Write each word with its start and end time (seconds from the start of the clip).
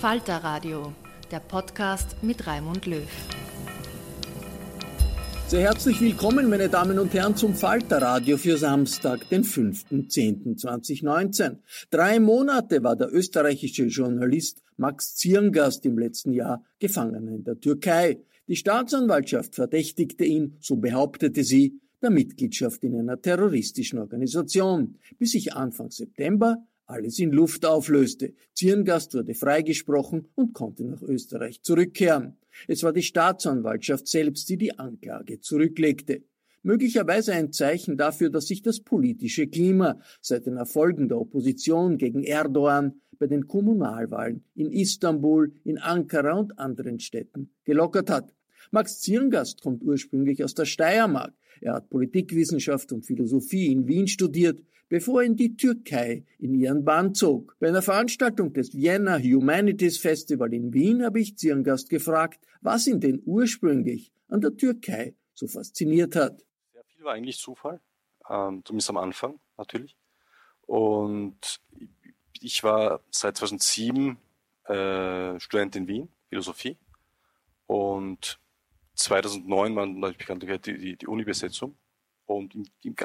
Falter 0.00 0.38
Radio, 0.38 0.92
der 1.30 1.38
Podcast 1.40 2.16
mit 2.22 2.46
Raimund 2.46 2.86
Löw. 2.86 3.06
Sehr 5.46 5.60
herzlich 5.60 6.00
willkommen, 6.00 6.48
meine 6.48 6.70
Damen 6.70 6.98
und 6.98 7.12
Herren, 7.12 7.36
zum 7.36 7.54
Falter 7.54 8.00
Radio 8.00 8.38
für 8.38 8.56
Samstag, 8.56 9.28
den 9.28 9.44
5.10.2019. 9.44 11.58
Drei 11.90 12.18
Monate 12.18 12.82
war 12.82 12.96
der 12.96 13.12
österreichische 13.12 13.88
Journalist 13.88 14.62
Max 14.78 15.16
Zierngast 15.16 15.84
im 15.84 15.98
letzten 15.98 16.32
Jahr 16.32 16.64
gefangen 16.78 17.28
in 17.28 17.44
der 17.44 17.60
Türkei. 17.60 18.22
Die 18.48 18.56
Staatsanwaltschaft 18.56 19.54
verdächtigte 19.54 20.24
ihn, 20.24 20.56
so 20.60 20.76
behauptete 20.76 21.44
sie, 21.44 21.78
der 22.00 22.08
Mitgliedschaft 22.08 22.82
in 22.84 22.98
einer 22.98 23.20
terroristischen 23.20 23.98
Organisation, 23.98 24.96
bis 25.18 25.32
sich 25.32 25.52
Anfang 25.52 25.90
September 25.90 26.56
alles 26.90 27.18
in 27.18 27.30
Luft 27.30 27.64
auflöste. 27.64 28.34
Zierngast 28.54 29.14
wurde 29.14 29.34
freigesprochen 29.34 30.28
und 30.34 30.52
konnte 30.52 30.84
nach 30.84 31.02
Österreich 31.02 31.62
zurückkehren. 31.62 32.36
Es 32.68 32.82
war 32.82 32.92
die 32.92 33.02
Staatsanwaltschaft 33.02 34.08
selbst, 34.08 34.48
die 34.48 34.56
die 34.56 34.78
Anklage 34.78 35.40
zurücklegte. 35.40 36.24
Möglicherweise 36.62 37.32
ein 37.32 37.52
Zeichen 37.52 37.96
dafür, 37.96 38.28
dass 38.28 38.46
sich 38.46 38.60
das 38.60 38.80
politische 38.80 39.46
Klima 39.46 39.98
seit 40.20 40.46
den 40.46 40.58
Erfolgen 40.58 41.08
der 41.08 41.18
Opposition 41.18 41.96
gegen 41.96 42.22
Erdogan 42.22 43.00
bei 43.18 43.26
den 43.26 43.46
Kommunalwahlen 43.46 44.44
in 44.54 44.70
Istanbul, 44.70 45.54
in 45.64 45.78
Ankara 45.78 46.34
und 46.34 46.58
anderen 46.58 47.00
Städten 47.00 47.50
gelockert 47.64 48.10
hat. 48.10 48.34
Max 48.72 49.00
Zierngast 49.00 49.62
kommt 49.62 49.82
ursprünglich 49.82 50.44
aus 50.44 50.54
der 50.54 50.66
Steiermark. 50.66 51.32
Er 51.60 51.74
hat 51.74 51.90
Politikwissenschaft 51.90 52.92
und 52.92 53.06
Philosophie 53.06 53.72
in 53.72 53.88
Wien 53.88 54.06
studiert, 54.06 54.62
bevor 54.90 55.22
in 55.22 55.36
die 55.36 55.56
Türkei 55.56 56.24
in 56.38 56.52
ihren 56.52 56.84
Bann 56.84 57.14
zog. 57.14 57.56
Bei 57.60 57.68
einer 57.68 57.80
Veranstaltung 57.80 58.52
des 58.52 58.74
Vienna 58.74 59.18
Humanities 59.18 59.96
Festival 59.98 60.52
in 60.52 60.74
Wien 60.74 61.02
habe 61.02 61.20
ich 61.20 61.38
Zierngast 61.38 61.88
gefragt, 61.88 62.44
was 62.60 62.86
ihn 62.86 63.00
denn 63.00 63.22
ursprünglich 63.24 64.12
an 64.28 64.42
der 64.42 64.54
Türkei 64.56 65.14
so 65.32 65.46
fasziniert 65.46 66.16
hat. 66.16 66.44
Sehr 66.72 66.84
viel 66.84 67.04
war 67.04 67.14
eigentlich 67.14 67.38
Zufall, 67.38 67.80
ähm, 68.28 68.62
zumindest 68.64 68.90
am 68.90 68.98
Anfang 68.98 69.40
natürlich. 69.56 69.96
Und 70.66 71.60
ich 72.40 72.62
war 72.64 73.00
seit 73.10 73.36
2007 73.36 74.18
äh, 74.64 75.38
Student 75.38 75.76
in 75.76 75.86
Wien, 75.86 76.08
Philosophie. 76.28 76.76
Und 77.66 78.40
2009 78.94 79.76
war 79.76 80.12
die, 80.12 80.58
die, 80.58 80.96
die 80.96 81.06
Uni-Besetzung. 81.06 81.76
Und 82.26 82.54
in, 82.54 82.68
in, 82.82 82.96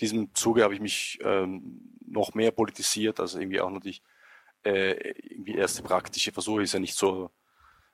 diesem 0.00 0.34
Zuge 0.34 0.62
habe 0.62 0.74
ich 0.74 0.80
mich 0.80 1.18
ähm, 1.22 1.98
noch 2.06 2.34
mehr 2.34 2.50
politisiert, 2.50 3.20
also 3.20 3.38
irgendwie 3.38 3.60
auch 3.60 3.70
natürlich 3.70 4.02
äh, 4.64 5.12
irgendwie 5.22 5.54
erste 5.54 5.82
praktische 5.82 6.32
Versuche 6.32 6.62
ist 6.62 6.72
ja 6.72 6.80
nicht 6.80 6.94
so, 6.94 7.30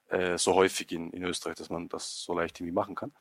äh, 0.08 0.38
so 0.38 0.54
häufig 0.54 0.92
in, 0.92 1.10
in 1.10 1.24
Österreich, 1.24 1.56
dass 1.56 1.70
man 1.70 1.88
das 1.88 2.22
so 2.22 2.34
leicht 2.34 2.58
irgendwie 2.60 2.74
machen 2.74 2.94
kann. 2.94 3.12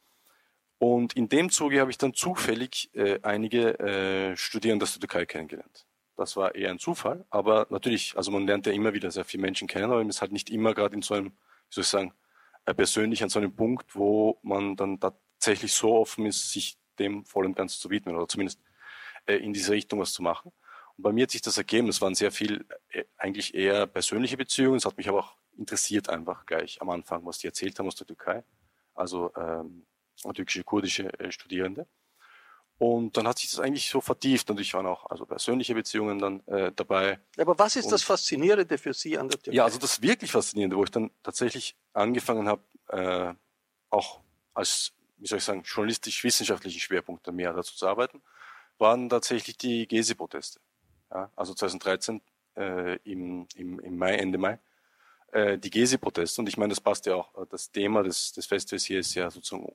Und 0.78 1.14
in 1.14 1.28
dem 1.28 1.50
Zuge 1.50 1.82
habe 1.82 1.92
ich 1.92 1.98
dann 1.98 2.14
zufällig 2.14 2.90
äh, 2.94 3.20
einige 3.22 3.80
äh, 3.80 4.38
Studierende 4.38 4.84
aus 4.84 4.94
der 4.94 5.02
Türkei 5.02 5.26
kennengelernt. 5.26 5.86
Das 6.16 6.38
war 6.38 6.56
eher 6.56 6.70
ein 6.70 6.80
Zufall, 6.80 7.26
aber 7.30 7.68
natürlich, 7.70 8.16
also 8.18 8.32
man 8.32 8.46
lernt 8.46 8.66
ja 8.66 8.74
immer 8.74 8.94
wieder 8.94 9.12
sehr 9.12 9.26
viele 9.26 9.42
Menschen 9.42 9.68
kennen, 9.68 9.86
aber 9.86 9.98
man 9.98 10.10
ist 10.10 10.22
halt 10.22 10.32
nicht 10.32 10.50
immer 10.50 10.74
gerade 10.74 10.96
in 10.96 11.02
so 11.02 11.16
einem, 11.16 11.28
wie 11.28 11.74
soll 11.74 11.82
ich 11.82 11.88
sagen, 11.88 12.14
äh, 12.66 12.74
persönlich 12.74 13.24
an 13.24 13.30
so 13.30 13.40
einem 13.40 13.56
Punkt, 13.56 13.96
wo 13.96 14.38
man 14.42 14.76
dann 14.76 15.00
tatsächlich 15.00 15.74
so 15.74 15.96
offen 15.96 16.26
ist, 16.26 16.52
sich 16.52 16.78
dem 17.00 17.26
voll 17.26 17.46
und 17.46 17.56
ganz 17.56 17.80
zu 17.80 17.90
widmen 17.90 18.16
oder 18.16 18.28
zumindest 18.28 18.60
in 19.38 19.54
diese 19.54 19.72
Richtung 19.72 20.00
was 20.00 20.14
zu 20.14 20.22
machen. 20.22 20.52
Und 20.98 21.04
bei 21.04 21.12
mir 21.12 21.24
hat 21.24 21.32
sich 21.32 21.42
das 21.42 21.58
ergeben. 21.58 21.88
Es 21.88 22.02
waren 22.02 22.16
sehr 22.16 22.32
viel 22.32 22.66
äh, 22.90 23.04
eigentlich 23.18 23.54
eher 23.54 23.88
persönliche 23.88 24.38
Beziehungen. 24.38 24.78
Es 24.78 24.86
hat 24.86 24.98
mich 24.98 25.08
aber 25.08 25.20
auch 25.20 25.36
interessiert 25.58 26.10
einfach 26.10 26.46
gleich 26.46 26.82
am 26.82 26.90
Anfang, 26.90 27.26
was 27.26 27.38
die 27.38 27.48
erzählt 27.48 27.78
haben 27.80 27.88
aus 27.88 27.96
der 27.96 28.08
Türkei. 28.08 28.44
Also 28.96 29.32
ähm, 29.36 29.86
türkische, 30.34 30.64
kurdische 30.64 31.20
äh, 31.20 31.32
Studierende. 31.32 31.88
Und 32.78 33.18
dann 33.18 33.28
hat 33.28 33.40
sich 33.40 33.52
das 33.52 33.60
eigentlich 33.60 33.90
so 33.90 34.00
vertieft. 34.00 34.50
Und 34.50 34.60
ich 34.60 34.74
waren 34.74 34.86
auch 34.86 35.06
also 35.10 35.26
persönliche 35.26 35.76
Beziehungen 35.76 36.18
dann 36.18 36.48
äh, 36.48 36.72
dabei. 36.74 37.20
Aber 37.38 37.60
was 37.60 37.76
ist 37.76 37.86
und, 37.86 37.92
das 37.92 38.04
Faszinierende 38.04 38.78
für 38.78 38.94
Sie 38.94 39.18
an 39.18 39.28
der 39.28 39.38
Türkei? 39.38 39.58
Ja, 39.58 39.66
also 39.66 39.78
das 39.78 40.02
wirklich 40.02 40.32
Faszinierende, 40.32 40.78
wo 40.78 40.84
ich 40.86 40.92
dann 40.92 41.12
tatsächlich 41.22 41.76
angefangen 41.92 42.48
habe, 42.48 42.62
äh, 42.88 43.34
auch 43.90 44.22
als, 44.54 44.94
wie 45.18 45.28
soll 45.28 45.40
ich 45.40 45.44
sagen, 45.44 45.64
journalistisch-wissenschaftlichen 45.64 46.80
Schwerpunkt 46.80 47.28
mehr 47.34 47.52
dazu 47.52 47.76
zu 47.76 47.86
arbeiten, 47.86 48.22
waren 48.80 49.10
tatsächlich 49.10 49.58
die 49.58 49.88
Gezi-Proteste. 49.88 50.60
Ja, 51.12 51.32
also 51.36 51.54
2013 51.54 52.22
äh, 52.56 52.96
im, 53.04 53.48
im, 53.56 53.80
im 53.80 53.98
Mai, 53.98 54.16
Ende 54.16 54.38
Mai, 54.38 54.60
äh, 55.32 55.58
die 55.58 55.70
Gezi-Proteste. 55.70 56.42
Und 56.42 56.50
ich 56.50 56.58
meine, 56.58 56.70
das 56.70 56.82
passt 56.82 57.06
ja 57.06 57.16
auch. 57.16 57.30
Das 57.48 57.72
Thema 57.72 58.04
des, 58.04 58.32
des 58.34 58.46
Festivals 58.46 58.86
hier 58.86 59.00
ist 59.00 59.16
ja 59.16 59.30
sozusagen 59.30 59.72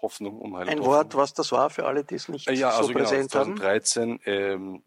Hoffnung, 0.00 0.40
Unheil 0.40 0.68
Ein 0.68 0.84
Wort, 0.84 1.14
was 1.14 1.32
das 1.32 1.52
war 1.52 1.70
für 1.70 1.86
alle, 1.86 2.04
die 2.04 2.16
es 2.16 2.28
nicht 2.28 2.48
äh, 2.48 2.54
ja, 2.54 2.72
so 2.72 2.78
also 2.78 2.88
genau, 2.92 3.00
präsent 3.00 3.30
genau, 3.30 3.44
2013 3.44 4.10
haben? 4.10 4.20
Ähm, 4.26 4.82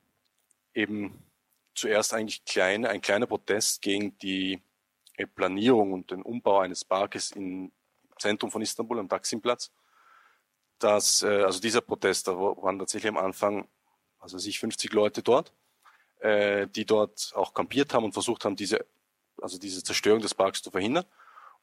eben 0.74 1.24
zuerst 1.74 2.14
eigentlich 2.14 2.44
kleine, 2.46 2.90
ein 2.90 3.02
kleiner 3.02 3.26
Protest 3.26 3.82
gegen 3.82 4.18
die 4.20 4.62
äh, 5.16 5.26
Planierung 5.26 5.94
und 5.94 6.12
den 6.12 6.22
Umbau 6.22 6.60
eines 6.60 6.84
Parkes 6.84 7.32
im 7.32 7.72
Zentrum 8.20 8.52
von 8.52 8.62
Istanbul 8.62 9.00
am 9.00 9.10
Taksimplatz 9.10 9.72
dass, 10.80 11.24
äh, 11.24 11.44
also 11.44 11.60
dieser 11.60 11.82
Protest, 11.82 12.28
da 12.28 12.38
waren 12.38 12.80
tatsächlich 12.80 13.10
am 13.10 13.18
Anfang, 13.18 13.68
also 14.20 14.38
sich 14.38 14.60
50 14.60 14.94
Leute 14.94 15.24
dort, 15.24 15.54
äh, 16.20 16.68
die 16.68 16.86
dort 16.86 17.32
auch 17.36 17.54
kampiert 17.54 17.94
haben 17.94 18.06
und 18.06 18.14
versucht 18.14 18.46
haben, 18.46 18.56
diese, 18.56 18.86
also 19.42 19.58
diese 19.58 19.84
Zerstörung 19.84 20.22
des 20.22 20.34
Parks 20.34 20.62
zu 20.62 20.72
verhindern. 20.72 21.06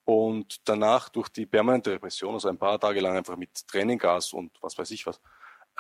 Und 0.05 0.69
danach 0.69 1.09
durch 1.09 1.29
die 1.29 1.47
permanente 1.47 1.93
Repression, 1.93 2.35
also 2.35 2.49
ein 2.49 2.59
paar 2.59 2.79
Tage 2.81 3.01
lang 3.01 3.17
einfach 3.17 3.37
mit 3.37 3.67
Tränengas 3.69 4.33
und 4.33 4.51
was 4.61 4.77
weiß 4.77 4.91
ich 4.91 5.07
was, 5.07 5.21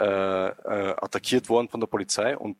äh, 0.00 0.04
äh, 0.04 0.94
attackiert 1.00 1.48
worden 1.48 1.68
von 1.68 1.80
der 1.80 1.88
Polizei 1.88 2.36
und 2.36 2.56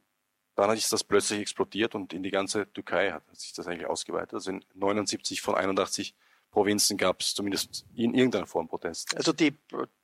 dann 0.55 0.69
hat 0.69 0.77
sich 0.77 0.89
das 0.89 1.03
plötzlich 1.03 1.41
explodiert 1.41 1.95
und 1.95 2.13
in 2.13 2.23
die 2.23 2.31
ganze 2.31 2.71
Türkei 2.73 3.13
hat 3.13 3.23
sich 3.35 3.53
das 3.55 3.67
eigentlich 3.67 3.87
ausgeweitet. 3.87 4.35
Also 4.35 4.51
in 4.51 4.65
79 4.75 5.41
von 5.41 5.55
81 5.55 6.15
Provinzen 6.53 6.97
gab 6.97 7.21
es 7.21 7.35
zumindest 7.35 7.85
in 7.97 8.15
irgendeiner 8.15 8.47
Form 8.47 8.69
Protest. 8.69 9.17
Also 9.17 9.33
die 9.33 9.59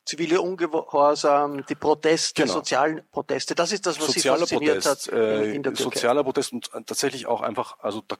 zivile 0.04 0.40
Ungehorsam, 0.40 1.64
die 1.66 1.74
Proteste, 1.76 2.42
Genau. 2.42 2.54
sozialen 2.54 3.02
Proteste, 3.10 3.54
das 3.54 3.70
ist 3.70 3.86
das, 3.86 4.00
was 4.00 4.06
sozialer 4.06 4.46
Sie 4.46 4.54
fasziniert 4.54 4.82
Protest, 4.82 5.12
hat 5.12 5.14
in, 5.14 5.18
äh, 5.18 5.54
in 5.54 5.62
der 5.62 5.74
Türkei. 5.74 5.94
sozialer 5.94 6.24
Protest 6.24 6.52
und 6.52 6.74
äh, 6.74 6.82
tatsächlich 6.82 7.26
auch 7.26 7.42
einfach, 7.42 7.78
also 7.80 8.00
da, 8.08 8.16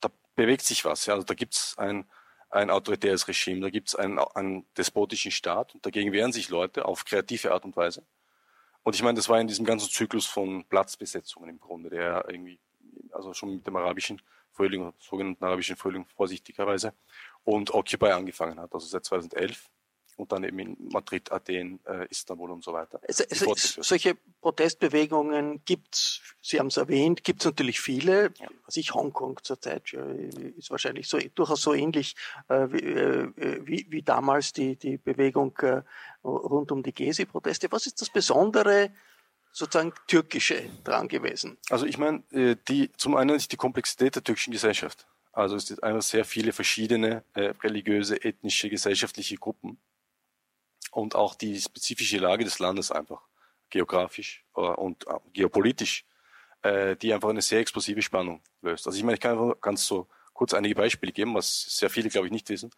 da 0.00 0.08
bewegt 0.34 0.62
sich 0.62 0.84
was. 0.84 1.06
Ja, 1.06 1.14
also 1.14 1.24
da 1.24 1.34
gibt's 1.34 1.78
ein 1.78 2.10
ein 2.52 2.68
autoritäres 2.68 3.28
Regime, 3.28 3.60
da 3.60 3.70
gibt's 3.70 3.94
einen, 3.94 4.18
einen 4.18 4.66
despotischen 4.76 5.30
Staat 5.30 5.72
und 5.74 5.86
dagegen 5.86 6.12
wehren 6.12 6.32
sich 6.32 6.48
Leute 6.48 6.84
auf 6.84 7.04
kreative 7.04 7.52
Art 7.52 7.64
und 7.64 7.76
Weise. 7.76 8.04
Und 8.82 8.96
ich 8.96 9.04
meine, 9.04 9.14
das 9.14 9.28
war 9.28 9.40
in 9.40 9.46
diesem 9.46 9.64
ganzen 9.64 9.88
Zyklus 9.88 10.26
von 10.26 10.64
Platzbesetzungen 10.64 11.48
im 11.48 11.60
Grunde, 11.60 11.90
der 11.90 12.24
irgendwie, 12.28 12.58
also 13.12 13.32
schon 13.34 13.54
mit 13.54 13.66
dem 13.68 13.76
arabischen 13.76 14.20
Frühling, 14.50 14.92
sogenannten 14.98 15.44
arabischen 15.44 15.76
Frühling 15.76 16.06
vorsichtigerweise, 16.16 16.92
und 17.44 17.72
Occupy 17.72 18.10
angefangen 18.10 18.60
hat, 18.60 18.72
also 18.72 18.86
seit 18.86 19.04
2011 19.04 19.70
und 20.20 20.30
dann 20.32 20.44
eben 20.44 20.58
in 20.58 20.76
Madrid, 20.92 21.32
Athen, 21.32 21.80
äh, 21.86 22.06
Istanbul 22.10 22.50
und 22.50 22.62
so 22.62 22.72
weiter. 22.72 23.00
Es, 23.02 23.20
es, 23.20 23.42
fortgeführt. 23.42 23.86
solche 23.86 24.16
Protestbewegungen 24.40 25.64
gibt's, 25.64 26.20
Sie 26.42 26.58
haben 26.58 26.68
es 26.68 26.76
erwähnt, 26.76 27.24
gibt's 27.24 27.44
natürlich 27.44 27.80
viele. 27.80 28.32
Was 28.66 28.76
ich 28.76 28.94
Hongkong 28.94 29.40
zurzeit 29.42 29.90
ja, 29.92 30.04
ist 30.56 30.70
wahrscheinlich 30.70 31.08
so 31.08 31.18
durchaus 31.34 31.62
so 31.62 31.74
ähnlich 31.74 32.16
äh, 32.48 32.66
wie, 32.70 32.78
äh, 32.78 33.66
wie, 33.66 33.86
wie 33.88 34.02
damals 34.02 34.52
die, 34.52 34.76
die 34.76 34.98
Bewegung 34.98 35.56
äh, 35.62 35.82
rund 36.22 36.70
um 36.70 36.82
die 36.82 36.92
Gezi-Proteste. 36.92 37.72
Was 37.72 37.86
ist 37.86 38.00
das 38.00 38.10
Besondere, 38.10 38.92
sozusagen 39.52 39.92
türkische 40.06 40.62
dran 40.84 41.08
gewesen? 41.08 41.58
Also 41.70 41.86
ich 41.86 41.98
meine, 41.98 42.22
äh, 42.30 42.56
die 42.68 42.92
zum 42.92 43.16
einen 43.16 43.36
ist 43.36 43.52
die 43.52 43.56
Komplexität 43.56 44.14
der 44.14 44.24
türkischen 44.24 44.52
Gesellschaft. 44.52 45.06
Also 45.32 45.56
es 45.56 45.66
sind 45.66 45.82
einfach 45.82 46.02
sehr 46.02 46.24
viele 46.24 46.52
verschiedene 46.52 47.24
äh, 47.34 47.52
religiöse, 47.62 48.22
ethnische, 48.24 48.68
gesellschaftliche 48.68 49.36
Gruppen 49.36 49.78
und 50.90 51.14
auch 51.14 51.34
die 51.34 51.60
spezifische 51.60 52.18
Lage 52.18 52.44
des 52.44 52.58
Landes 52.58 52.90
einfach 52.90 53.22
geografisch 53.70 54.44
äh, 54.56 54.60
und 54.60 55.06
äh, 55.06 55.14
geopolitisch, 55.32 56.04
äh, 56.62 56.96
die 56.96 57.14
einfach 57.14 57.28
eine 57.28 57.42
sehr 57.42 57.60
explosive 57.60 58.02
Spannung 58.02 58.42
löst. 58.62 58.86
Also 58.86 58.98
ich 58.98 59.04
meine, 59.04 59.14
ich 59.14 59.20
kann 59.20 59.38
einfach 59.38 59.60
ganz 59.60 59.86
so 59.86 60.08
kurz 60.32 60.52
einige 60.54 60.74
Beispiele 60.74 61.12
geben, 61.12 61.34
was 61.34 61.76
sehr 61.76 61.90
viele, 61.90 62.08
glaube 62.08 62.26
ich, 62.26 62.32
nicht 62.32 62.48
wissen. 62.48 62.70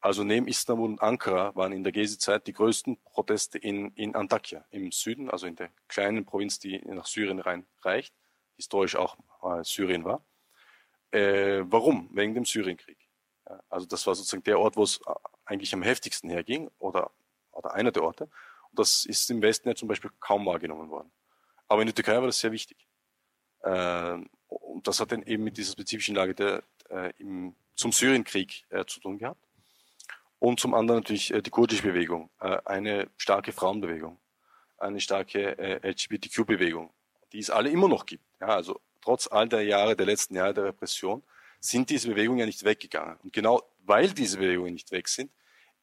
Also 0.00 0.22
neben 0.22 0.46
Istanbul 0.48 0.90
und 0.90 1.00
Ankara 1.00 1.54
waren 1.56 1.72
in 1.72 1.82
der 1.82 1.92
Gezi-Zeit 1.92 2.46
die 2.46 2.52
größten 2.52 2.98
Proteste 3.04 3.56
in, 3.56 3.90
in 3.94 4.14
Antakya 4.14 4.62
im 4.70 4.92
Süden, 4.92 5.30
also 5.30 5.46
in 5.46 5.56
der 5.56 5.70
kleinen 5.88 6.26
Provinz, 6.26 6.58
die 6.58 6.78
nach 6.84 7.06
Syrien 7.06 7.38
rein 7.38 7.64
reicht, 7.80 8.14
historisch 8.56 8.96
auch 8.96 9.16
äh, 9.42 9.64
Syrien 9.64 10.04
war. 10.04 10.22
Äh, 11.14 11.64
warum? 11.70 12.08
Wegen 12.12 12.34
dem 12.34 12.44
Syrienkrieg. 12.44 12.98
Ja, 13.48 13.62
also 13.70 13.86
das 13.86 14.04
war 14.06 14.16
sozusagen 14.16 14.42
der 14.42 14.58
Ort, 14.58 14.76
wo 14.76 14.82
es 14.82 15.00
äh, 15.06 15.14
eigentlich 15.44 15.72
am 15.72 15.82
heftigsten 15.82 16.28
herging 16.28 16.70
oder, 16.80 17.12
oder 17.52 17.72
einer 17.74 17.92
der 17.92 18.02
Orte. 18.02 18.24
Und 18.24 18.78
das 18.78 19.04
ist 19.04 19.30
im 19.30 19.40
Westen 19.40 19.68
ja 19.68 19.76
zum 19.76 19.86
Beispiel 19.86 20.10
kaum 20.18 20.44
wahrgenommen 20.46 20.90
worden. 20.90 21.12
Aber 21.68 21.82
in 21.82 21.86
der 21.86 21.94
Türkei 21.94 22.16
war 22.16 22.26
das 22.26 22.40
sehr 22.40 22.50
wichtig. 22.50 22.88
Ähm, 23.62 24.28
und 24.48 24.88
das 24.88 24.98
hat 24.98 25.12
dann 25.12 25.22
eben 25.22 25.44
mit 25.44 25.56
dieser 25.56 25.72
spezifischen 25.72 26.16
Lage 26.16 26.34
der, 26.34 26.64
äh, 26.90 27.12
im, 27.18 27.54
zum 27.76 27.92
Syrienkrieg 27.92 28.64
äh, 28.70 28.84
zu 28.84 28.98
tun 28.98 29.18
gehabt. 29.18 29.40
Und 30.40 30.58
zum 30.58 30.74
anderen 30.74 31.00
natürlich 31.00 31.32
äh, 31.32 31.42
die 31.42 31.50
kurdische 31.50 31.82
Bewegung, 31.84 32.28
äh, 32.40 32.58
eine 32.64 33.08
starke 33.18 33.52
Frauenbewegung, 33.52 34.18
eine 34.78 35.00
starke 35.00 35.56
äh, 35.58 35.88
LGBTQ-Bewegung, 35.88 36.92
die 37.32 37.38
es 37.38 37.50
alle 37.50 37.70
immer 37.70 37.88
noch 37.88 38.04
gibt. 38.04 38.24
Ja, 38.40 38.48
also 38.48 38.80
trotz 39.04 39.28
all 39.30 39.48
der 39.48 39.62
Jahre, 39.62 39.94
der 39.94 40.06
letzten 40.06 40.34
Jahre 40.34 40.54
der 40.54 40.64
Repression, 40.64 41.22
sind 41.60 41.90
diese 41.90 42.08
Bewegungen 42.08 42.40
ja 42.40 42.46
nicht 42.46 42.64
weggegangen. 42.64 43.18
Und 43.22 43.32
genau 43.32 43.62
weil 43.86 44.08
diese 44.08 44.38
Bewegungen 44.38 44.72
nicht 44.72 44.90
weg 44.92 45.08
sind, 45.08 45.30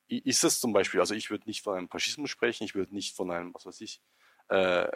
ist 0.08 0.44
es 0.44 0.60
zum 0.60 0.74
Beispiel, 0.74 1.00
also 1.00 1.14
ich 1.14 1.30
würde 1.30 1.46
nicht 1.46 1.62
von 1.64 1.78
einem 1.78 1.88
Faschismus 1.88 2.30
sprechen, 2.30 2.64
ich 2.64 2.76
würde 2.76 2.94
nicht 2.94 3.16
von 3.16 3.32
einem, 3.32 3.54
was 3.54 3.66
weiß 3.66 3.80
ich, 3.82 4.02
äh, 4.50 4.88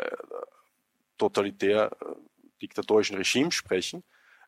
totalitär 1.17 1.91
äh, 2.01 2.15
diktatorischen 2.61 3.15
Regime 3.15 3.51
sprechen, 3.51 4.03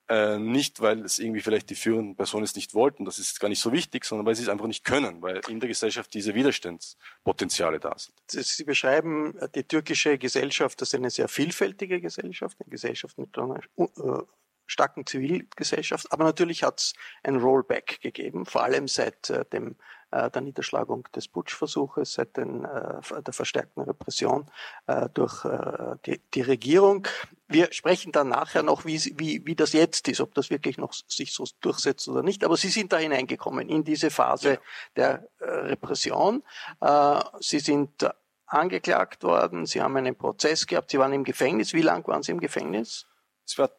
äh, 0.10 0.38
nicht, 0.38 0.82
weil 0.82 1.04
es 1.04 1.20
irgendwie 1.20 1.42
vielleicht 1.42 1.70
die 1.70 1.76
führenden 1.76 2.16
Personen 2.16 2.44
es 2.44 2.56
nicht 2.56 2.74
wollten, 2.74 3.06
das 3.06 3.20
ist 3.20 3.40
gar 3.40 3.50
nicht 3.50 3.60
so 3.60 3.72
wichtig, 3.72 4.06
sondern 4.06 4.26
weil 4.26 4.36
sie 4.36 4.44
es 4.44 4.50
einfach 4.50 4.68
nicht 4.68 4.84
können, 4.84 5.22
weil 5.22 5.42
in 5.50 5.60
der 5.60 5.68
Gesellschaft 5.68 6.14
diese 6.14 6.34
Widerstandspotenziale 6.34 7.80
da 7.80 7.94
sind. 7.98 8.16
Sie 8.28 8.64
beschreiben 8.64 9.38
äh, 9.38 9.50
die 9.54 9.64
türkische 9.64 10.18
Gesellschaft 10.18 10.80
als 10.82 10.94
eine 10.94 11.10
sehr 11.10 11.28
vielfältige 11.28 12.00
Gesellschaft, 12.00 12.58
eine 12.60 12.70
Gesellschaft 12.70 13.18
mit 13.18 13.36
äh, 13.38 14.22
starken 14.68 15.06
Zivilgesellschaft, 15.06 16.12
aber 16.12 16.26
natürlich 16.26 16.64
hat 16.64 16.80
es 16.80 16.94
ein 17.24 17.38
Rollback 17.38 18.00
gegeben, 18.02 18.46
vor 18.46 18.64
allem 18.64 18.88
seit 18.88 19.30
äh, 19.30 19.46
dem, 19.46 19.78
äh, 20.12 20.30
der 20.30 20.42
Niederschlagung 20.42 21.08
des 21.16 21.28
Putschversuches, 21.28 22.14
seit 22.14 22.38
den, 22.38 22.66
äh, 22.66 23.22
der 23.24 23.34
verstärkten 23.34 23.84
Repression 23.84 24.52
äh, 24.86 25.10
durch 25.14 25.46
äh, 25.46 25.96
die, 26.06 26.22
die 26.34 26.42
Regierung. 26.42 27.08
Wir 27.48 27.72
sprechen 27.72 28.12
dann 28.12 28.30
nachher 28.30 28.62
noch, 28.62 28.86
wie, 28.86 29.02
wie, 29.18 29.46
wie 29.46 29.56
das 29.56 29.74
jetzt 29.74 30.08
ist, 30.08 30.22
ob 30.22 30.34
das 30.34 30.50
wirklich 30.50 30.78
noch 30.78 30.94
sich 30.94 31.34
so 31.34 31.46
durchsetzt 31.62 32.08
oder 32.10 32.22
nicht. 32.22 32.44
Aber 32.44 32.58
Sie 32.58 32.70
sind 32.70 32.92
da 32.92 32.98
hineingekommen 32.98 33.70
in 33.70 33.84
diese 33.84 34.10
Phase 34.10 34.60
der 34.96 35.28
äh, 35.40 35.46
Repression. 35.46 36.44
Äh, 36.82 37.22
Sie 37.40 37.60
sind 37.60 38.06
angeklagt 38.48 39.24
worden, 39.24 39.66
Sie 39.66 39.82
haben 39.82 39.98
einen 39.98 40.16
Prozess 40.16 40.68
gehabt, 40.68 40.92
Sie 40.92 41.00
waren 41.00 41.14
im 41.14 41.24
Gefängnis. 41.24 41.74
Wie 41.74 41.82
lang 41.82 42.08
waren 42.08 42.24
Sie 42.24 42.32
im 42.32 42.40
Gefängnis? 42.40 43.06
Es 43.46 43.58
war 43.58 43.70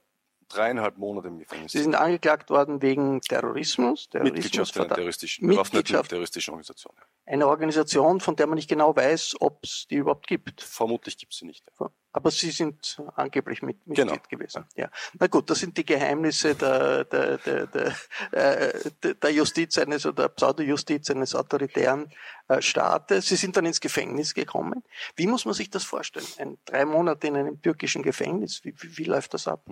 dreieinhalb 0.49 0.97
Monate 0.99 1.29
im 1.29 1.39
Gefängnis. 1.39 1.73
Sie 1.73 1.83
sind 1.83 1.95
angeklagt 1.95 2.51
worden 2.51 2.81
wegen 2.83 3.21
Terrorismus, 3.21 4.09
Mitgliedschaft 4.13 4.77
einer 4.79 4.89
terroristischen, 4.89 5.47
Mitgliedschaft 5.47 6.11
terroristischen 6.11 6.53
Organisation. 6.53 6.93
Ja. 6.97 7.33
einer 7.33 7.47
Organisation, 7.49 8.21
von 8.21 8.37
der 8.37 8.47
man 8.47 8.57
nicht 8.57 8.69
genau 8.69 8.95
weiß, 8.97 9.37
ob 9.41 9.63
es 9.65 9.87
die 9.91 9.97
überhaupt 9.97 10.27
gibt. 10.27 10.63
Vermutlich 10.63 11.17
gibt 11.19 11.33
es 11.33 11.39
sie 11.41 11.47
nicht. 11.47 11.65
Aber 12.13 12.31
Sie 12.31 12.51
sind 12.51 13.01
angeblich 13.15 13.63
mit, 13.63 13.87
Mitglied 13.87 14.09
Genau. 14.09 14.21
gewesen. 14.29 14.65
Ja. 14.75 14.91
Na 15.21 15.27
gut, 15.27 15.51
das 15.51 15.59
sind 15.61 15.77
die 15.77 15.85
Geheimnisse 15.85 16.55
der, 16.55 17.05
der, 17.05 17.37
der, 17.39 17.67
der, 17.67 17.95
äh, 18.33 18.91
der- 19.03 19.15
der 19.15 19.31
Justiz 19.31 19.77
eines 19.79 20.07
oder 20.07 20.29
Pseudojustiz 20.31 21.11
eines 21.11 21.35
autoritären 21.35 22.11
äh, 22.49 22.63
Staates. 22.63 23.27
Sie 23.29 23.37
sind 23.37 23.57
dann 23.57 23.67
ins 23.67 23.81
Gefängnis 23.81 24.33
gekommen. 24.35 24.83
Wie 25.17 25.27
muss 25.27 25.45
man 25.45 25.55
sich 25.55 25.69
das 25.71 25.85
vorstellen? 25.85 26.27
Ein, 26.39 26.59
drei 26.65 26.87
Monate 26.87 27.27
in 27.27 27.37
einem 27.37 27.61
türkischen 27.61 28.03
Gefängnis. 28.03 28.65
Wie, 28.65 28.75
wie, 28.83 28.97
wie 28.99 29.05
läuft 29.05 29.35
das 29.35 29.47
ab? 29.47 29.65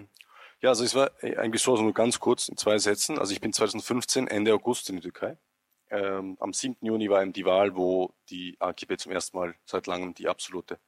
Ja, 0.60 0.70
also 0.70 0.84
es 0.84 0.94
war 0.94 1.10
äh, 1.22 1.36
eigentlich 1.36 1.62
so, 1.62 1.72
also 1.72 1.82
nur 1.82 1.94
ganz 1.94 2.18
kurz 2.18 2.48
in 2.48 2.56
zwei 2.56 2.78
Sätzen. 2.78 3.18
Also 3.18 3.32
ich 3.32 3.40
bin 3.40 3.52
2015 3.52 4.28
Ende 4.28 4.54
August 4.54 4.88
in 4.88 4.96
die 4.96 5.02
Türkei. 5.02 5.38
Ähm, 5.90 6.36
am 6.40 6.52
7. 6.52 6.78
Juni 6.80 7.08
war 7.10 7.22
eben 7.22 7.32
die 7.32 7.44
Wahl, 7.44 7.76
wo 7.76 8.14
die 8.28 8.56
AKP 8.58 8.96
zum 8.96 9.12
ersten 9.12 9.36
Mal 9.36 9.54
seit 9.64 9.86
langem 9.86 10.14
die 10.14 10.28
absolute 10.28 10.78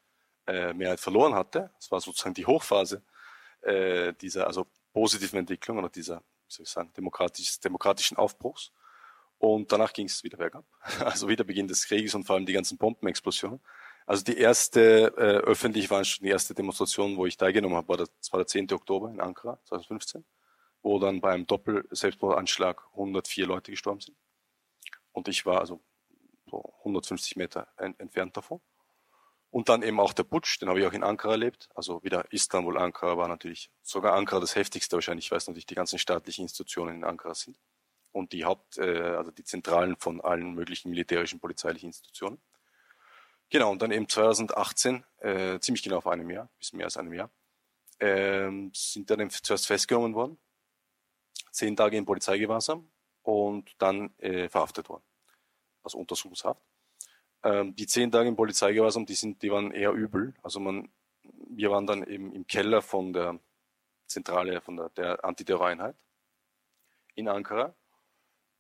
äh, 0.46 0.72
Mehrheit 0.72 1.00
verloren 1.00 1.34
hatte. 1.34 1.70
Das 1.76 1.90
war 1.90 2.00
sozusagen 2.00 2.34
die 2.34 2.46
Hochphase 2.46 3.02
äh, 3.60 4.12
dieser 4.14 4.46
also 4.46 4.66
positiven 4.92 5.38
Entwicklung 5.38 5.78
oder 5.78 5.88
dieser, 5.88 6.18
wie 6.18 6.52
soll 6.52 6.64
ich 6.64 6.70
sagen, 6.70 6.92
demokratisch, 6.96 7.60
demokratischen 7.60 8.16
Aufbruchs. 8.16 8.72
Und 9.38 9.70
danach 9.70 9.92
ging 9.92 10.06
es 10.06 10.24
wieder 10.24 10.38
bergab. 10.38 10.64
Also 11.04 11.28
wieder 11.28 11.44
Beginn 11.44 11.68
des 11.68 11.86
Krieges 11.86 12.14
und 12.14 12.24
vor 12.24 12.36
allem 12.36 12.46
die 12.46 12.52
ganzen 12.52 12.78
Bombenexplosionen. 12.78 13.60
Also 14.08 14.24
die 14.24 14.38
erste 14.38 15.12
äh, 15.18 15.36
öffentlich 15.44 15.90
war 15.90 16.02
schon 16.02 16.24
die 16.24 16.30
erste 16.30 16.54
Demonstration, 16.54 17.18
wo 17.18 17.26
ich 17.26 17.36
teilgenommen 17.36 17.76
habe, 17.76 17.88
war 17.88 17.98
das, 17.98 18.10
das 18.16 18.32
war 18.32 18.38
der 18.38 18.46
10. 18.46 18.72
Oktober 18.72 19.10
in 19.10 19.20
Ankara 19.20 19.60
2015, 19.66 20.24
wo 20.80 20.98
dann 20.98 21.20
beim 21.20 21.46
Doppel-Selbstmordanschlag 21.46 22.82
104 22.92 23.46
Leute 23.46 23.70
gestorben 23.70 24.00
sind. 24.00 24.16
Und 25.12 25.28
ich 25.28 25.44
war 25.44 25.60
also 25.60 25.82
so 26.46 26.72
150 26.78 27.36
Meter 27.36 27.68
en 27.76 28.00
entfernt 28.00 28.34
davon. 28.34 28.62
Und 29.50 29.68
dann 29.68 29.82
eben 29.82 30.00
auch 30.00 30.14
der 30.14 30.22
Putsch, 30.22 30.58
den 30.58 30.70
habe 30.70 30.80
ich 30.80 30.86
auch 30.86 30.94
in 30.94 31.04
Ankara 31.04 31.32
erlebt. 31.32 31.68
Also 31.74 32.02
wieder 32.02 32.32
Istanbul, 32.32 32.78
Ankara 32.78 33.18
war 33.18 33.28
natürlich 33.28 33.70
sogar 33.82 34.14
Ankara 34.14 34.40
das 34.40 34.56
heftigste 34.56 34.96
wahrscheinlich, 34.96 35.30
weil 35.30 35.36
es 35.36 35.48
natürlich 35.48 35.66
die 35.66 35.74
ganzen 35.74 35.98
staatlichen 35.98 36.44
Institutionen 36.44 36.96
in 36.96 37.04
Ankara 37.04 37.34
sind 37.34 37.58
und 38.12 38.32
die 38.32 38.46
Haupt, 38.46 38.78
äh, 38.78 39.16
also 39.18 39.32
die 39.32 39.44
Zentralen 39.44 39.96
von 39.96 40.22
allen 40.22 40.54
möglichen 40.54 40.88
militärischen, 40.88 41.40
polizeilichen 41.40 41.88
Institutionen. 41.88 42.40
Genau, 43.50 43.70
und 43.70 43.80
dann 43.80 43.92
eben 43.92 44.08
2018, 44.08 45.04
äh, 45.20 45.58
ziemlich 45.60 45.82
genau 45.82 46.00
vor 46.00 46.12
einem 46.12 46.28
Jahr, 46.30 46.48
bisschen 46.58 46.76
mehr 46.76 46.86
als 46.86 46.98
einem 46.98 47.14
Jahr, 47.14 47.30
ähm, 47.98 48.70
sind 48.74 49.10
dann 49.10 49.20
eben 49.20 49.30
zuerst 49.30 49.66
festgenommen 49.66 50.14
worden, 50.14 50.38
zehn 51.50 51.74
Tage 51.74 51.96
in 51.96 52.04
Polizeigewahrsam 52.04 52.90
und 53.22 53.74
dann 53.78 54.14
äh, 54.18 54.48
verhaftet 54.48 54.88
worden, 54.88 55.04
also 55.82 55.98
Untersuchungshaft. 55.98 56.62
Ähm, 57.42 57.74
die 57.74 57.86
zehn 57.86 58.10
Tage 58.10 58.28
in 58.28 58.36
Polizeigewahrsam, 58.36 59.06
die 59.06 59.14
sind, 59.14 59.42
die 59.42 59.50
waren 59.50 59.70
eher 59.70 59.92
übel. 59.92 60.34
Also 60.42 60.60
man, 60.60 60.90
wir 61.22 61.70
waren 61.70 61.86
dann 61.86 62.02
eben 62.04 62.32
im 62.32 62.46
Keller 62.46 62.82
von 62.82 63.12
der 63.12 63.38
Zentrale, 64.06 64.60
von 64.60 64.76
der, 64.76 64.88
der 64.90 65.24
Antiterroreinheit 65.24 65.96
in 67.14 67.28
Ankara, 67.28 67.74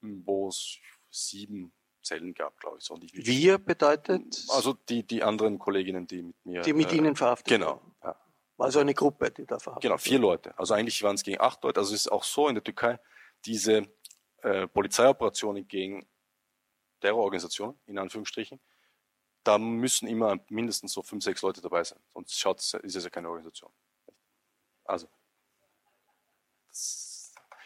wo 0.00 0.48
es 0.48 0.78
sieben 1.10 1.72
Zellen 2.08 2.34
gab, 2.34 2.58
glaube 2.58 2.78
ich. 2.78 2.84
So. 2.84 2.98
Ich, 3.02 3.26
Wir 3.26 3.58
bedeutet, 3.58 4.44
also 4.48 4.72
die, 4.88 5.02
die 5.02 5.22
anderen 5.22 5.58
Kolleginnen, 5.58 6.06
die 6.06 6.22
mit 6.22 6.36
mir. 6.44 6.62
die 6.62 6.72
mit 6.72 6.92
äh, 6.92 6.96
Ihnen 6.96 7.14
verhaftet 7.14 7.48
Genau. 7.48 7.80
Ja. 8.02 8.16
War 8.56 8.66
also 8.66 8.80
eine 8.80 8.94
Gruppe, 8.94 9.30
die 9.30 9.46
da 9.46 9.58
verhaftet 9.58 9.82
Genau, 9.82 9.98
vier 9.98 10.18
Leute. 10.18 10.58
Also 10.58 10.74
eigentlich 10.74 11.02
waren 11.02 11.14
es 11.14 11.22
gegen 11.22 11.40
acht 11.40 11.62
Leute. 11.62 11.78
Also 11.78 11.94
es 11.94 12.06
ist 12.06 12.12
auch 12.12 12.24
so 12.24 12.48
in 12.48 12.54
der 12.54 12.64
Türkei, 12.64 12.98
diese 13.44 13.86
äh, 14.42 14.66
Polizeioperationen 14.66 15.68
gegen 15.68 16.08
Terrororganisationen, 17.00 17.78
in 17.86 17.98
Anführungsstrichen, 17.98 18.58
da 19.44 19.58
müssen 19.58 20.08
immer 20.08 20.38
mindestens 20.48 20.92
so 20.92 21.02
fünf, 21.02 21.22
sechs 21.22 21.42
Leute 21.42 21.60
dabei 21.60 21.84
sein. 21.84 22.00
Sonst 22.12 22.38
schaut, 22.38 22.58
ist 22.58 22.96
es 22.96 23.04
ja 23.04 23.10
keine 23.10 23.28
Organisation. 23.28 23.70
Also. 24.84 25.08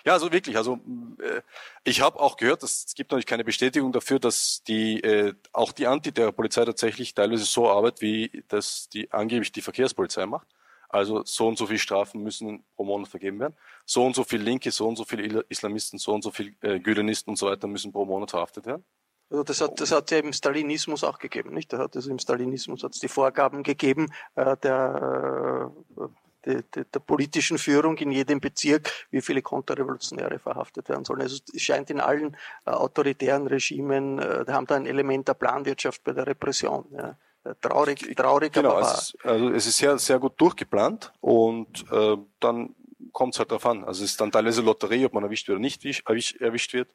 Ja, 0.04 0.14
also 0.14 0.32
wirklich. 0.32 0.56
Also 0.56 0.80
äh, 1.18 1.42
ich 1.84 2.00
habe 2.00 2.18
auch 2.20 2.36
gehört, 2.36 2.62
dass, 2.62 2.84
es 2.86 2.94
gibt 2.94 3.10
natürlich 3.10 3.26
keine 3.26 3.44
Bestätigung 3.44 3.92
dafür, 3.92 4.18
dass 4.18 4.62
die 4.64 5.00
äh, 5.00 5.34
auch 5.52 5.72
die 5.72 5.86
Antiterrorpolizei 5.86 6.64
tatsächlich 6.64 7.14
teilweise 7.14 7.44
so 7.44 7.70
arbeitet, 7.70 8.00
wie 8.00 8.44
das 8.48 8.88
die 8.88 9.12
angeblich 9.12 9.52
die 9.52 9.62
Verkehrspolizei 9.62 10.26
macht. 10.26 10.48
Also 10.88 11.22
so 11.24 11.48
und 11.48 11.56
so 11.56 11.66
viele 11.66 11.78
Strafen 11.78 12.22
müssen 12.22 12.64
pro 12.76 12.84
Monat 12.84 13.08
vergeben 13.08 13.40
werden. 13.40 13.56
So 13.86 14.04
und 14.04 14.14
so 14.14 14.24
viele 14.24 14.44
Linke, 14.44 14.70
so 14.70 14.86
und 14.86 14.96
so 14.96 15.04
viele 15.04 15.44
Islamisten, 15.48 15.98
so 15.98 16.12
und 16.12 16.22
so 16.22 16.30
viele 16.30 16.52
äh, 16.60 16.80
Gülenisten 16.80 17.30
und 17.30 17.36
so 17.36 17.46
weiter 17.46 17.66
müssen 17.66 17.92
pro 17.92 18.04
Monat 18.04 18.30
verhaftet 18.30 18.66
werden. 18.66 18.84
Also 19.30 19.44
das 19.44 19.62
hat, 19.62 19.80
das 19.80 19.90
hat 19.90 20.10
ja 20.10 20.18
im 20.18 20.34
Stalinismus 20.34 21.02
auch 21.02 21.18
gegeben, 21.18 21.54
nicht? 21.54 21.72
Da 21.72 21.78
hat 21.78 21.96
es 21.96 22.06
im 22.06 22.18
Stalinismus 22.18 22.84
hat 22.84 22.92
es 22.92 23.00
die 23.00 23.08
Vorgaben 23.08 23.62
gegeben 23.62 24.12
äh, 24.34 24.58
der, 24.58 25.72
äh, 25.96 26.02
der, 26.44 26.62
der, 26.62 26.84
der 26.84 27.00
politischen 27.00 27.58
Führung 27.58 27.96
in 27.98 28.10
jedem 28.10 28.40
Bezirk, 28.40 28.90
wie 29.10 29.20
viele 29.20 29.42
Konterrevolutionäre 29.42 30.38
verhaftet 30.38 30.88
werden 30.88 31.04
sollen. 31.04 31.22
Also 31.22 31.38
es 31.54 31.62
scheint 31.62 31.90
in 31.90 32.00
allen 32.00 32.36
äh, 32.66 32.70
autoritären 32.70 33.46
Regimen, 33.46 34.18
äh, 34.18 34.44
da 34.44 34.54
haben 34.54 34.66
da 34.66 34.76
ein 34.76 34.86
Element 34.86 35.28
der 35.28 35.34
Planwirtschaft 35.34 36.02
bei 36.04 36.12
der 36.12 36.26
Repression. 36.26 36.86
Ja. 36.92 37.16
Traurig, 37.60 38.14
traurig, 38.14 38.52
genau, 38.52 38.70
aber 38.70 38.82
es 38.82 39.14
ist, 39.14 39.24
also 39.24 39.50
es 39.50 39.66
ist 39.66 39.76
sehr, 39.76 39.98
sehr 39.98 40.20
gut 40.20 40.40
durchgeplant 40.40 41.12
und 41.20 41.84
äh, 41.90 42.16
dann 42.38 42.76
kommt 43.12 43.34
es 43.34 43.40
halt 43.40 43.50
darauf 43.50 43.66
an. 43.66 43.82
Also 43.82 44.04
es 44.04 44.12
ist 44.12 44.20
dann 44.20 44.30
teilweise 44.30 44.62
Lotterie, 44.62 45.04
ob 45.06 45.12
man 45.12 45.24
erwischt 45.24 45.48
wird 45.48 45.56
oder 45.56 45.62
nicht 45.62 45.84
erwischt, 45.84 46.40
erwischt 46.40 46.72
wird. 46.72 46.88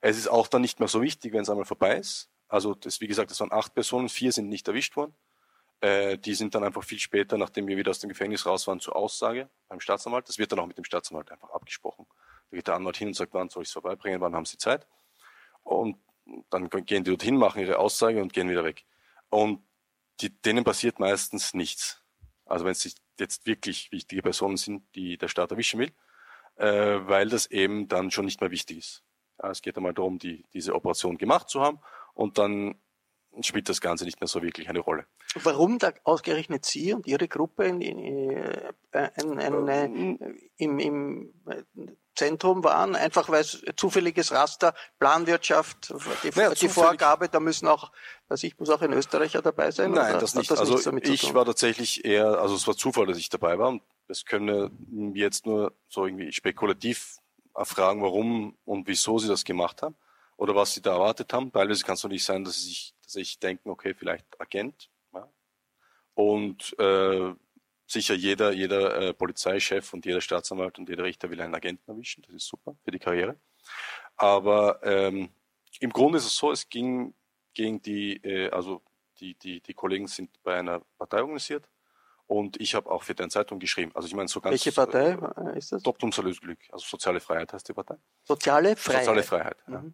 Es 0.00 0.16
ist 0.16 0.28
auch 0.28 0.48
dann 0.48 0.62
nicht 0.62 0.80
mehr 0.80 0.88
so 0.88 1.02
wichtig, 1.02 1.34
wenn 1.34 1.42
es 1.42 1.50
einmal 1.50 1.66
vorbei 1.66 1.96
ist. 1.98 2.30
Also 2.48 2.74
das, 2.74 3.00
wie 3.02 3.06
gesagt, 3.06 3.30
das 3.30 3.40
waren 3.40 3.52
acht 3.52 3.74
Personen, 3.74 4.08
vier 4.08 4.32
sind 4.32 4.48
nicht 4.48 4.66
erwischt 4.66 4.96
worden. 4.96 5.14
Äh, 5.80 6.18
die 6.18 6.34
sind 6.34 6.54
dann 6.54 6.64
einfach 6.64 6.84
viel 6.84 6.98
später, 6.98 7.38
nachdem 7.38 7.66
wir 7.66 7.76
wieder 7.76 7.90
aus 7.90 8.00
dem 8.00 8.08
Gefängnis 8.08 8.46
raus 8.46 8.66
waren, 8.66 8.80
zur 8.80 8.96
Aussage 8.96 9.48
beim 9.68 9.80
Staatsanwalt. 9.80 10.28
Das 10.28 10.38
wird 10.38 10.52
dann 10.52 10.58
auch 10.58 10.66
mit 10.66 10.76
dem 10.76 10.84
Staatsanwalt 10.84 11.30
einfach 11.30 11.50
abgesprochen. 11.50 12.06
Da 12.50 12.56
geht 12.56 12.66
der 12.66 12.74
Anwalt 12.74 12.96
hin 12.96 13.08
und 13.08 13.14
sagt, 13.14 13.32
wann 13.32 13.48
soll 13.48 13.62
ich 13.62 13.68
es 13.68 13.72
vorbeibringen, 13.72 14.20
wann 14.20 14.34
haben 14.34 14.44
Sie 14.44 14.58
Zeit? 14.58 14.86
Und 15.62 15.96
dann 16.50 16.68
gehen 16.68 17.04
die 17.04 17.10
dorthin, 17.10 17.36
machen 17.36 17.60
ihre 17.60 17.78
Aussage 17.78 18.20
und 18.20 18.32
gehen 18.32 18.48
wieder 18.48 18.64
weg. 18.64 18.84
Und 19.30 19.62
die, 20.20 20.30
denen 20.30 20.64
passiert 20.64 20.98
meistens 20.98 21.54
nichts. 21.54 22.02
Also 22.44 22.64
wenn 22.64 22.72
es 22.72 22.96
jetzt 23.18 23.46
wirklich 23.46 23.90
wichtige 23.92 24.22
Personen 24.22 24.56
sind, 24.56 24.82
die 24.94 25.16
der 25.16 25.28
Staat 25.28 25.50
erwischen 25.50 25.80
will, 25.80 25.92
äh, 26.56 27.00
weil 27.06 27.28
das 27.28 27.46
eben 27.46 27.88
dann 27.88 28.10
schon 28.10 28.24
nicht 28.24 28.40
mehr 28.40 28.50
wichtig 28.50 28.78
ist. 28.78 29.04
Ja, 29.42 29.50
es 29.50 29.62
geht 29.62 29.76
einmal 29.76 29.94
darum, 29.94 30.18
die, 30.18 30.44
diese 30.52 30.74
Operation 30.74 31.16
gemacht 31.16 31.48
zu 31.48 31.62
haben 31.62 31.80
und 32.12 32.38
dann 32.38 32.78
spielt 33.42 33.68
das 33.68 33.80
Ganze 33.80 34.04
nicht 34.04 34.20
mehr 34.20 34.28
so 34.28 34.42
wirklich 34.42 34.68
eine 34.68 34.80
Rolle. 34.80 35.06
Warum 35.42 35.78
da 35.78 35.92
ausgerechnet 36.04 36.64
Sie 36.64 36.92
und 36.92 37.06
Ihre 37.06 37.28
Gruppe 37.28 37.64
in, 37.64 37.80
in, 37.80 37.98
in, 37.98 39.38
in, 39.38 39.68
in 39.68 40.40
im, 40.60 40.78
im 40.78 41.32
Zentrum 42.14 42.62
waren, 42.64 42.96
einfach 42.96 43.30
weil 43.30 43.40
es 43.40 43.62
zufälliges 43.76 44.32
Raster, 44.32 44.74
Planwirtschaft, 44.98 45.94
die, 46.22 46.30
naja, 46.34 46.52
die 46.54 46.68
Vorgabe, 46.68 47.28
da 47.28 47.40
müssen 47.40 47.66
auch, 47.66 47.92
also 48.28 48.46
ich 48.46 48.58
muss 48.58 48.68
auch 48.68 48.82
ein 48.82 48.92
Österreicher 48.92 49.40
dabei 49.40 49.70
sein? 49.70 49.92
Nein, 49.92 50.18
das 50.20 50.34
nicht. 50.34 50.50
Das 50.50 50.58
also 50.58 50.92
ich 50.98 51.34
war 51.34 51.46
tatsächlich 51.46 52.04
eher, 52.04 52.38
also 52.40 52.54
es 52.54 52.66
war 52.66 52.76
Zufall, 52.76 53.06
dass 53.06 53.16
ich 53.16 53.30
dabei 53.30 53.58
war 53.58 53.68
und 53.68 53.82
das 54.06 54.26
können 54.26 54.70
wir 54.88 55.22
jetzt 55.22 55.46
nur 55.46 55.72
so 55.88 56.04
irgendwie 56.04 56.32
spekulativ 56.32 57.16
fragen, 57.54 58.02
warum 58.02 58.56
und 58.64 58.86
wieso 58.86 59.18
sie 59.18 59.28
das 59.28 59.44
gemacht 59.44 59.82
haben 59.82 59.94
oder 60.36 60.54
was 60.54 60.74
sie 60.74 60.82
da 60.82 60.92
erwartet 60.92 61.32
haben. 61.32 61.52
Teilweise 61.52 61.84
kann 61.84 61.94
es 61.94 62.02
doch 62.02 62.08
nicht 62.08 62.24
sein, 62.24 62.44
dass 62.44 62.56
sie 62.56 62.68
sich 62.68 62.94
tatsächlich 63.10 63.40
denken, 63.40 63.70
okay, 63.70 63.94
vielleicht 63.94 64.40
Agent. 64.40 64.88
Ja. 65.12 65.28
Und 66.14 66.78
äh, 66.78 67.34
sicher 67.86 68.14
jeder, 68.14 68.52
jeder 68.52 69.00
äh, 69.00 69.14
Polizeichef 69.14 69.92
und 69.92 70.06
jeder 70.06 70.20
Staatsanwalt 70.20 70.78
und 70.78 70.88
jeder 70.88 71.04
Richter 71.04 71.30
will 71.30 71.40
einen 71.40 71.54
Agenten 71.54 71.90
erwischen. 71.90 72.22
Das 72.22 72.34
ist 72.34 72.46
super 72.46 72.76
für 72.84 72.92
die 72.92 73.00
Karriere. 73.00 73.36
Aber 74.16 74.80
ähm, 74.84 75.30
im 75.80 75.90
Grunde 75.90 76.18
ist 76.18 76.26
es 76.26 76.36
so, 76.36 76.52
es 76.52 76.68
ging 76.68 77.14
gegen 77.52 77.82
die, 77.82 78.16
äh, 78.16 78.50
also 78.50 78.82
die, 79.18 79.34
die, 79.34 79.60
die 79.60 79.74
Kollegen 79.74 80.06
sind 80.06 80.30
bei 80.42 80.56
einer 80.56 80.80
Partei 80.98 81.20
organisiert 81.20 81.68
und 82.26 82.60
ich 82.60 82.74
habe 82.76 82.88
auch 82.90 83.02
für 83.02 83.14
deren 83.14 83.30
Zeitung 83.30 83.58
geschrieben. 83.58 83.90
Also 83.94 84.06
ich 84.06 84.14
meine 84.14 84.28
so 84.28 84.40
ganz. 84.40 84.52
Welche 84.52 84.72
Partei 84.72 85.18
äh, 85.52 85.58
ist 85.58 85.72
das? 85.72 85.82
Doppelum 85.82 86.10
Glück, 86.12 86.58
also 86.70 86.86
Soziale 86.86 87.18
Freiheit 87.18 87.52
heißt 87.52 87.68
die 87.68 87.72
Partei. 87.72 87.96
Soziale 88.22 88.76
Freiheit. 88.76 89.04
Soziale 89.04 89.22
Freiheit. 89.24 89.56
Mhm. 89.66 89.74
Ja. 89.74 89.84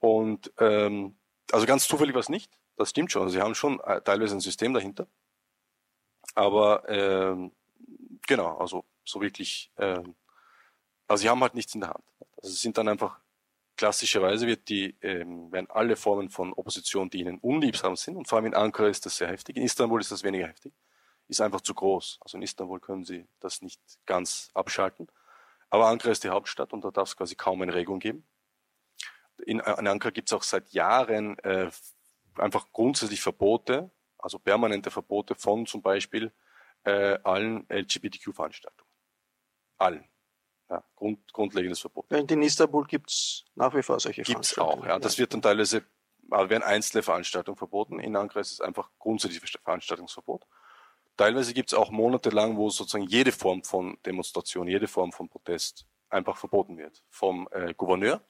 Und 0.00 0.52
ähm, 0.58 1.18
also 1.52 1.66
ganz 1.66 1.86
zufällig 1.88 2.14
war 2.14 2.20
es 2.20 2.28
nicht. 2.28 2.58
Das 2.76 2.90
stimmt 2.90 3.12
schon. 3.12 3.22
Also 3.22 3.34
sie 3.34 3.42
haben 3.42 3.54
schon 3.54 3.80
äh, 3.80 4.00
teilweise 4.00 4.36
ein 4.36 4.40
System 4.40 4.72
dahinter. 4.74 5.06
Aber 6.34 6.88
ähm, 6.88 7.52
genau, 8.26 8.58
also 8.58 8.84
so 9.04 9.20
wirklich, 9.20 9.72
ähm, 9.78 10.14
also 11.06 11.22
sie 11.22 11.28
haben 11.28 11.40
halt 11.40 11.54
nichts 11.54 11.74
in 11.74 11.80
der 11.80 11.90
Hand. 11.90 12.04
Also 12.36 12.52
es 12.52 12.60
sind 12.60 12.78
dann 12.78 12.88
einfach 12.88 13.18
klassischerweise 13.78 14.46
wird 14.46 14.68
die, 14.68 14.96
ähm, 15.00 15.50
werden 15.52 15.68
alle 15.70 15.96
Formen 15.96 16.28
von 16.28 16.52
Opposition, 16.52 17.08
die 17.08 17.20
ihnen 17.20 17.38
unliebsam 17.38 17.96
sind, 17.96 18.16
und 18.16 18.28
vor 18.28 18.36
allem 18.36 18.46
in 18.46 18.54
Ankara 18.54 18.88
ist 18.88 19.06
das 19.06 19.16
sehr 19.16 19.28
heftig, 19.28 19.56
in 19.56 19.62
Istanbul 19.62 20.00
ist 20.00 20.10
das 20.10 20.24
weniger 20.24 20.48
heftig, 20.48 20.74
ist 21.28 21.40
einfach 21.40 21.60
zu 21.62 21.74
groß. 21.74 22.18
Also 22.20 22.36
in 22.36 22.42
Istanbul 22.42 22.80
können 22.80 23.04
sie 23.04 23.26
das 23.40 23.62
nicht 23.62 23.80
ganz 24.04 24.50
abschalten. 24.52 25.08
Aber 25.70 25.86
Ankara 25.86 26.10
ist 26.10 26.24
die 26.24 26.28
Hauptstadt 26.28 26.72
und 26.72 26.84
da 26.84 26.90
darf 26.90 27.08
es 27.08 27.16
quasi 27.16 27.36
kaum 27.36 27.62
eine 27.62 27.74
Regung 27.74 28.00
geben. 28.00 28.26
In, 29.46 29.60
in 29.60 29.86
Ankara 29.86 30.10
gibt 30.10 30.28
es 30.28 30.32
auch 30.32 30.42
seit 30.42 30.70
Jahren 30.70 31.38
äh, 31.40 31.70
einfach 32.36 32.66
grundsätzlich 32.72 33.20
Verbote, 33.20 33.90
also 34.18 34.38
permanente 34.38 34.90
Verbote 34.90 35.34
von 35.34 35.66
zum 35.66 35.82
Beispiel 35.82 36.32
äh, 36.84 37.18
allen 37.22 37.66
LGBTQ-Veranstaltungen. 37.68 38.90
Allen. 39.78 40.04
Ja, 40.70 40.84
Grund, 40.96 41.32
grundlegendes 41.32 41.80
Verbot. 41.80 42.12
Und 42.12 42.30
in 42.30 42.42
Istanbul 42.42 42.86
gibt 42.86 43.10
es 43.10 43.44
nach 43.54 43.74
wie 43.74 43.82
vor 43.82 43.98
solche 44.00 44.22
gibt's 44.22 44.52
Veranstaltungen. 44.52 44.82
Gibt 44.82 44.90
auch, 44.90 44.94
ja. 44.94 44.98
Das 44.98 45.18
wird 45.18 45.32
dann 45.32 45.40
teilweise, 45.40 45.84
also 46.30 46.50
werden 46.50 46.62
einzelne 46.62 47.02
Veranstaltungen 47.02 47.56
verboten. 47.56 48.00
In 48.00 48.16
Ankara 48.16 48.40
ist 48.40 48.52
es 48.52 48.60
einfach 48.60 48.90
grundsätzlich 48.98 49.40
Veranstaltungsverbot. 49.62 50.46
Teilweise 51.16 51.54
gibt 51.54 51.72
es 51.72 51.78
auch 51.78 51.90
monatelang, 51.90 52.56
wo 52.56 52.68
sozusagen 52.70 53.04
jede 53.04 53.32
Form 53.32 53.64
von 53.64 53.98
Demonstration, 54.04 54.68
jede 54.68 54.86
Form 54.86 55.10
von 55.10 55.28
Protest 55.28 55.86
einfach 56.10 56.36
verboten 56.36 56.76
wird. 56.76 57.02
Vom 57.08 57.48
äh, 57.50 57.72
Gouverneur 57.74 58.22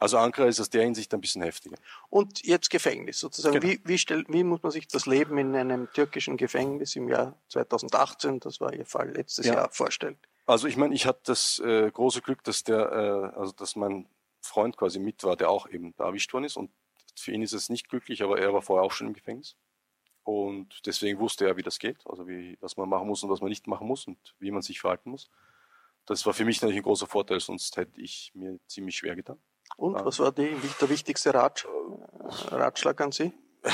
also 0.00 0.16
Ankara 0.16 0.48
ist 0.48 0.58
aus 0.58 0.70
der 0.70 0.82
Hinsicht 0.82 1.12
ein 1.12 1.20
bisschen 1.20 1.42
heftiger. 1.42 1.76
Und 2.08 2.42
jetzt 2.42 2.70
Gefängnis 2.70 3.20
sozusagen. 3.20 3.60
Genau. 3.60 3.72
Wie, 3.72 3.80
wie, 3.84 3.98
stell, 3.98 4.24
wie 4.28 4.42
muss 4.42 4.62
man 4.62 4.72
sich 4.72 4.88
das 4.88 5.04
Leben 5.04 5.36
in 5.36 5.54
einem 5.54 5.92
türkischen 5.92 6.38
Gefängnis 6.38 6.96
im 6.96 7.08
Jahr 7.08 7.38
2018, 7.50 8.40
das 8.40 8.60
war 8.60 8.72
Ihr 8.72 8.86
Fall 8.86 9.10
letztes 9.10 9.44
ja. 9.44 9.54
Jahr, 9.54 9.70
vorstellen? 9.70 10.18
Also 10.46 10.66
ich 10.68 10.78
meine, 10.78 10.94
ich 10.94 11.04
hatte 11.04 11.20
das 11.26 11.58
äh, 11.58 11.90
große 11.90 12.22
Glück, 12.22 12.42
dass 12.44 12.64
der, 12.64 13.32
äh, 13.34 13.38
also 13.38 13.52
dass 13.52 13.76
mein 13.76 14.08
Freund 14.40 14.78
quasi 14.78 14.98
mit 14.98 15.22
war, 15.22 15.36
der 15.36 15.50
auch 15.50 15.68
eben 15.68 15.94
da 15.96 16.06
erwischt 16.06 16.32
worden 16.32 16.44
ist. 16.44 16.56
Und 16.56 16.70
für 17.14 17.32
ihn 17.32 17.42
ist 17.42 17.52
es 17.52 17.68
nicht 17.68 17.90
glücklich, 17.90 18.22
aber 18.22 18.40
er 18.40 18.54
war 18.54 18.62
vorher 18.62 18.84
auch 18.84 18.92
schon 18.92 19.08
im 19.08 19.12
Gefängnis. 19.12 19.54
Und 20.22 20.86
deswegen 20.86 21.18
wusste 21.18 21.46
er, 21.46 21.58
wie 21.58 21.62
das 21.62 21.78
geht, 21.78 21.98
also 22.06 22.26
wie, 22.26 22.56
was 22.60 22.78
man 22.78 22.88
machen 22.88 23.06
muss 23.06 23.22
und 23.22 23.28
was 23.28 23.42
man 23.42 23.50
nicht 23.50 23.66
machen 23.66 23.86
muss 23.86 24.06
und 24.06 24.18
wie 24.38 24.50
man 24.50 24.62
sich 24.62 24.80
verhalten 24.80 25.10
muss. 25.10 25.28
Das 26.06 26.24
war 26.24 26.32
für 26.32 26.46
mich 26.46 26.60
natürlich 26.62 26.80
ein 26.80 26.84
großer 26.84 27.06
Vorteil, 27.06 27.40
sonst 27.40 27.76
hätte 27.76 28.00
ich 28.00 28.32
mir 28.34 28.58
ziemlich 28.66 28.96
schwer 28.96 29.14
getan. 29.14 29.38
Und 29.76 29.94
was 29.94 30.18
war 30.18 30.32
die, 30.32 30.56
der 30.80 30.88
wichtigste 30.88 31.34
Rat, 31.34 31.66
Ratschlag 32.50 33.00
an 33.00 33.12
Sie? 33.12 33.32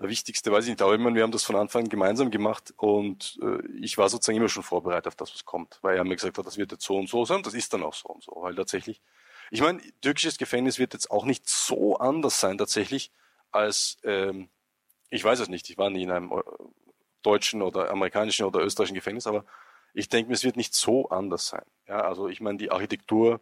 Der 0.00 0.08
wichtigste 0.08 0.50
weiß 0.50 0.64
ich 0.64 0.70
nicht, 0.70 0.82
aber 0.82 0.94
ich 0.94 1.00
meine, 1.00 1.14
wir 1.16 1.22
haben 1.22 1.32
das 1.32 1.44
von 1.44 1.56
Anfang 1.56 1.84
an 1.84 1.88
gemeinsam 1.88 2.30
gemacht 2.30 2.72
und 2.78 3.38
äh, 3.42 3.58
ich 3.78 3.98
war 3.98 4.08
sozusagen 4.08 4.38
immer 4.38 4.48
schon 4.48 4.62
vorbereitet 4.62 5.08
auf 5.08 5.16
das, 5.16 5.34
was 5.34 5.44
kommt, 5.44 5.78
weil 5.82 5.96
er 5.96 6.04
mir 6.04 6.16
gesagt 6.16 6.38
hat, 6.38 6.46
das 6.46 6.56
wird 6.56 6.72
jetzt 6.72 6.84
so 6.84 6.96
und 6.96 7.08
so 7.08 7.26
sein 7.26 7.42
das 7.42 7.52
ist 7.52 7.72
dann 7.74 7.82
auch 7.82 7.94
so 7.94 8.08
und 8.08 8.22
so, 8.22 8.32
weil 8.36 8.54
tatsächlich, 8.54 9.02
ich 9.50 9.60
meine, 9.60 9.80
türkisches 10.00 10.38
Gefängnis 10.38 10.78
wird 10.78 10.94
jetzt 10.94 11.10
auch 11.10 11.24
nicht 11.24 11.48
so 11.48 11.96
anders 11.98 12.40
sein 12.40 12.56
tatsächlich 12.58 13.12
als, 13.50 13.98
ähm, 14.04 14.48
ich 15.10 15.22
weiß 15.22 15.40
es 15.40 15.48
nicht, 15.48 15.68
ich 15.70 15.78
war 15.78 15.90
nie 15.90 16.04
in 16.04 16.10
einem 16.10 16.32
äh, 16.32 16.42
deutschen 17.22 17.62
oder 17.62 17.90
amerikanischen 17.90 18.46
oder 18.46 18.60
österreichischen 18.60 18.94
Gefängnis, 18.94 19.26
aber 19.26 19.44
ich 19.94 20.08
denke 20.08 20.28
mir, 20.28 20.34
es 20.34 20.44
wird 20.44 20.56
nicht 20.56 20.74
so 20.74 21.08
anders 21.08 21.48
sein. 21.48 21.64
Ja, 21.88 22.00
also 22.02 22.28
ich 22.28 22.40
meine, 22.40 22.58
die 22.58 22.70
Architektur, 22.70 23.40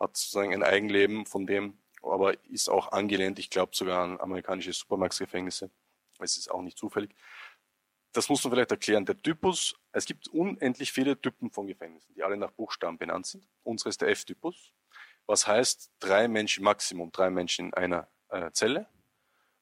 hat 0.00 0.16
sozusagen 0.16 0.52
ein 0.52 0.62
Eigenleben 0.62 1.26
von 1.26 1.46
dem, 1.46 1.78
aber 2.02 2.42
ist 2.44 2.68
auch 2.68 2.92
angelehnt, 2.92 3.38
ich 3.38 3.50
glaube 3.50 3.74
sogar 3.74 4.02
an 4.02 4.20
amerikanische 4.20 4.72
Supermax-Gefängnisse. 4.72 5.70
Es 6.20 6.36
ist 6.36 6.50
auch 6.50 6.62
nicht 6.62 6.78
zufällig. 6.78 7.14
Das 8.12 8.28
muss 8.28 8.42
man 8.42 8.52
vielleicht 8.52 8.70
erklären. 8.70 9.04
Der 9.04 9.16
Typus, 9.16 9.76
es 9.92 10.06
gibt 10.06 10.28
unendlich 10.28 10.92
viele 10.92 11.20
Typen 11.20 11.50
von 11.50 11.66
Gefängnissen, 11.66 12.14
die 12.14 12.22
alle 12.22 12.36
nach 12.36 12.50
Buchstaben 12.50 12.98
benannt 12.98 13.26
sind. 13.26 13.46
Unsere 13.62 13.90
ist 13.90 14.00
der 14.00 14.08
F-Typus, 14.08 14.72
was 15.26 15.46
heißt 15.46 15.92
drei 16.00 16.26
Menschen, 16.26 16.64
Maximum 16.64 17.12
drei 17.12 17.30
Menschen 17.30 17.66
in 17.66 17.74
einer 17.74 18.08
äh, 18.30 18.50
Zelle 18.52 18.88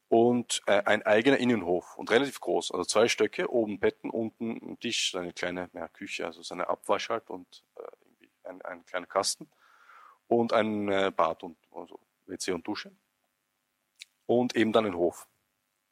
und 0.09 0.63
äh, 0.67 0.83
ein 0.85 1.03
eigener 1.03 1.39
Innenhof 1.39 1.97
und 1.99 2.11
relativ 2.11 2.41
groß, 2.41 2.71
also 2.71 2.85
zwei 2.85 3.09
Stöcke, 3.09 3.51
oben 3.51 3.81
Betten, 3.81 4.11
unten 4.11 4.53
ein 4.63 4.79
Tisch, 4.79 5.15
eine 5.17 5.33
kleine 5.33 5.69
ja, 5.73 5.89
Küche, 5.89 6.25
also 6.25 6.43
so 6.43 6.55
eine 6.55 6.69
Abwasch 6.69 7.09
halt 7.09 7.29
und 7.29 7.65
äh, 7.77 8.49
ein, 8.49 8.63
ein 8.63 8.87
kleiner 8.87 9.07
Kasten 9.07 9.51
und 10.29 10.53
ein 10.53 10.89
äh, 10.89 11.13
Bad 11.15 11.43
und 11.43 11.57
also 11.71 12.01
WC 12.27 12.53
und 12.53 12.67
Dusche. 12.67 12.93
Und 14.27 14.57
eben 14.57 14.73
dann 14.73 14.87
ein 14.87 14.97
Hof, 14.97 15.29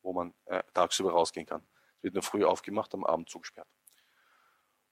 wo 0.02 0.12
man 0.12 0.34
äh, 0.46 0.62
tagsüber 0.72 1.12
rausgehen 1.12 1.46
kann. 1.46 1.66
Es 1.98 2.04
wird 2.04 2.14
nur 2.14 2.22
früh 2.22 2.44
aufgemacht, 2.44 2.92
am 2.94 3.04
Abend 3.04 3.28
zugesperrt. 3.28 3.68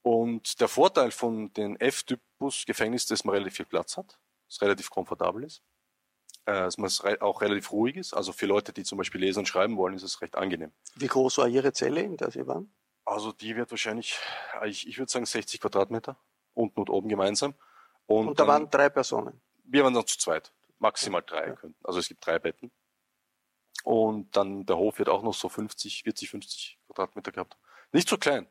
Und 0.03 0.61
der 0.61 0.69
Vorteil 0.69 1.11
von 1.11 1.53
den 1.53 1.79
F-Typus 1.81 2.65
Gefängnissen, 2.67 3.13
dass 3.13 3.25
man 3.25 3.35
relativ 3.35 3.57
viel 3.57 3.67
Platz 3.67 3.97
hat, 3.97 4.19
es 4.49 4.61
relativ 4.61 4.91
komfortabel 4.91 5.45
ist, 5.45 5.63
äh, 6.45 6.53
dass 6.53 6.79
man 6.79 6.91
auch 7.21 7.41
relativ 7.41 7.73
ruhig 7.73 7.97
ist. 7.97 8.15
Also 8.15 8.33
für 8.33 8.47
Leute, 8.47 8.73
die 8.73 8.85
zum 8.85 8.99
Beispiel 8.99 9.21
lesen 9.21 9.41
und 9.41 9.47
schreiben 9.47 9.77
wollen, 9.77 9.95
ist 9.95 10.03
es 10.03 10.21
recht 10.21 10.37
angenehm. 10.37 10.73
Wie 10.97 11.07
groß 11.07 11.39
war 11.39 11.49
Ihre 11.49 11.73
Zelle, 11.73 12.03
in 12.03 12.17
der 12.17 12.31
Sie 12.31 12.47
waren? 12.47 12.73
Also 13.05 13.33
die 13.33 13.57
wird 13.57 13.71
wahrscheinlich, 13.71 14.19
ich, 14.65 14.87
ich 14.87 14.99
würde 14.99 15.11
sagen 15.11 15.27
60 15.27 15.61
Quadratmeter, 15.61 16.17
unten 16.55 16.81
und 16.81 16.91
oben 16.91 17.09
gemeinsam. 17.09 17.55
Und, 18.07 18.29
und 18.29 18.41
da 18.41 18.47
waren 18.47 18.69
drei 18.71 18.89
Personen? 18.89 19.41
Wir 19.65 19.85
waren 19.85 19.95
dann 19.95 20.07
zu 20.07 20.19
zweit, 20.19 20.53
maximal 20.79 21.23
drei. 21.23 21.49
Ja. 21.49 21.57
Also 21.83 21.99
es 21.99 22.09
gibt 22.09 22.27
drei 22.27 22.39
Betten. 22.39 22.71
Und 23.85 24.37
dann 24.37 24.65
der 24.67 24.77
Hof 24.77 24.99
wird 24.99 25.09
auch 25.09 25.23
noch 25.23 25.35
so 25.35 25.49
50, 25.49 26.05
40, 26.05 26.31
50 26.31 26.79
Quadratmeter 26.87 27.33
gehabt. 27.33 27.57
Nicht 27.93 28.09
so 28.09 28.17
klein. 28.17 28.47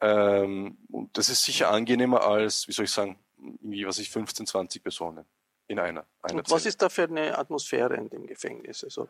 Ähm, 0.00 0.78
und 0.90 1.16
das 1.16 1.28
ist 1.28 1.44
sicher 1.44 1.70
angenehmer 1.70 2.22
als, 2.22 2.66
wie 2.68 2.72
soll 2.72 2.86
ich 2.86 2.90
sagen, 2.90 3.18
irgendwie, 3.38 3.86
was 3.86 3.98
ich, 3.98 4.10
15, 4.10 4.46
20 4.46 4.82
Personen 4.82 5.24
in 5.68 5.78
einer. 5.78 6.06
einer 6.22 6.38
und 6.38 6.50
was 6.50 6.62
Zelle. 6.62 6.68
ist 6.68 6.82
da 6.82 6.88
für 6.88 7.04
eine 7.04 7.38
Atmosphäre 7.38 7.94
in 7.94 8.08
dem 8.08 8.26
Gefängnis? 8.26 8.82
Also 8.84 9.08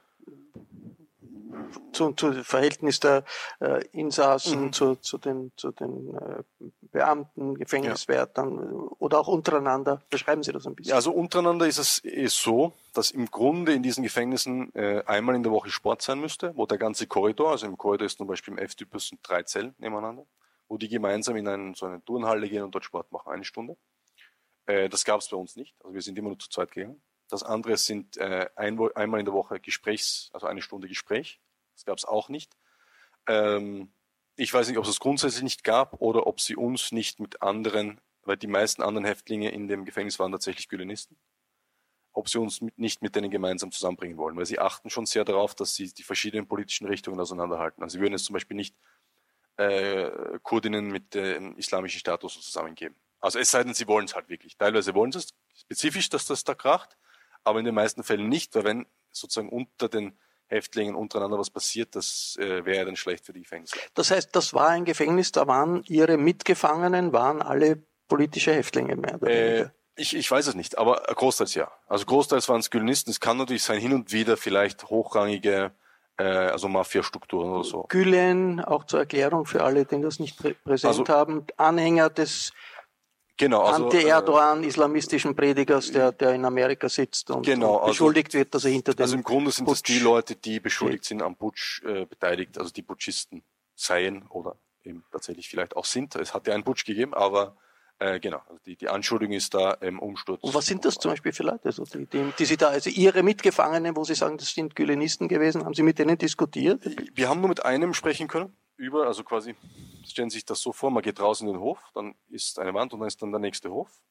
zu, 1.93 2.13
zu 2.13 2.33
Verhältnis 2.45 3.01
der 3.01 3.25
äh, 3.61 3.85
Insassen 3.93 4.67
mhm. 4.67 4.73
zu, 4.73 4.97
zu 4.97 5.19
den, 5.19 5.53
zu 5.57 5.73
den 5.73 6.15
äh, 6.15 6.43
Beamten, 6.81 7.55
Gefängniswärtern 7.55 8.57
ja. 8.57 8.97
oder 8.99 9.21
auch 9.21 9.29
untereinander. 9.29 10.03
Beschreiben 10.11 10.43
Sie 10.43 10.53
das 10.53 10.67
ein 10.67 10.75
bisschen. 10.75 10.91
Ja, 10.91 10.97
also 10.97 11.13
untereinander 11.13 11.67
ist 11.67 11.79
es 11.79 11.99
ist 11.99 12.41
so, 12.41 12.73
dass 12.93 13.11
im 13.11 13.31
Grunde 13.31 13.73
in 13.73 13.83
diesen 13.83 14.03
Gefängnissen 14.03 14.75
äh, 14.75 15.03
einmal 15.07 15.35
in 15.35 15.43
der 15.43 15.53
Woche 15.53 15.71
Sport 15.71 16.03
sein 16.03 16.21
müsste, 16.21 16.57
wo 16.57 16.67
der 16.67 16.79
ganze 16.79 17.07
Korridor, 17.07 17.53
also 17.53 17.67
im 17.67 17.79
Korridor 17.79 18.07
ist 18.07 18.19
zum 18.19 18.27
Beispiel 18.27 18.53
im 18.53 18.59
F-Typus 18.59 19.09
sind 19.09 19.21
drei 19.23 19.43
Zellen 19.43 19.75
nebeneinander, 19.79 20.27
wo 20.69 20.77
die 20.77 20.89
gemeinsam 20.89 21.37
in 21.37 21.49
einen, 21.49 21.75
so 21.75 21.87
eine 21.87 22.05
Turnhalle 22.05 22.49
gehen 22.49 22.63
und 22.63 22.75
dort 22.75 22.85
Sport 22.85 23.11
machen, 23.13 23.33
eine 23.33 23.45
Stunde. 23.45 23.77
Äh, 24.67 24.89
das 24.89 25.05
gab 25.05 25.21
es 25.21 25.29
bei 25.29 25.37
uns 25.37 25.57
nicht, 25.57 25.75
also 25.81 25.95
wir 25.95 26.03
sind 26.03 26.19
immer 26.19 26.29
nur 26.29 26.39
zu 26.39 26.49
zweit 26.49 26.71
gegangen. 26.73 27.03
Das 27.33 27.43
andere 27.43 27.79
sind 27.79 28.19
äh, 28.19 28.51
ein, 28.57 28.79
einmal 28.95 29.19
in 29.19 29.25
der 29.25 29.33
Woche 29.33 29.59
Gesprächs, 29.59 30.29
also 30.35 30.47
eine 30.47 30.61
Stunde 30.61 30.87
Gespräch. 30.87 31.41
Das 31.73 31.87
gab 31.87 31.97
es 31.97 32.05
auch 32.05 32.29
nicht. 32.29 32.53
Ähm, 33.27 33.91
ich 34.37 34.53
weiß 34.53 34.69
nicht, 34.69 34.77
ob 34.77 34.85
es 34.85 34.91
es 34.91 35.01
grundsätzlich 35.01 35.43
nicht 35.43 35.65
gab 35.65 35.95
oder 36.03 36.27
ob 36.27 36.43
sie 36.43 36.57
uns 36.57 36.93
nicht 36.93 37.21
mit 37.21 37.41
anderen, 37.41 38.03
weil 38.25 38.37
die 38.37 38.49
meisten 38.49 38.83
anderen 38.83 39.07
Häftlinge 39.07 39.51
in 39.51 39.67
dem 39.67 39.87
Gefängnis 39.87 40.19
waren 40.19 40.31
tatsächlich 40.31 40.69
Gülenisten, 40.69 41.17
ob 42.13 42.29
sie 42.29 42.39
uns 42.39 42.61
mit, 42.61 42.77
nicht 42.77 43.01
mit 43.01 43.17
denen 43.17 43.31
gemeinsam 43.31 43.73
zusammenbringen 43.73 44.19
wollen, 44.19 44.37
weil 44.37 44.45
sie 44.45 44.59
achten 44.59 44.91
schon 44.91 45.07
sehr 45.07 45.25
darauf, 45.25 45.55
dass 45.55 45.75
sie 45.75 45.91
die 45.91 46.03
verschiedenen 46.03 46.47
politischen 46.47 46.87
Richtungen 46.87 47.19
auseinanderhalten. 47.19 47.83
Also 47.83 47.95
sie 47.95 48.01
würden 48.01 48.13
jetzt 48.13 48.27
zum 48.27 48.35
Beispiel 48.35 48.59
nicht 48.59 48.77
äh, 49.57 50.39
Kurdinnen 50.43 50.89
mit 50.89 51.15
dem 51.15 51.57
islamischen 51.57 51.99
Status 51.99 52.35
zusammengeben. 52.35 52.95
Also 53.21 53.39
es 53.39 53.51
sei 53.51 53.65
denn, 53.65 53.73
sie 53.73 53.89
wollen 53.89 54.05
es 54.05 54.15
halt 54.15 54.29
wirklich. 54.29 54.59
Teilweise 54.59 54.95
wollen 54.95 55.13
sie 55.13 55.21
es 55.21 55.35
spezifisch, 55.55 56.11
dass 56.11 56.27
das 56.27 56.45
da 56.45 56.55
kracht, 56.55 56.99
aber 57.45 57.59
in 57.59 57.65
den 57.65 57.75
meisten 57.75 58.03
Fällen 58.03 58.29
nicht, 58.29 58.55
weil 58.55 58.65
wenn 58.65 58.87
sozusagen 59.11 59.49
unter 59.49 59.89
den 59.89 60.19
Häftlingen 60.47 60.95
untereinander 60.95 61.39
was 61.39 61.51
passiert, 61.51 61.97
das 61.97 62.37
äh, 62.39 62.65
wäre 62.65 62.85
dann 62.85 62.97
schlecht 62.97 63.25
für 63.25 63.33
die 63.33 63.43
Gefängnisleiter. 63.43 63.89
Das 63.95 64.11
heißt, 64.11 64.37
das 64.37 64.53
war 64.53 64.69
ein 64.69 64.85
Gefängnis, 64.85 65.33
da 65.33 65.47
waren 65.47 65.83
Ihre 65.85 66.19
Mitgefangenen, 66.19 67.13
waren 67.13 67.41
alle 67.41 67.83
politische 68.07 68.53
Häftlinge 68.53 68.97
mehr 68.97 69.15
oder 69.15 69.31
äh, 69.31 69.53
weniger? 69.53 69.73
Ich, 69.97 70.17
ich 70.17 70.31
weiß 70.31 70.47
es 70.47 70.55
nicht, 70.55 70.79
aber 70.79 71.03
großteils 71.07 71.55
ja. 71.55 71.71
Also 71.87 72.07
großteils 72.07 72.49
waren 72.49 72.61
es 72.61 72.71
Gülenisten. 72.71 73.11
Es 73.11 73.21
kann 73.21 73.37
natürlich 73.37 73.63
sein, 73.63 73.79
hin 73.79 73.93
und 73.93 74.13
wieder 74.13 74.37
vielleicht 74.37 74.85
hochrangige, 74.85 75.73
äh, 76.17 76.25
also 76.25 76.69
Mafia-Strukturen 76.69 77.51
oder 77.51 77.65
so. 77.65 77.85
Gülen, 77.89 78.61
auch 78.61 78.85
zur 78.85 79.01
Erklärung 79.01 79.45
für 79.45 79.65
alle, 79.65 79.85
die 79.85 80.01
das 80.01 80.19
nicht 80.19 80.39
präsent 80.65 80.85
also, 80.85 81.09
haben, 81.09 81.47
Anhänger 81.57 82.09
des 82.09 82.53
genau, 83.43 83.63
also, 83.63 83.85
Anti-Erdogan, 83.85 84.65
äh, 84.65 84.67
islamistischen 84.69 85.35
Predigers, 85.35 85.91
der, 85.93 86.13
der 86.13 86.35
in 86.35 86.45
Amerika 86.45 86.89
sitzt 86.89 87.31
und, 87.31 87.45
genau, 87.45 87.81
und 87.81 87.87
beschuldigt 87.87 88.29
also, 88.29 88.39
wird, 88.39 88.55
dass 88.55 88.65
er 88.65 88.71
hinter 88.71 88.95
dem 88.95 89.03
Also 89.03 89.17
im 89.17 89.23
Grunde 89.23 89.51
sind 89.51 89.67
Putsch 89.67 89.83
das 89.83 89.83
die 89.83 89.99
Leute, 89.99 90.37
die 90.37 90.61
beschuldigt 90.61 91.05
sind 91.05 91.23
am 91.23 91.37
Putsch 91.37 91.83
äh, 91.85 92.07
beteiligt, 92.07 92.59
also 92.59 92.73
die 92.73 92.83
Putschisten 92.83 93.43
seien 93.75 94.27
oder 94.29 94.57
eben 94.85 95.05
tatsächlich 95.11 95.49
vielleicht 95.49 95.77
auch 95.77 95.85
sind. 95.85 96.15
Es 96.17 96.35
hat 96.35 96.47
ja 96.47 96.55
einen 96.55 96.65
Putsch 96.65 96.85
gegeben, 96.85 97.15
aber 97.15 97.57
äh, 97.99 98.19
genau, 98.21 98.41
also 98.49 98.59
die, 98.67 98.77
die 98.77 98.89
Anschuldigung 98.89 99.35
ist 99.35 99.55
da 99.55 99.73
im 99.75 99.99
Umsturz. 99.99 100.43
Und 100.43 100.55
was 100.55 100.67
sind 100.67 100.85
das 100.85 100.95
zum 100.95 101.13
Beispiel 101.13 101.33
für 101.33 101.45
Leute, 101.45 101.67
also 101.67 101.85
die, 101.85 102.07
die, 102.07 102.33
die 102.39 102.45
Sie 102.45 102.57
da, 102.57 102.69
also 102.69 102.91
Ihre 102.91 103.23
Mitgefangenen, 103.23 103.95
wo 103.97 104.05
Sie 104.05 104.15
sagen, 104.15 104.39
das 104.39 104.53
sind 104.53 104.75
Gülenisten 104.75 105.29
gewesen, 105.29 105.65
haben 105.65 105.75
Sie 105.75 105.83
mit 105.83 105.99
denen 105.99 106.19
diskutiert? 106.19 106.85
Wir 107.15 107.29
haben 107.29 107.41
nur 107.41 107.49
mit 107.49 107.65
einem 107.65 107.95
sprechen 107.95 108.29
können 108.29 108.57
über, 108.83 109.07
also 109.07 109.23
quasi 109.23 109.55
stellen 110.05 110.29
Sie 110.29 110.39
sich 110.39 110.45
das 110.45 110.61
so 110.61 110.73
vor, 110.73 110.91
man 110.91 111.03
geht 111.03 111.21
raus 111.21 111.41
in 111.41 111.47
den 111.47 111.61
Hof, 111.61 111.79
dann 111.95 112.17
ist 112.29 112.59
eine 112.59 112.75
Wand 112.75 112.93
und 112.93 113.01
dann 113.01 113.07
ist 113.07 113.23
dann 113.23 113.31
der 113.31 113.39
nächste 113.39 113.71
Hof. 113.71 114.03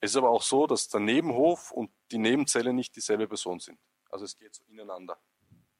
Es 0.00 0.12
ist 0.12 0.16
aber 0.16 0.30
auch 0.30 0.42
so, 0.42 0.66
dass 0.68 0.88
der 0.88 1.00
Nebenhof 1.00 1.72
und 1.72 1.90
die 2.12 2.18
Nebenzelle 2.18 2.72
nicht 2.72 2.94
dieselbe 2.94 3.26
Person 3.26 3.58
sind. 3.58 3.78
Also 4.10 4.24
es 4.24 4.38
geht 4.38 4.54
so 4.54 4.62
ineinander. 4.68 5.18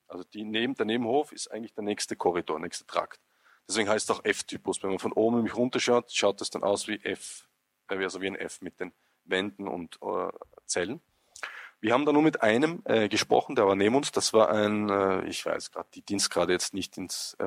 Also 0.08 0.24
die 0.24 0.44
Neben, 0.44 0.74
der 0.74 0.86
Nebenhof 0.86 1.30
ist 1.30 1.48
eigentlich 1.50 1.74
der 1.74 1.84
nächste 1.84 2.16
Korridor, 2.16 2.58
nächste 2.58 2.86
Trakt. 2.86 3.20
Deswegen 3.68 3.88
heißt 3.88 4.10
es 4.10 4.16
auch 4.16 4.24
F-Typus. 4.24 4.82
Wenn 4.82 4.90
man 4.90 4.98
von 4.98 5.12
oben 5.12 5.36
nämlich 5.36 5.56
runterschaut, 5.56 6.10
schaut 6.10 6.40
es 6.40 6.50
dann 6.50 6.64
aus 6.64 6.88
wie 6.88 7.00
F, 7.04 7.48
äh, 7.88 7.96
also 7.96 8.20
wie 8.20 8.26
ein 8.26 8.36
F 8.36 8.60
mit 8.60 8.80
den 8.80 8.92
Wänden 9.24 9.68
und 9.68 9.98
äh, 10.02 10.30
Zellen. 10.66 11.00
Wir 11.84 11.92
haben 11.92 12.06
da 12.06 12.14
nur 12.14 12.22
mit 12.22 12.40
einem 12.40 12.80
äh, 12.86 13.10
gesprochen, 13.10 13.56
der 13.56 13.66
war 13.66 13.76
neben 13.76 13.94
uns. 13.94 14.10
Das 14.10 14.32
war 14.32 14.48
ein, 14.48 14.88
äh, 14.88 15.26
ich 15.26 15.44
weiß 15.44 15.70
gerade 15.70 15.86
die 15.92 16.00
Dienstgrade 16.00 16.50
jetzt 16.50 16.72
nicht 16.72 16.96
ins, 16.96 17.36
äh, 17.38 17.44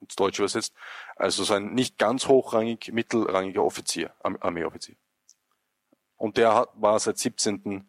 ins 0.00 0.16
Deutsche 0.16 0.42
übersetzt, 0.42 0.74
also 1.14 1.44
so 1.44 1.54
ein 1.54 1.74
nicht 1.74 1.96
ganz 1.96 2.26
hochrangig, 2.26 2.90
mittelrangiger 2.92 3.62
Offizier, 3.62 4.12
Armeeoffizier. 4.20 4.96
Und 6.16 6.38
der 6.38 6.56
hat, 6.56 6.70
war 6.74 6.98
seit 6.98 7.18
17. 7.18 7.88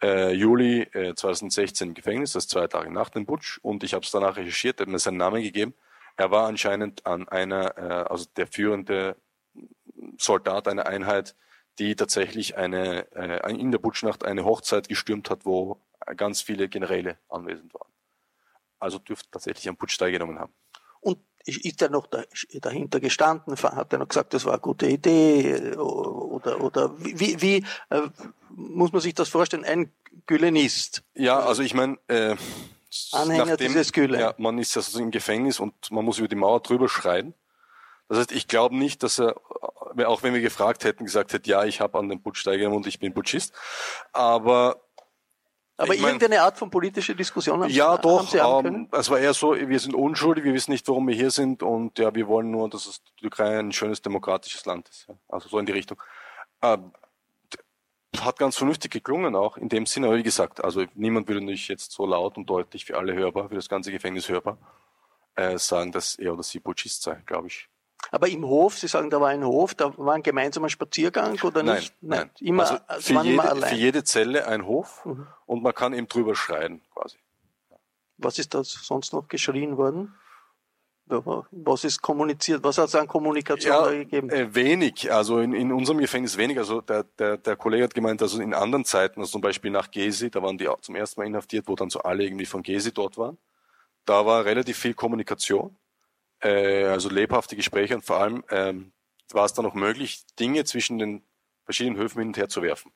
Äh, 0.00 0.34
Juli 0.34 0.82
äh, 0.82 1.16
2016 1.16 1.88
im 1.88 1.94
Gefängnis, 1.94 2.34
das 2.34 2.46
zwei 2.46 2.68
Tage 2.68 2.92
nach 2.92 3.08
dem 3.08 3.26
Putsch. 3.26 3.58
Und 3.60 3.82
ich 3.82 3.94
habe 3.94 4.04
es 4.04 4.12
danach 4.12 4.36
recherchiert, 4.36 4.78
er 4.78 4.86
hat 4.86 4.92
mir 4.92 5.00
seinen 5.00 5.16
Namen 5.16 5.42
gegeben. 5.42 5.74
Er 6.16 6.30
war 6.30 6.46
anscheinend 6.46 7.06
an 7.06 7.28
einer, 7.28 7.76
äh, 7.76 8.08
also 8.08 8.26
der 8.36 8.46
führende 8.46 9.16
Soldat 10.16 10.68
einer 10.68 10.86
Einheit, 10.86 11.34
die 11.78 11.94
tatsächlich 11.96 12.56
eine, 12.56 13.06
äh, 13.14 13.50
in 13.52 13.70
der 13.70 13.78
Putschnacht 13.78 14.24
eine 14.24 14.44
Hochzeit 14.44 14.88
gestürmt 14.88 15.30
hat, 15.30 15.44
wo 15.44 15.80
ganz 16.16 16.42
viele 16.42 16.68
Generäle 16.68 17.18
anwesend 17.28 17.72
waren. 17.74 17.88
Also 18.78 18.98
dürfte 18.98 19.30
tatsächlich 19.30 19.68
am 19.68 19.76
Putsch 19.76 19.98
teilgenommen 19.98 20.38
haben. 20.38 20.52
Und 21.00 21.18
ist 21.44 21.80
er 21.82 21.90
noch 21.90 22.08
dahinter 22.60 23.00
gestanden? 23.00 23.56
Hat 23.56 23.92
er 23.92 23.98
noch 23.98 24.08
gesagt, 24.08 24.34
das 24.34 24.44
war 24.44 24.52
eine 24.52 24.60
gute 24.60 24.86
Idee? 24.86 25.76
Oder, 25.76 26.60
oder 26.62 26.92
wie, 26.98 27.40
wie 27.40 27.64
äh, 27.90 28.02
muss 28.50 28.92
man 28.92 29.00
sich 29.00 29.14
das 29.14 29.28
vorstellen? 29.28 29.64
Ein 29.64 29.92
Gülenist. 30.26 31.02
Ja, 31.14 31.40
also 31.40 31.62
ich 31.62 31.74
meine, 31.74 31.98
äh, 32.08 32.36
Anhänger 33.12 33.46
nachdem, 33.46 33.68
dieses 33.68 33.92
Gülen. 33.92 34.20
Ja, 34.20 34.34
man 34.38 34.58
ist 34.58 34.76
also 34.76 34.98
im 34.98 35.10
Gefängnis 35.10 35.60
und 35.60 35.74
man 35.90 36.04
muss 36.04 36.18
über 36.18 36.28
die 36.28 36.36
Mauer 36.36 36.60
drüber 36.60 36.88
schreien. 36.88 37.34
Das 38.08 38.18
heißt, 38.18 38.32
ich 38.32 38.48
glaube 38.48 38.76
nicht, 38.76 39.02
dass 39.02 39.18
er, 39.18 39.36
auch 40.06 40.22
wenn 40.22 40.34
wir 40.34 40.40
gefragt 40.40 40.84
hätten, 40.84 41.04
gesagt 41.04 41.32
hätte, 41.32 41.50
ja, 41.50 41.64
ich 41.64 41.80
habe 41.80 41.98
an 41.98 42.08
den 42.08 42.22
Putsch 42.22 42.44
teilgenommen 42.44 42.78
und 42.78 42.86
ich 42.86 42.98
bin 42.98 43.12
Putschist. 43.12 43.52
Aber 44.12 44.80
aber 45.80 45.94
ich 45.94 46.02
irgendeine 46.02 46.34
mein, 46.34 46.44
Art 46.44 46.58
von 46.58 46.70
politischer 46.70 47.14
Diskussion 47.14 47.62
haben, 47.62 47.70
ja, 47.70 47.96
doch, 47.96 48.34
haben 48.34 48.66
Sie? 48.66 48.68
Ähm, 48.68 48.88
es 48.90 49.08
war 49.10 49.20
eher 49.20 49.32
so, 49.32 49.54
wir 49.54 49.78
sind 49.78 49.94
unschuldig, 49.94 50.42
wir 50.42 50.52
wissen 50.52 50.72
nicht, 50.72 50.88
warum 50.88 51.06
wir 51.06 51.14
hier 51.14 51.30
sind 51.30 51.62
und 51.62 52.00
ja, 52.00 52.12
wir 52.12 52.26
wollen 52.26 52.50
nur, 52.50 52.68
dass 52.68 52.86
es 52.86 53.00
die 53.04 53.20
Türkei 53.20 53.60
ein 53.60 53.70
schönes 53.70 54.02
demokratisches 54.02 54.66
Land 54.66 54.88
ist. 54.88 55.06
Ja. 55.08 55.14
Also 55.28 55.48
so 55.48 55.58
in 55.60 55.66
die 55.66 55.72
Richtung. 55.72 56.02
Ähm, 56.62 56.92
hat 58.18 58.38
ganz 58.40 58.56
vernünftig 58.56 58.90
geklungen 58.90 59.36
auch 59.36 59.56
in 59.56 59.68
dem 59.68 59.86
Sinne, 59.86 60.08
aber 60.08 60.16
wie 60.16 60.24
gesagt, 60.24 60.64
also 60.64 60.84
niemand 60.94 61.28
würde 61.28 61.42
nicht 61.42 61.68
jetzt 61.68 61.92
so 61.92 62.06
laut 62.06 62.36
und 62.36 62.50
deutlich 62.50 62.84
für 62.84 62.96
alle 62.96 63.14
hörbar, 63.14 63.48
für 63.48 63.54
das 63.54 63.68
ganze 63.68 63.92
Gefängnis 63.92 64.28
hörbar, 64.28 64.58
äh, 65.36 65.58
sagen, 65.58 65.92
dass 65.92 66.16
er 66.16 66.32
oder 66.32 66.42
sie 66.42 66.58
Putschist 66.58 67.02
sei, 67.02 67.22
glaube 67.24 67.46
ich. 67.46 67.68
Aber 68.10 68.28
im 68.28 68.46
Hof, 68.46 68.78
Sie 68.78 68.88
sagen, 68.88 69.10
da 69.10 69.20
war 69.20 69.28
ein 69.28 69.44
Hof, 69.44 69.74
da 69.74 69.96
war 69.98 70.14
ein 70.14 70.22
gemeinsamer 70.22 70.68
Spaziergang 70.68 71.38
oder 71.42 71.62
nein, 71.62 71.76
nicht? 71.76 71.94
Nein, 72.00 72.18
nein. 72.18 72.30
Immer, 72.40 72.82
also 72.88 73.14
für, 73.14 73.22
jede, 73.22 73.34
immer 73.34 73.50
allein. 73.50 73.70
für 73.70 73.76
jede 73.76 74.04
Zelle 74.04 74.46
ein 74.46 74.66
Hof 74.66 75.04
mhm. 75.04 75.26
und 75.46 75.62
man 75.62 75.74
kann 75.74 75.92
eben 75.92 76.08
drüber 76.08 76.34
schreien 76.34 76.80
quasi. 76.94 77.18
Was 78.16 78.38
ist 78.38 78.54
da 78.54 78.64
sonst 78.64 79.12
noch 79.12 79.28
geschrien 79.28 79.76
worden? 79.76 80.14
Was 81.06 81.84
ist 81.84 82.02
kommuniziert? 82.02 82.62
Was 82.64 82.76
hat 82.76 82.88
es 82.88 82.94
an 82.94 83.08
Kommunikation 83.08 83.72
ja, 83.72 83.90
gegeben? 83.90 84.28
Äh, 84.28 84.54
wenig. 84.54 85.10
Also 85.10 85.38
in, 85.38 85.54
in 85.54 85.72
unserem 85.72 85.98
Gefängnis 85.98 86.36
wenig. 86.36 86.58
Also 86.58 86.82
der, 86.82 87.04
der, 87.18 87.38
der 87.38 87.56
Kollege 87.56 87.84
hat 87.84 87.94
gemeint, 87.94 88.20
also 88.20 88.42
in 88.42 88.52
anderen 88.52 88.84
Zeiten, 88.84 89.20
also 89.20 89.32
zum 89.32 89.40
Beispiel 89.40 89.70
nach 89.70 89.90
Gezi, 89.90 90.30
da 90.30 90.42
waren 90.42 90.58
die 90.58 90.68
zum 90.82 90.96
ersten 90.96 91.20
Mal 91.20 91.26
inhaftiert, 91.26 91.66
wo 91.66 91.76
dann 91.76 91.88
so 91.88 92.00
alle 92.00 92.24
irgendwie 92.24 92.44
von 92.44 92.62
Gezi 92.62 92.92
dort 92.92 93.16
waren. 93.16 93.38
Da 94.04 94.26
war 94.26 94.44
relativ 94.44 94.76
viel 94.76 94.92
Kommunikation 94.92 95.76
äh, 96.40 96.84
also 96.84 97.08
lebhafte 97.08 97.56
Gespräche 97.56 97.94
und 97.94 98.04
vor 98.04 98.18
allem 98.18 98.44
ähm, 98.50 98.92
war 99.32 99.44
es 99.44 99.52
dann 99.52 99.64
noch 99.64 99.74
möglich, 99.74 100.24
Dinge 100.38 100.64
zwischen 100.64 100.98
den 100.98 101.22
verschiedenen 101.64 101.98
Höfen 101.98 102.20
hin 102.20 102.28
und 102.28 102.36
her 102.36 102.48
zu 102.48 102.62
werfen. 102.62 102.92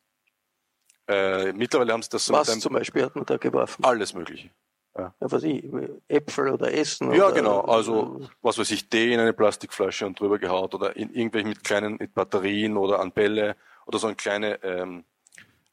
Äh, 1.09 1.53
mittlerweile 1.53 1.93
haben 1.93 2.03
sie 2.03 2.09
das 2.11 2.27
so 2.27 2.33
Was 2.33 2.59
zum 2.59 2.73
Beispiel 2.73 3.05
hat 3.05 3.17
man 3.17 3.27
da 3.27 3.37
geworfen? 3.37 3.85
Alles 3.85 4.15
Mögliche. 4.15 4.51
Ja. 4.97 5.15
ja 5.21 5.33
was 5.33 5.43
ich, 5.43 5.65
Äpfel 6.09 6.51
oder 6.51 6.73
Essen? 6.73 7.13
Ja, 7.13 7.27
oder, 7.27 7.35
genau. 7.35 7.61
Also, 7.63 8.29
was 8.41 8.59
weiß 8.59 8.71
ich, 8.71 8.89
Tee 8.89 9.13
in 9.13 9.21
eine 9.21 9.33
Plastikflasche 9.33 10.07
und 10.07 10.21
drüber 10.21 10.39
gehaut 10.39 10.75
oder 10.75 10.97
in 10.97 11.13
irgendwelche 11.13 11.49
mit 11.49 11.65
kleinen 11.65 11.97
mit 11.97 12.15
Batterien 12.15 12.77
oder 12.77 13.01
an 13.01 13.13
Bälle 13.13 13.57
oder 13.87 13.99
so 13.99 14.07
ein 14.07 14.17
kleine, 14.17 14.63
ähm, 14.63 15.05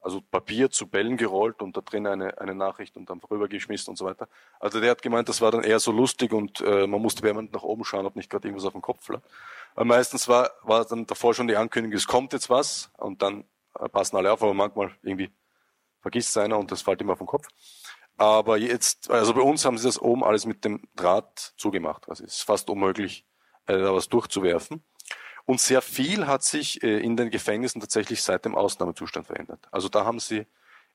also 0.01 0.21
Papier 0.21 0.69
zu 0.71 0.87
Bällen 0.87 1.17
gerollt 1.17 1.61
und 1.61 1.75
da 1.75 1.81
drin 1.81 2.07
eine, 2.07 2.39
eine 2.39 2.55
Nachricht 2.55 2.95
und 2.95 3.09
dann 3.09 3.19
rübergeschmissen 3.19 3.91
und 3.91 3.97
so 3.97 4.05
weiter. 4.05 4.27
Also 4.59 4.79
der 4.79 4.91
hat 4.91 5.01
gemeint, 5.01 5.29
das 5.29 5.41
war 5.41 5.51
dann 5.51 5.63
eher 5.63 5.79
so 5.79 5.91
lustig 5.91 6.31
und 6.31 6.61
äh, 6.61 6.87
man 6.87 7.01
musste 7.01 7.23
während 7.23 7.53
nach 7.53 7.63
oben 7.63 7.83
schauen, 7.83 8.05
ob 8.05 8.15
nicht 8.15 8.29
gerade 8.29 8.47
irgendwas 8.47 8.65
auf 8.65 8.73
dem 8.73 8.81
Kopf 8.81 9.07
lag. 9.09 9.21
Weil 9.75 9.85
meistens 9.85 10.27
war, 10.27 10.51
war 10.63 10.85
dann 10.85 11.05
davor 11.05 11.33
schon 11.33 11.47
die 11.47 11.57
Ankündigung, 11.57 11.97
es 11.97 12.07
kommt 12.07 12.33
jetzt 12.33 12.49
was 12.49 12.91
und 12.97 13.21
dann 13.21 13.43
äh, 13.79 13.89
passen 13.89 14.15
alle 14.15 14.31
auf, 14.31 14.41
aber 14.41 14.53
manchmal 14.53 14.91
irgendwie 15.03 15.31
vergisst 16.01 16.37
einer 16.37 16.57
und 16.57 16.71
das 16.71 16.81
fällt 16.81 17.01
ihm 17.01 17.09
auf 17.09 17.17
den 17.17 17.27
Kopf. 17.27 17.47
Aber 18.17 18.57
jetzt, 18.57 19.09
also 19.09 19.33
bei 19.33 19.41
uns 19.41 19.63
haben 19.63 19.77
sie 19.77 19.87
das 19.87 19.99
oben 19.99 20.23
alles 20.23 20.45
mit 20.45 20.65
dem 20.65 20.81
Draht 20.95 21.53
zugemacht. 21.57 22.09
Also 22.09 22.25
es 22.25 22.35
ist 22.35 22.41
fast 22.43 22.69
unmöglich, 22.69 23.25
äh, 23.65 23.77
da 23.77 23.93
was 23.93 24.09
durchzuwerfen. 24.09 24.83
Und 25.49 25.59
sehr 25.59 25.81
viel 25.81 26.27
hat 26.27 26.43
sich 26.43 26.83
äh, 26.83 26.99
in 26.99 27.17
den 27.17 27.31
Gefängnissen 27.31 27.81
tatsächlich 27.81 28.21
seit 28.21 28.45
dem 28.45 28.53
Ausnahmezustand 28.53 29.25
verändert. 29.25 29.67
Also 29.71 29.89
da 29.89 30.05
haben 30.05 30.19
sie 30.19 30.45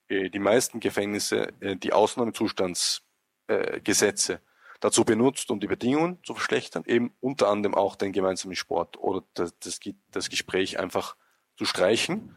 äh, 0.07 0.31
die 0.31 0.39
meisten 0.39 0.79
Gefängnisse 0.79 1.49
äh, 1.59 1.75
die 1.75 1.93
Ausnahmezustandsgesetze 1.93 4.41
dazu 4.79 5.05
benutzt, 5.05 5.51
um 5.51 5.59
die 5.59 5.67
Bedingungen 5.67 6.23
zu 6.23 6.35
verschlechtern, 6.35 6.85
eben 6.87 7.13
unter 7.21 7.49
anderem 7.49 7.75
auch 7.75 7.97
den 7.97 8.13
gemeinsamen 8.13 8.55
Sport 8.55 8.97
oder 8.97 9.25
das, 9.35 9.59
das, 9.59 9.81
das 10.13 10.31
Gespräch 10.31 10.79
einfach 10.79 11.17
zu 11.57 11.65
streichen 11.65 12.37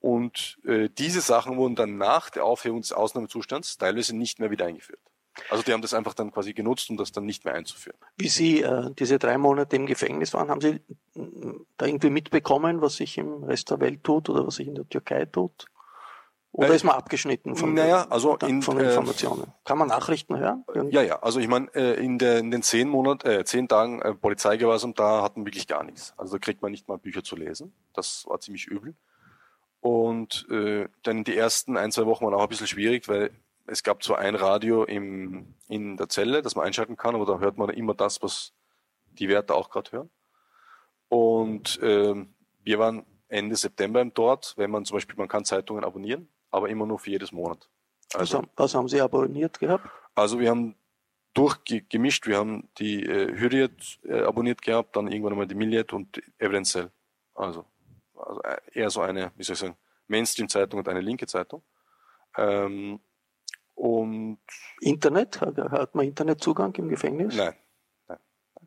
und 0.00 0.58
äh, 0.64 0.88
diese 0.88 1.20
Sachen 1.20 1.58
wurden 1.58 1.76
dann 1.76 1.98
nach 1.98 2.30
der 2.30 2.46
Aufhebung 2.46 2.80
des 2.80 2.94
Ausnahmezustands 2.94 3.76
teilweise 3.76 4.16
nicht 4.16 4.38
mehr 4.38 4.50
wieder 4.50 4.64
eingeführt. 4.64 5.02
Also 5.50 5.62
die 5.62 5.72
haben 5.72 5.82
das 5.82 5.94
einfach 5.94 6.14
dann 6.14 6.32
quasi 6.32 6.52
genutzt, 6.52 6.90
um 6.90 6.96
das 6.96 7.12
dann 7.12 7.24
nicht 7.24 7.44
mehr 7.44 7.54
einzuführen. 7.54 7.98
Wie 8.16 8.28
Sie 8.28 8.62
äh, 8.62 8.90
diese 8.98 9.18
drei 9.18 9.38
Monate 9.38 9.76
im 9.76 9.86
Gefängnis 9.86 10.34
waren, 10.34 10.50
haben 10.50 10.60
Sie 10.60 10.68
äh, 10.68 10.80
da 11.76 11.86
irgendwie 11.86 12.10
mitbekommen, 12.10 12.80
was 12.80 12.96
sich 12.96 13.18
im 13.18 13.44
Rest 13.44 13.70
der 13.70 13.80
Welt 13.80 14.04
tut 14.04 14.28
oder 14.28 14.46
was 14.46 14.56
sich 14.56 14.68
in 14.68 14.74
der 14.74 14.88
Türkei 14.88 15.24
tut? 15.24 15.66
Oder 16.50 16.74
ist 16.74 16.82
man 16.82 16.96
abgeschnitten 16.96 17.54
von, 17.54 17.74
naja, 17.74 18.06
also 18.10 18.36
in, 18.38 18.62
von 18.62 18.80
Informationen? 18.80 19.44
Äh, 19.44 19.64
Kann 19.64 19.78
man 19.78 19.88
Nachrichten 19.88 20.38
hören? 20.38 20.64
Irgendwie? 20.72 20.96
Ja, 20.96 21.02
ja. 21.02 21.22
Also 21.22 21.40
ich 21.40 21.46
meine, 21.46 21.68
äh, 21.74 22.02
in, 22.02 22.18
in 22.18 22.50
den 22.50 22.62
zehn 22.62 22.88
Monaten, 22.88 23.28
äh, 23.28 23.44
zehn 23.44 23.68
Tagen 23.68 24.02
äh, 24.02 24.14
Polizeigewahrsam, 24.14 24.94
da 24.94 25.22
hatten 25.22 25.44
wirklich 25.44 25.68
gar 25.68 25.84
nichts. 25.84 26.14
Also 26.16 26.32
da 26.32 26.38
kriegt 26.38 26.62
man 26.62 26.72
nicht 26.72 26.88
mal 26.88 26.98
Bücher 26.98 27.22
zu 27.22 27.36
lesen. 27.36 27.74
Das 27.92 28.24
war 28.26 28.40
ziemlich 28.40 28.66
übel. 28.66 28.94
Und 29.80 30.46
äh, 30.50 30.88
dann 31.02 31.22
die 31.22 31.36
ersten 31.36 31.76
ein, 31.76 31.92
zwei 31.92 32.06
Wochen 32.06 32.24
waren 32.24 32.34
auch 32.34 32.42
ein 32.42 32.48
bisschen 32.48 32.66
schwierig, 32.66 33.08
weil 33.08 33.30
es 33.68 33.82
gab 33.82 34.02
zwar 34.02 34.18
ein 34.18 34.34
Radio 34.34 34.84
im, 34.84 35.54
in 35.68 35.96
der 35.96 36.08
Zelle, 36.08 36.42
das 36.42 36.56
man 36.56 36.66
einschalten 36.66 36.96
kann, 36.96 37.14
aber 37.14 37.26
da 37.26 37.38
hört 37.38 37.58
man 37.58 37.70
immer 37.70 37.94
das, 37.94 38.22
was 38.22 38.52
die 39.12 39.28
Wärter 39.28 39.54
auch 39.54 39.70
gerade 39.70 39.92
hören. 39.92 40.10
Und 41.08 41.80
äh, 41.82 42.14
wir 42.62 42.78
waren 42.78 43.06
Ende 43.28 43.56
September 43.56 44.04
dort, 44.04 44.54
wenn 44.56 44.70
man 44.70 44.84
zum 44.84 44.96
Beispiel, 44.96 45.16
man 45.16 45.28
kann 45.28 45.44
Zeitungen 45.44 45.84
abonnieren, 45.84 46.28
aber 46.50 46.68
immer 46.68 46.86
nur 46.86 46.98
für 46.98 47.10
jedes 47.10 47.32
Monat. 47.32 47.68
Also, 48.14 48.38
was, 48.38 48.48
was 48.56 48.74
haben 48.74 48.88
Sie 48.88 49.00
abonniert 49.00 49.58
gehabt? 49.58 49.88
Also 50.14 50.40
wir 50.40 50.50
haben 50.50 50.74
durchgemischt, 51.34 52.26
wir 52.26 52.38
haben 52.38 52.68
die 52.78 53.04
äh, 53.04 53.38
Hürriyet 53.38 54.00
äh, 54.04 54.22
abonniert 54.22 54.62
gehabt, 54.62 54.96
dann 54.96 55.08
irgendwann 55.08 55.32
einmal 55.32 55.46
die 55.46 55.54
Millet 55.54 55.92
und 55.92 56.22
Evidence 56.38 56.72
Cell. 56.72 56.90
Also 57.34 57.64
also 58.18 58.42
äh, 58.42 58.58
eher 58.72 58.90
so 58.90 59.00
eine, 59.00 59.32
wie 59.36 59.42
soll 59.42 59.54
ich 59.54 59.60
sagen, 59.60 59.76
Mainstream-Zeitung 60.08 60.80
und 60.80 60.88
eine 60.88 61.00
linke 61.00 61.26
Zeitung. 61.26 61.62
Ähm, 62.36 63.00
und 63.78 64.38
Internet? 64.80 65.40
Hat 65.40 65.94
man 65.94 66.06
Internetzugang 66.06 66.74
im 66.74 66.88
Gefängnis? 66.88 67.36
Nein, 67.36 67.54
nein. 68.08 68.18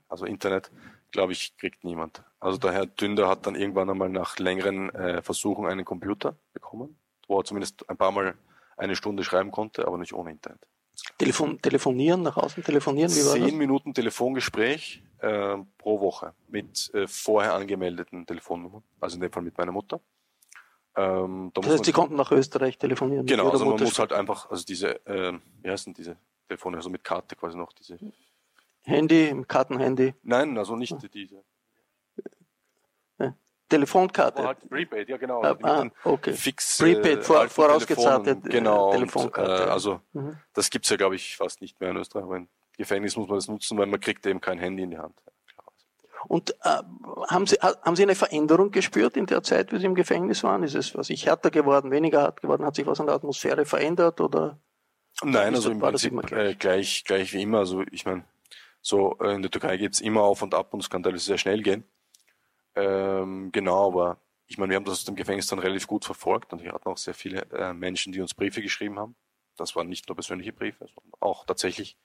Also 0.08 0.26
Internet, 0.26 0.72
glaube 1.12 1.34
ich, 1.34 1.58
kriegt 1.58 1.84
niemand. 1.84 2.24
Also 2.40 2.58
der 2.58 2.72
Herr 2.72 2.86
Dünder 2.86 3.28
hat 3.28 3.46
dann 3.46 3.56
irgendwann 3.56 3.90
einmal 3.90 4.10
nach 4.10 4.40
längeren 4.40 4.90
äh, 4.96 5.22
Versuchen 5.22 5.66
einen 5.66 5.86
Computer 5.86 6.38
bekommen, 6.54 6.98
wo 7.28 7.40
er 7.40 7.44
zumindest 7.44 7.90
ein 7.90 7.98
paar 7.98 8.12
Mal 8.12 8.36
eine 8.78 8.96
Stunde 8.96 9.24
schreiben 9.24 9.52
konnte, 9.52 9.86
aber 9.86 9.98
nicht 9.98 10.14
ohne 10.14 10.32
Internet. 10.32 10.66
Telefon, 11.18 11.62
telefonieren, 11.62 12.22
nach 12.22 12.38
außen 12.38 12.64
telefonieren? 12.64 13.12
Wie 13.12 13.26
war 13.26 13.34
Zehn 13.34 13.44
das? 13.44 13.54
Minuten 13.54 13.94
Telefongespräch 13.94 15.04
äh, 15.20 15.58
pro 15.78 16.00
Woche 16.00 16.34
mit 16.48 16.90
äh, 16.94 17.08
vorher 17.08 17.54
angemeldeten 17.54 18.26
Telefonnummern, 18.26 18.84
also 19.00 19.16
in 19.16 19.22
dem 19.22 19.32
Fall 19.32 19.44
mit 19.44 19.58
meiner 19.58 19.72
Mutter. 19.72 20.00
Ähm, 20.96 21.52
da 21.54 21.62
das 21.62 21.72
heißt, 21.72 21.86
Sie 21.86 21.92
konnten 21.92 22.16
nach 22.16 22.32
Österreich 22.32 22.78
telefonieren? 22.78 23.26
Genau, 23.26 23.50
also 23.50 23.66
man 23.66 23.80
muss 23.80 23.98
halt 23.98 24.12
einfach, 24.14 24.50
also 24.50 24.64
diese, 24.66 25.06
äh, 25.06 25.34
wie 25.62 25.70
heißen 25.70 25.94
diese 25.94 26.18
Telefone, 26.48 26.78
also 26.78 26.90
mit 26.90 27.04
Karte 27.04 27.36
quasi 27.36 27.58
noch, 27.58 27.72
diese. 27.74 27.98
Handy, 28.84 29.44
Kartenhandy? 29.48 30.16
Nein, 30.24 30.58
also 30.58 30.76
nicht 30.76 30.94
ah. 30.94 31.00
diese. 31.14 31.44
Telefonkarte. 33.72 34.44
Halt 34.44 34.70
Prepaid, 34.70 35.08
ja 35.08 35.18
genau. 35.18 35.42
Ah, 35.42 35.58
ah 35.64 35.90
okay. 36.04 36.34
Fix, 36.34 36.78
Prepaid, 36.78 37.24
vor, 37.24 37.48
vorausgezahlte 37.48 38.32
äh, 38.32 38.50
genau, 38.50 38.92
Telefonkarte. 38.92 39.64
Und, 39.64 39.68
äh, 39.70 39.72
also 39.72 40.02
mhm. 40.12 40.38
das 40.54 40.70
gibt's 40.70 40.90
ja, 40.90 40.98
glaube 40.98 41.16
ich, 41.16 41.38
fast 41.38 41.62
nicht 41.62 41.80
mehr 41.80 41.92
in 41.92 41.98
Österreich, 41.98 42.26
aber 42.26 42.38
in 42.38 42.50
Gefängnis 42.78 43.16
muss 43.16 43.28
man 43.30 43.38
das 43.38 43.48
nutzen, 43.48 43.78
weil 43.78 43.88
man 43.88 44.00
kriegt 44.00 44.26
eben 44.26 44.42
kein 44.42 44.60
Handy 44.60 44.84
in 44.84 44.92
die 44.92 44.98
Hand. 44.98 45.16
Und 46.28 46.52
äh, 46.64 46.84
haben, 47.30 47.48
Sie, 47.48 47.58
haben 47.58 47.96
Sie 47.96 48.04
eine 48.04 48.16
Veränderung 48.16 48.72
gespürt 48.72 49.18
in 49.18 49.26
der 49.26 49.44
Zeit, 49.44 49.72
wie 49.72 49.80
Sie 49.80 49.86
im 49.86 49.96
Gefängnis 49.96 50.44
waren? 50.44 50.64
Ist 50.64 50.76
es 50.76 50.96
was 50.96 51.10
ich 51.10 51.26
härter 51.26 51.52
geworden, 51.52 51.92
weniger 51.92 52.22
hart 52.22 52.42
geworden? 52.42 52.66
Hat 52.66 52.76
sich 52.76 52.86
was 52.86 53.00
an 53.00 53.08
der 53.08 53.16
Atmosphäre 53.16 53.66
verändert 53.66 54.22
oder? 54.22 54.60
Nein, 55.24 55.56
also 55.56 55.72
im 55.72 55.80
Prinzip 55.80 56.20
gleich? 56.22 56.52
Äh, 56.52 56.56
gleich, 56.56 57.04
gleich 57.06 57.34
wie 57.34 57.42
immer. 57.42 57.60
Also 57.60 57.84
ich 57.92 58.06
meine, 58.06 58.26
so 58.82 59.18
äh, 59.20 59.36
in 59.36 59.42
der 59.42 59.52
Türkei 59.52 59.78
geht's 59.78 60.02
immer 60.02 60.22
auf 60.22 60.42
und 60.42 60.54
ab 60.54 60.74
und 60.74 60.82
es 60.82 60.90
kann 60.90 61.04
teilweise 61.04 61.26
sehr 61.26 61.38
schnell 61.38 61.62
gehen. 61.62 61.84
Ähm, 62.76 63.52
genau, 63.52 63.88
aber 63.88 64.18
ich 64.48 64.58
meine, 64.58 64.72
wir 64.72 64.78
haben 64.78 64.86
das 64.86 64.96
aus 64.96 65.06
dem 65.06 65.16
Gefängnis 65.16 65.48
dann 65.48 65.60
relativ 65.60 65.88
gut 65.88 66.06
verfolgt 66.06 66.54
und 66.54 66.64
wir 66.64 66.72
hatten 66.72 66.90
auch 66.90 66.98
sehr 66.98 67.14
viele 67.14 67.46
äh, 67.52 67.74
Menschen, 67.74 68.14
die 68.14 68.22
uns 68.22 68.34
Briefe 68.34 68.62
geschrieben 68.62 69.00
haben. 69.00 69.16
Das 69.58 69.76
waren 69.76 69.90
nicht 69.90 70.08
nur 70.08 70.16
persönliche 70.16 70.54
Briefe, 70.54 70.88
sondern 70.88 71.14
auch 71.20 71.46
tatsächlich 71.46 71.98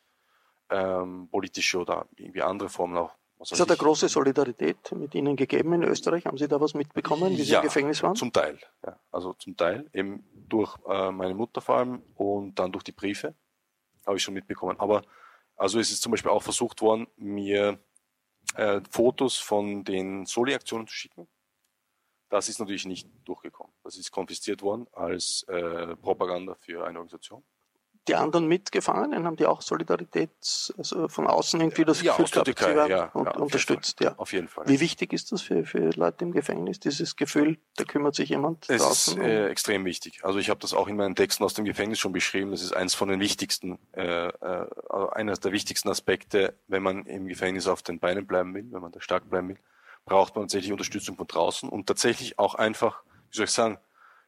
ähm, 0.70 1.28
politische 1.30 1.78
oder 1.78 2.06
irgendwie 2.16 2.42
andere 2.42 2.68
Formen 2.68 2.96
auch. 2.96 3.14
Es 3.38 3.60
hat 3.60 3.68
eine 3.68 3.76
große 3.76 4.08
Solidarität 4.08 4.92
mit 4.92 5.14
Ihnen 5.14 5.36
gegeben 5.36 5.74
in 5.74 5.82
Österreich. 5.82 6.24
Haben 6.26 6.38
Sie 6.38 6.48
da 6.48 6.60
was 6.60 6.74
mitbekommen, 6.74 7.30
wie 7.32 7.42
Sie 7.42 7.52
ja, 7.52 7.60
im 7.60 7.64
Gefängnis 7.64 8.02
waren? 8.02 8.16
Zum 8.16 8.32
Teil, 8.32 8.58
ja. 8.84 8.98
Also 9.10 9.34
zum 9.34 9.56
Teil 9.56 9.88
eben 9.92 10.24
durch 10.32 10.76
äh, 10.88 11.10
meine 11.10 11.34
Mutter 11.34 11.60
vor 11.60 11.76
allem 11.76 12.02
und 12.14 12.54
dann 12.58 12.72
durch 12.72 12.84
die 12.84 12.92
Briefe 12.92 13.34
habe 14.06 14.16
ich 14.16 14.22
schon 14.22 14.34
mitbekommen. 14.34 14.78
Aber 14.80 15.02
also 15.56 15.78
es 15.78 15.90
ist 15.90 16.02
zum 16.02 16.12
Beispiel 16.12 16.30
auch 16.30 16.42
versucht 16.42 16.80
worden, 16.80 17.06
mir 17.16 17.78
äh, 18.54 18.80
Fotos 18.90 19.36
von 19.36 19.84
den 19.84 20.24
Soli-Aktionen 20.24 20.86
zu 20.86 20.94
schicken. 20.94 21.28
Das 22.28 22.48
ist 22.48 22.58
natürlich 22.58 22.86
nicht 22.86 23.08
durchgekommen. 23.24 23.72
Das 23.84 23.96
ist 23.96 24.10
konfisziert 24.10 24.62
worden 24.62 24.86
als 24.92 25.44
äh, 25.48 25.94
Propaganda 25.96 26.54
für 26.54 26.84
eine 26.84 26.98
Organisation. 26.98 27.44
Die 28.08 28.14
anderen 28.14 28.46
Mitgefangenen 28.46 29.26
haben 29.26 29.36
die 29.36 29.46
auch 29.46 29.62
Solidarität 29.62 30.30
also 30.78 31.08
von 31.08 31.26
außen 31.26 31.60
irgendwie 31.60 31.84
das 31.84 32.02
ja, 32.02 32.12
Gefühl 32.12 32.30
gehabt, 32.30 32.44
Türkei, 32.46 32.84
sie 32.84 32.90
ja, 32.90 33.04
und, 33.06 33.26
ja, 33.26 33.32
unterstützt. 33.32 34.00
Ja. 34.00 34.14
Auf 34.16 34.32
jeden 34.32 34.48
Fall. 34.48 34.68
Wie 34.68 34.80
wichtig 34.80 35.12
ist 35.12 35.32
das 35.32 35.42
für, 35.42 35.64
für 35.64 35.90
Leute 35.90 36.24
im 36.24 36.32
Gefängnis, 36.32 36.78
dieses 36.78 37.16
Gefühl, 37.16 37.58
da 37.76 37.84
kümmert 37.84 38.14
sich 38.14 38.28
jemand 38.28 38.68
es 38.68 38.82
draußen? 38.82 39.20
Ist 39.20 39.26
äh, 39.26 39.48
extrem 39.48 39.84
wichtig. 39.84 40.20
Also 40.24 40.38
ich 40.38 40.50
habe 40.50 40.60
das 40.60 40.72
auch 40.72 40.88
in 40.88 40.96
meinen 40.96 41.16
Texten 41.16 41.42
aus 41.42 41.54
dem 41.54 41.64
Gefängnis 41.64 41.98
schon 41.98 42.12
beschrieben. 42.12 42.50
Das 42.52 42.62
ist 42.62 42.72
eins 42.72 42.94
von 42.94 43.08
den 43.08 43.20
wichtigsten, 43.20 43.78
äh, 43.92 44.28
äh, 44.28 44.66
einer 45.12 45.34
der 45.34 45.52
wichtigsten 45.52 45.88
Aspekte, 45.88 46.54
wenn 46.68 46.82
man 46.82 47.06
im 47.06 47.26
Gefängnis 47.26 47.66
auf 47.66 47.82
den 47.82 47.98
Beinen 47.98 48.26
bleiben 48.26 48.54
will, 48.54 48.66
wenn 48.70 48.80
man 48.80 48.92
da 48.92 49.00
stark 49.00 49.28
bleiben 49.28 49.48
will, 49.48 49.58
braucht 50.04 50.36
man 50.36 50.44
tatsächlich 50.44 50.72
Unterstützung 50.72 51.16
von 51.16 51.26
draußen 51.26 51.68
und 51.68 51.86
tatsächlich 51.86 52.38
auch 52.38 52.54
einfach, 52.54 53.02
wie 53.30 53.36
soll 53.36 53.44
ich 53.44 53.50
sagen, 53.50 53.78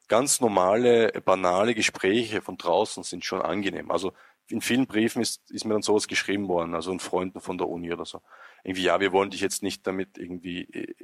ganz 0.08 0.40
normale, 0.40 1.12
banale 1.24 1.74
Gespräche 1.74 2.42
von 2.42 2.56
draußen 2.56 3.02
sind 3.02 3.24
schon 3.24 3.42
angenehm. 3.42 3.90
Also 3.90 4.12
in 4.48 4.60
vielen 4.60 4.86
Briefen 4.86 5.20
ist, 5.20 5.50
ist 5.50 5.64
mir 5.64 5.74
dann 5.74 5.82
sowas 5.82 6.08
geschrieben 6.08 6.48
worden, 6.48 6.74
also 6.74 6.90
an 6.90 7.00
Freunden 7.00 7.40
von 7.40 7.58
der 7.58 7.68
Uni 7.68 7.92
oder 7.92 8.06
so. 8.06 8.22
Irgendwie, 8.64 8.84
ja, 8.84 8.98
wir 9.00 9.12
wollen 9.12 9.30
dich 9.30 9.40
jetzt 9.40 9.62
nicht 9.62 9.86
damit 9.86 10.16
irgendwie 10.16 10.62
äh, 10.62 10.94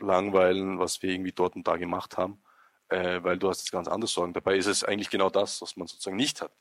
langweilen, 0.00 0.78
was 0.78 1.02
wir 1.02 1.10
irgendwie 1.10 1.32
dort 1.32 1.56
und 1.56 1.68
da 1.68 1.76
gemacht 1.76 2.16
haben, 2.16 2.42
äh, 2.88 3.22
weil 3.22 3.38
du 3.38 3.48
hast 3.48 3.60
jetzt 3.60 3.72
ganz 3.72 3.88
andere 3.88 4.08
Sorgen. 4.08 4.32
Dabei 4.32 4.56
ist 4.56 4.66
es 4.66 4.82
eigentlich 4.82 5.10
genau 5.10 5.28
das, 5.28 5.60
was 5.60 5.76
man 5.76 5.86
sozusagen 5.86 6.16
nicht 6.16 6.40
hat. 6.40 6.52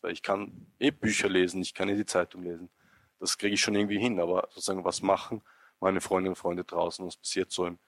Weil 0.00 0.12
ich 0.12 0.22
kann 0.22 0.66
eh 0.80 0.90
Bücher 0.90 1.28
lesen, 1.28 1.62
ich 1.62 1.74
kann 1.74 1.88
eh 1.88 1.94
die 1.94 2.06
Zeitung 2.06 2.42
lesen. 2.42 2.70
Das 3.20 3.38
kriege 3.38 3.54
ich 3.54 3.60
schon 3.60 3.76
irgendwie 3.76 4.00
hin, 4.00 4.18
aber 4.18 4.48
sozusagen 4.50 4.84
was 4.84 5.00
machen 5.00 5.42
meine 5.82 6.00
Freundinnen 6.00 6.32
und 6.32 6.38
Freunde 6.38 6.64
draußen, 6.64 7.04
was 7.04 7.16
passiert 7.16 7.50
so 7.50 7.66
im 7.66 7.78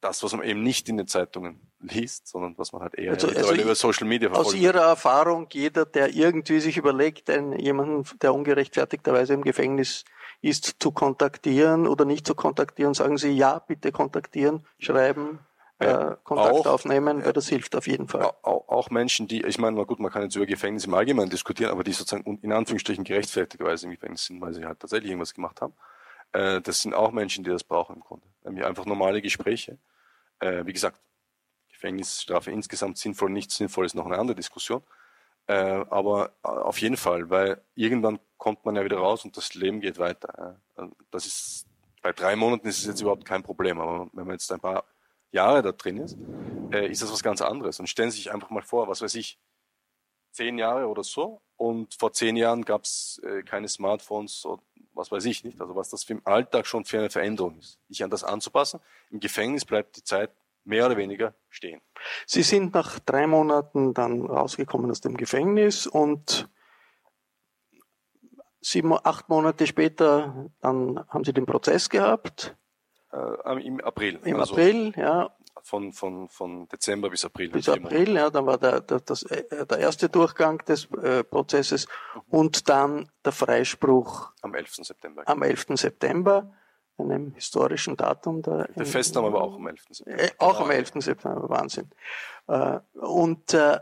das, 0.00 0.22
was 0.22 0.32
man 0.32 0.44
eben 0.44 0.62
nicht 0.62 0.88
in 0.88 0.96
den 0.96 1.06
Zeitungen 1.06 1.60
liest, 1.80 2.28
sondern 2.28 2.56
was 2.58 2.72
man 2.72 2.82
halt 2.82 2.94
eher 2.94 3.12
also, 3.12 3.28
also 3.28 3.54
über 3.54 3.74
Social 3.74 4.06
Media 4.06 4.28
verfolgt. 4.28 4.48
Aus 4.48 4.54
Ihrer 4.54 4.82
Erfahrung, 4.82 5.48
jeder, 5.52 5.84
der 5.84 6.14
irgendwie 6.14 6.60
sich 6.60 6.76
überlegt, 6.76 7.30
einen, 7.30 7.58
jemanden, 7.58 8.04
der 8.20 8.34
ungerechtfertigterweise 8.34 9.34
im 9.34 9.42
Gefängnis 9.42 10.04
ist, 10.42 10.76
zu 10.78 10.92
kontaktieren 10.92 11.86
oder 11.86 12.04
nicht 12.04 12.26
zu 12.26 12.34
kontaktieren, 12.34 12.94
sagen 12.94 13.16
Sie, 13.16 13.30
ja, 13.30 13.58
bitte 13.58 13.92
kontaktieren, 13.92 14.66
schreiben. 14.78 15.40
äh, 15.78 16.16
Kontakt 16.24 16.54
auch, 16.54 16.66
aufnehmen, 16.66 17.24
weil 17.24 17.32
das 17.32 17.48
hilft 17.48 17.76
auf 17.76 17.86
jeden 17.86 18.08
Fall. 18.08 18.22
Auch, 18.42 18.68
auch 18.68 18.90
Menschen, 18.90 19.28
die, 19.28 19.42
ich 19.44 19.58
meine, 19.58 19.84
gut, 19.84 20.00
man 20.00 20.10
kann 20.10 20.22
jetzt 20.22 20.36
über 20.36 20.46
Gefängnis 20.46 20.86
im 20.86 20.94
Allgemeinen 20.94 21.30
diskutieren, 21.30 21.70
aber 21.70 21.84
die 21.84 21.92
sozusagen 21.92 22.38
in 22.42 22.52
Anführungsstrichen 22.52 23.04
gerechtfertigterweise 23.04 23.86
im 23.86 23.92
Gefängnis 23.92 24.24
sind, 24.24 24.40
weil 24.40 24.54
sie 24.54 24.64
halt 24.64 24.80
tatsächlich 24.80 25.10
irgendwas 25.10 25.34
gemacht 25.34 25.60
haben. 25.60 25.74
Äh, 26.36 26.60
das 26.60 26.82
sind 26.82 26.94
auch 26.94 27.12
Menschen, 27.12 27.44
die 27.44 27.50
das 27.50 27.64
brauchen 27.64 27.96
im 27.96 28.02
Grunde. 28.02 28.26
Nämlich 28.44 28.64
einfach 28.64 28.84
normale 28.84 29.22
Gespräche. 29.22 29.78
Äh, 30.40 30.66
wie 30.66 30.72
gesagt, 30.72 31.00
Gefängnisstrafe 31.70 32.50
insgesamt 32.50 32.98
sinnvoll, 32.98 33.30
nicht 33.30 33.50
sinnvoll 33.50 33.86
ist 33.86 33.94
noch 33.94 34.06
eine 34.06 34.18
andere 34.18 34.36
Diskussion. 34.36 34.82
Äh, 35.46 35.54
aber 35.54 36.32
auf 36.42 36.78
jeden 36.78 36.96
Fall, 36.96 37.30
weil 37.30 37.62
irgendwann 37.74 38.18
kommt 38.36 38.64
man 38.64 38.76
ja 38.76 38.84
wieder 38.84 38.98
raus 38.98 39.24
und 39.24 39.36
das 39.36 39.54
Leben 39.54 39.80
geht 39.80 39.98
weiter. 39.98 40.60
Das 41.10 41.26
ist, 41.26 41.66
bei 42.02 42.12
drei 42.12 42.36
Monaten 42.36 42.68
ist 42.68 42.80
es 42.80 42.86
jetzt 42.86 43.00
überhaupt 43.00 43.24
kein 43.24 43.42
Problem, 43.42 43.80
aber 43.80 44.10
wenn 44.12 44.26
man 44.26 44.34
jetzt 44.34 44.52
ein 44.52 44.60
paar 44.60 44.84
Jahre 45.30 45.62
da 45.62 45.72
drin 45.72 45.98
ist, 45.98 46.18
äh, 46.72 46.86
ist 46.90 47.02
das 47.02 47.12
was 47.12 47.22
ganz 47.22 47.40
anderes. 47.40 47.80
Und 47.80 47.88
stellen 47.88 48.10
Sie 48.10 48.18
sich 48.18 48.32
einfach 48.32 48.50
mal 48.50 48.62
vor, 48.62 48.88
was 48.88 49.00
weiß 49.00 49.14
ich, 49.14 49.38
zehn 50.32 50.58
Jahre 50.58 50.86
oder 50.88 51.02
so 51.02 51.40
und 51.56 51.94
vor 51.94 52.12
zehn 52.12 52.36
Jahren 52.36 52.64
gab 52.64 52.84
es 52.84 53.20
äh, 53.24 53.42
keine 53.42 53.68
Smartphones 53.68 54.44
oder 54.44 54.62
was 54.96 55.12
weiß 55.12 55.24
ich 55.26 55.44
nicht. 55.44 55.60
Also 55.60 55.76
was 55.76 55.90
das 55.90 56.08
im 56.10 56.22
Alltag 56.24 56.66
schon 56.66 56.84
für 56.84 56.98
eine 56.98 57.10
Veränderung 57.10 57.58
ist. 57.58 57.78
Sich 57.88 58.02
an 58.02 58.10
das 58.10 58.24
anzupassen. 58.24 58.80
Im 59.10 59.20
Gefängnis 59.20 59.64
bleibt 59.64 59.96
die 59.96 60.04
Zeit 60.04 60.30
mehr 60.64 60.86
oder 60.86 60.96
weniger 60.96 61.34
stehen. 61.48 61.80
Sie 62.26 62.42
sind 62.42 62.74
nach 62.74 62.98
drei 62.98 63.26
Monaten 63.26 63.94
dann 63.94 64.22
rausgekommen 64.22 64.90
aus 64.90 65.00
dem 65.00 65.16
Gefängnis 65.16 65.86
und 65.86 66.48
sieben, 68.60 68.92
acht 68.92 69.28
Monate 69.28 69.66
später, 69.66 70.50
dann 70.60 71.04
haben 71.08 71.24
Sie 71.24 71.32
den 71.32 71.46
Prozess 71.46 71.88
gehabt. 71.88 72.56
Äh, 73.12 73.64
Im 73.64 73.80
April. 73.80 74.18
Im 74.24 74.40
also 74.40 74.54
April, 74.54 74.92
ja. 74.96 75.35
Von, 75.68 75.92
von, 75.92 76.28
von 76.28 76.68
Dezember 76.68 77.10
bis 77.10 77.24
April. 77.24 77.50
Bis 77.50 77.68
April, 77.68 78.14
ja, 78.14 78.30
dann 78.30 78.46
war 78.46 78.56
der, 78.56 78.80
der, 78.80 79.00
das, 79.00 79.24
äh, 79.24 79.66
der 79.66 79.78
erste 79.78 80.08
Durchgang 80.08 80.64
des 80.64 80.88
äh, 81.02 81.24
Prozesses 81.24 81.88
mhm. 82.14 82.20
und 82.28 82.68
dann 82.68 83.10
der 83.24 83.32
Freispruch. 83.32 84.30
Am 84.42 84.54
11. 84.54 84.74
September. 84.82 85.24
Am 85.26 85.42
11. 85.42 85.66
September 85.74 86.52
einem 86.98 87.32
historischen 87.32 87.96
Datum. 87.96 88.42
Da 88.42 88.64
der 88.64 88.86
Festnahme 88.86 89.32
war 89.32 89.42
auch 89.42 89.56
am 89.56 89.66
11. 89.66 89.82
September. 89.90 90.22
Äh, 90.22 90.30
auch 90.38 90.60
am 90.60 90.70
11. 90.70 90.92
September, 90.96 91.48
Wahnsinn. 91.48 91.90
Äh, 92.48 92.78
und 92.94 93.52
äh, 93.54 93.80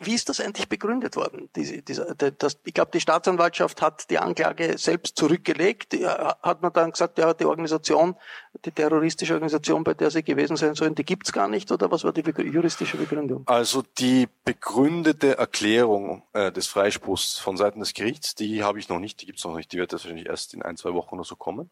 wie 0.00 0.14
ist 0.14 0.28
das 0.28 0.40
eigentlich 0.40 0.68
begründet 0.68 1.16
worden? 1.16 1.48
Diese, 1.56 1.82
diese, 1.82 2.14
das, 2.16 2.58
ich 2.64 2.74
glaube, 2.74 2.90
die 2.92 3.00
Staatsanwaltschaft 3.00 3.82
hat 3.82 4.10
die 4.10 4.18
Anklage 4.18 4.76
selbst 4.78 5.16
zurückgelegt. 5.16 5.94
Hat 5.94 6.62
man 6.62 6.72
dann 6.72 6.92
gesagt, 6.92 7.18
ja, 7.18 7.34
die 7.34 7.44
Organisation, 7.44 8.16
die 8.64 8.70
terroristische 8.70 9.34
Organisation, 9.34 9.84
bei 9.84 9.94
der 9.94 10.10
sie 10.10 10.22
gewesen 10.22 10.56
sein 10.56 10.74
sollen, 10.74 10.94
die 10.94 11.04
gibt's 11.04 11.32
gar 11.32 11.48
nicht? 11.48 11.70
Oder 11.70 11.90
was 11.90 12.04
war 12.04 12.12
die 12.12 12.22
juristische 12.22 12.96
Begründung? 12.96 13.42
Also 13.46 13.82
die 13.98 14.28
begründete 14.44 15.38
Erklärung 15.38 16.22
äh, 16.32 16.52
des 16.52 16.66
Freispruchs 16.66 17.38
von 17.38 17.56
Seiten 17.56 17.80
des 17.80 17.94
Gerichts, 17.94 18.34
die 18.34 18.62
habe 18.62 18.78
ich 18.78 18.88
noch 18.88 18.98
nicht, 18.98 19.20
die 19.22 19.26
gibt's 19.26 19.44
noch 19.44 19.56
nicht. 19.56 19.72
Die 19.72 19.78
wird 19.78 19.92
wahrscheinlich 19.92 20.26
erst 20.26 20.54
in 20.54 20.62
ein, 20.62 20.76
zwei 20.76 20.92
Wochen 20.94 21.14
oder 21.14 21.24
so 21.24 21.36
kommen. 21.36 21.70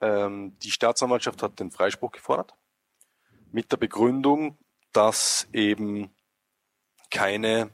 Ähm, 0.00 0.56
die 0.62 0.70
Staatsanwaltschaft 0.70 1.42
hat 1.42 1.60
den 1.60 1.70
Freispruch 1.70 2.12
gefordert 2.12 2.54
mit 3.52 3.70
der 3.70 3.76
Begründung, 3.76 4.58
dass 4.92 5.46
eben 5.52 6.10
keine 7.12 7.70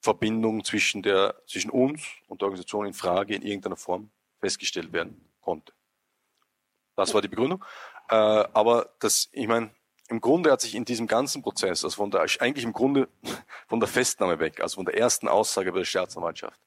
Verbindung 0.00 0.62
zwischen, 0.62 1.02
der, 1.02 1.42
zwischen 1.46 1.70
uns 1.70 2.02
und 2.28 2.42
der 2.42 2.46
Organisation 2.46 2.86
in 2.86 2.92
Frage 2.92 3.34
in 3.34 3.42
irgendeiner 3.42 3.76
Form 3.76 4.10
festgestellt 4.38 4.92
werden 4.92 5.28
konnte. 5.40 5.72
Das 6.94 7.14
war 7.14 7.22
die 7.22 7.28
Begründung. 7.28 7.64
Äh, 8.10 8.14
aber 8.14 8.94
das, 9.00 9.30
ich 9.32 9.48
meine, 9.48 9.74
im 10.08 10.20
Grunde 10.20 10.52
hat 10.52 10.60
sich 10.60 10.74
in 10.74 10.84
diesem 10.84 11.06
ganzen 11.06 11.42
Prozess, 11.42 11.82
also 11.84 11.96
von 11.96 12.10
der, 12.10 12.20
eigentlich 12.20 12.64
im 12.64 12.74
Grunde 12.74 13.08
von 13.66 13.80
der 13.80 13.88
Festnahme 13.88 14.38
weg, 14.38 14.60
also 14.60 14.76
von 14.76 14.84
der 14.84 14.98
ersten 14.98 15.26
Aussage 15.26 15.72
bei 15.72 15.78
der 15.78 15.86
Staatsanwaltschaft. 15.86 16.60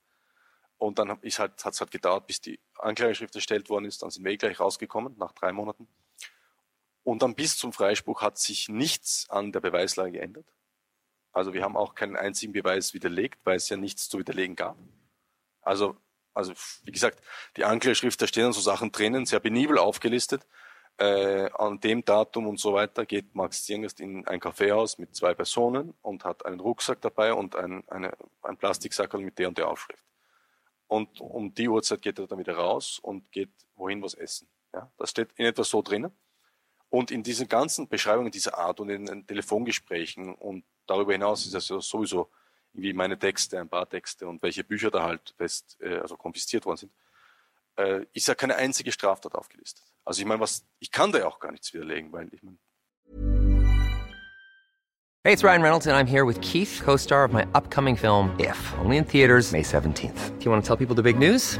Und 0.79 0.97
dann 0.97 1.19
ist 1.21 1.37
halt, 1.37 1.63
hat 1.63 1.73
es 1.73 1.79
halt 1.79 1.91
gedauert, 1.91 2.25
bis 2.25 2.41
die 2.41 2.59
Anklageschrift 2.79 3.35
erstellt 3.35 3.69
worden 3.69 3.85
ist. 3.85 4.01
Dann 4.01 4.09
sind 4.09 4.23
wir 4.25 4.31
eh 4.31 4.37
gleich 4.37 4.59
rausgekommen, 4.59 5.15
nach 5.17 5.31
drei 5.31 5.51
Monaten. 5.51 5.87
Und 7.03 7.21
dann 7.21 7.35
bis 7.35 7.57
zum 7.57 7.71
Freispruch 7.71 8.21
hat 8.21 8.37
sich 8.37 8.67
nichts 8.67 9.29
an 9.29 9.51
der 9.51 9.59
Beweislage 9.59 10.13
geändert. 10.13 10.45
Also 11.31 11.53
wir 11.53 11.63
haben 11.63 11.77
auch 11.77 11.95
keinen 11.95 12.15
einzigen 12.15 12.53
Beweis 12.53 12.93
widerlegt, 12.93 13.39
weil 13.43 13.57
es 13.57 13.69
ja 13.69 13.77
nichts 13.77 14.09
zu 14.09 14.19
widerlegen 14.19 14.55
gab. 14.55 14.77
Also, 15.61 15.97
also 16.33 16.53
wie 16.83 16.91
gesagt, 16.91 17.21
die 17.55 17.65
Anklageschrift, 17.65 18.21
da 18.21 18.27
stehen 18.27 18.53
so 18.53 18.61
Sachen 18.61 18.91
drinnen, 18.91 19.25
sehr 19.25 19.39
penibel 19.39 19.77
aufgelistet. 19.77 20.47
Äh, 20.99 21.51
an 21.53 21.79
dem 21.79 22.03
Datum 22.03 22.47
und 22.47 22.59
so 22.59 22.73
weiter 22.73 23.05
geht 23.05 23.35
Max 23.35 23.65
Zierngast 23.65 23.99
in 23.99 24.27
ein 24.27 24.39
Kaffeehaus 24.39 24.97
mit 24.97 25.15
zwei 25.15 25.35
Personen 25.35 25.93
und 26.01 26.23
hat 26.23 26.43
einen 26.45 26.59
Rucksack 26.59 27.01
dabei 27.01 27.33
und 27.33 27.55
ein, 27.55 27.87
eine, 27.87 28.17
ein 28.41 28.57
Plastiksackerl 28.57 29.21
mit 29.21 29.37
der 29.37 29.49
und 29.49 29.59
der 29.59 29.67
Aufschrift. 29.67 30.03
Und 30.87 31.21
um 31.21 31.53
die 31.53 31.67
Uhrzeit 31.67 32.01
geht 32.01 32.17
er 32.17 32.25
dann 32.25 32.39
wieder 32.39 32.55
raus 32.55 32.97
und 32.99 33.31
geht 33.31 33.51
wohin 33.75 34.01
was 34.01 34.15
essen. 34.15 34.47
Ja, 34.73 34.91
das 34.97 35.11
steht 35.11 35.29
in 35.35 35.45
etwas 35.45 35.69
so 35.69 35.81
drinnen. 35.81 36.11
Und 36.89 37.11
in 37.11 37.21
diesen 37.21 37.47
ganzen 37.47 37.87
Beschreibungen 37.87 38.31
dieser 38.31 38.57
Art 38.57 38.79
und 38.79 38.89
in 38.89 39.05
den 39.05 39.27
Telefongesprächen 39.27 40.33
und 40.33 40.63
darüber 40.87 41.11
hinaus 41.11 41.45
ist 41.45 41.53
das 41.53 41.67
sowieso 41.67 42.29
irgendwie 42.73 42.93
meine 42.93 43.17
Texte, 43.17 43.59
ein 43.59 43.69
paar 43.69 43.87
Texte 43.87 44.27
und 44.27 44.41
welche 44.41 44.63
Bücher 44.63 44.91
da 44.91 45.03
halt 45.03 45.33
fest, 45.37 45.77
äh, 45.81 45.97
also 45.97 46.15
konfisziert 46.15 46.65
worden 46.65 46.77
sind, 46.77 46.91
äh, 47.77 48.05
ist 48.13 48.27
ja 48.27 48.35
keine 48.35 48.55
einzige 48.55 48.91
Straftat 48.91 49.35
aufgelistet. 49.35 49.83
Also 50.05 50.21
ich 50.21 50.27
meine, 50.27 50.39
was, 50.39 50.65
ich 50.79 50.91
kann 50.91 51.11
da 51.11 51.19
ja 51.19 51.27
auch 51.27 51.39
gar 51.39 51.51
nichts 51.51 51.73
widerlegen, 51.73 52.11
weil 52.11 52.29
ich 52.33 52.41
meine. 52.43 52.57
Hey, 55.23 55.33
it's 55.33 55.43
Ryan 55.43 55.61
Reynolds 55.61 55.87
and 55.87 55.97
I'm 55.97 56.07
here 56.07 56.25
with 56.25 56.39
Keith, 56.39 56.81
co-star 56.83 57.25
of 57.25 57.33
my 57.33 57.45
upcoming 57.53 57.97
film 57.97 58.31
If, 58.39 58.57
only 58.79 58.97
in 58.97 59.05
theaters 59.05 59.51
May 59.51 59.61
17th. 59.61 60.37
Do 60.39 60.45
you 60.45 60.51
want 60.51 60.63
to 60.63 60.67
tell 60.67 60.77
people 60.77 60.95
the 60.95 61.03
big 61.03 61.19
news? 61.19 61.59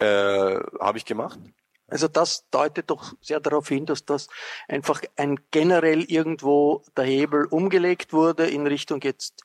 Äh, 0.00 0.58
Habe 0.80 0.98
ich 0.98 1.04
gemacht. 1.04 1.38
Also 1.86 2.08
das 2.08 2.48
deutet 2.50 2.90
doch 2.90 3.12
sehr 3.20 3.40
darauf 3.40 3.68
hin, 3.68 3.86
dass 3.86 4.04
das 4.04 4.28
einfach 4.68 5.02
ein 5.16 5.38
generell 5.50 6.02
irgendwo 6.02 6.82
der 6.96 7.04
Hebel 7.04 7.44
umgelegt 7.46 8.12
wurde 8.12 8.46
in 8.46 8.66
Richtung 8.66 9.00
jetzt 9.02 9.44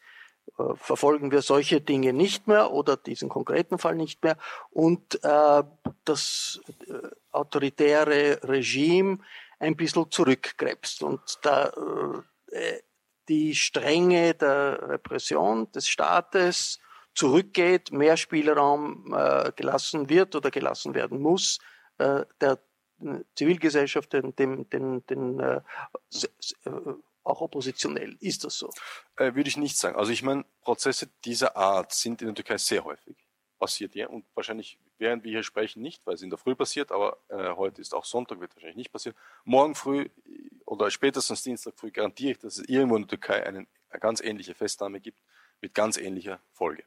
äh, 0.57 0.75
verfolgen 0.75 1.31
wir 1.31 1.41
solche 1.41 1.81
Dinge 1.81 2.13
nicht 2.13 2.47
mehr 2.47 2.71
oder 2.71 2.95
diesen 2.95 3.29
konkreten 3.29 3.77
Fall 3.77 3.95
nicht 3.95 4.23
mehr 4.23 4.37
und 4.71 5.23
äh, 5.23 5.63
das 6.05 6.61
äh, 6.87 6.93
autoritäre 7.31 8.39
Regime 8.43 9.19
ein 9.59 9.75
bisschen 9.75 10.09
zurückkrebst 10.09 11.03
und 11.03 11.21
da 11.41 11.71
äh, 12.51 12.79
die 13.27 13.53
Strenge 13.53 14.33
der 14.33 14.89
Repression 14.89 15.71
des 15.71 15.87
Staates 15.87 16.79
zurückgeht, 17.19 17.91
mehr 17.91 18.15
Spielraum 18.15 19.13
äh, 19.13 19.51
gelassen 19.53 20.07
wird 20.07 20.35
oder 20.35 20.51
gelassen 20.51 20.93
werden 20.93 21.19
muss, 21.19 21.59
äh, 21.97 22.23
der 22.39 22.59
äh, 23.01 23.19
Zivilgesellschaft, 23.35 24.13
den, 24.13 24.33
den, 24.37 24.69
den, 24.69 25.05
den 25.05 25.39
äh, 25.41 25.61
äh, 26.63 26.71
auch 27.23 27.41
oppositionell. 27.41 28.15
Ist 28.21 28.45
das 28.45 28.57
so? 28.57 28.69
Äh, 29.17 29.35
würde 29.35 29.49
ich 29.49 29.57
nicht 29.57 29.77
sagen. 29.77 29.97
Also 29.97 30.13
ich 30.13 30.23
meine, 30.23 30.45
Prozesse 30.61 31.09
dieser 31.25 31.57
Art 31.57 31.91
sind 31.91 32.21
in 32.21 32.29
der 32.29 32.35
Türkei 32.35 32.57
sehr 32.57 32.85
häufig 32.85 33.17
passiert, 33.57 33.95
ja, 33.95 34.07
und 34.07 34.23
wahrscheinlich 34.33 34.79
während 34.97 35.25
wir 35.25 35.31
hier 35.31 35.43
sprechen 35.43 35.81
nicht, 35.81 36.07
weil 36.07 36.13
es 36.13 36.21
in 36.21 36.29
der 36.29 36.39
Früh 36.39 36.55
passiert, 36.55 36.93
aber 36.93 37.17
äh, 37.27 37.49
heute 37.57 37.81
ist 37.81 37.93
auch 37.93 38.05
Sonntag, 38.05 38.39
wird 38.39 38.55
wahrscheinlich 38.55 38.77
nicht 38.77 38.93
passieren. 38.93 39.17
Morgen 39.43 39.75
früh 39.75 40.07
oder 40.65 40.89
spätestens 40.89 41.43
Dienstag 41.43 41.73
früh 41.75 41.91
garantiere 41.91 42.31
ich, 42.31 42.39
dass 42.39 42.59
es 42.59 42.69
irgendwo 42.69 42.95
in 42.95 43.01
der 43.01 43.09
Türkei 43.09 43.45
einen, 43.45 43.67
eine 43.89 43.99
ganz 43.99 44.21
ähnliche 44.21 44.55
Festnahme 44.55 45.01
gibt 45.01 45.19
mit 45.59 45.73
ganz 45.73 45.97
ähnlicher 45.97 46.39
Folge. 46.53 46.85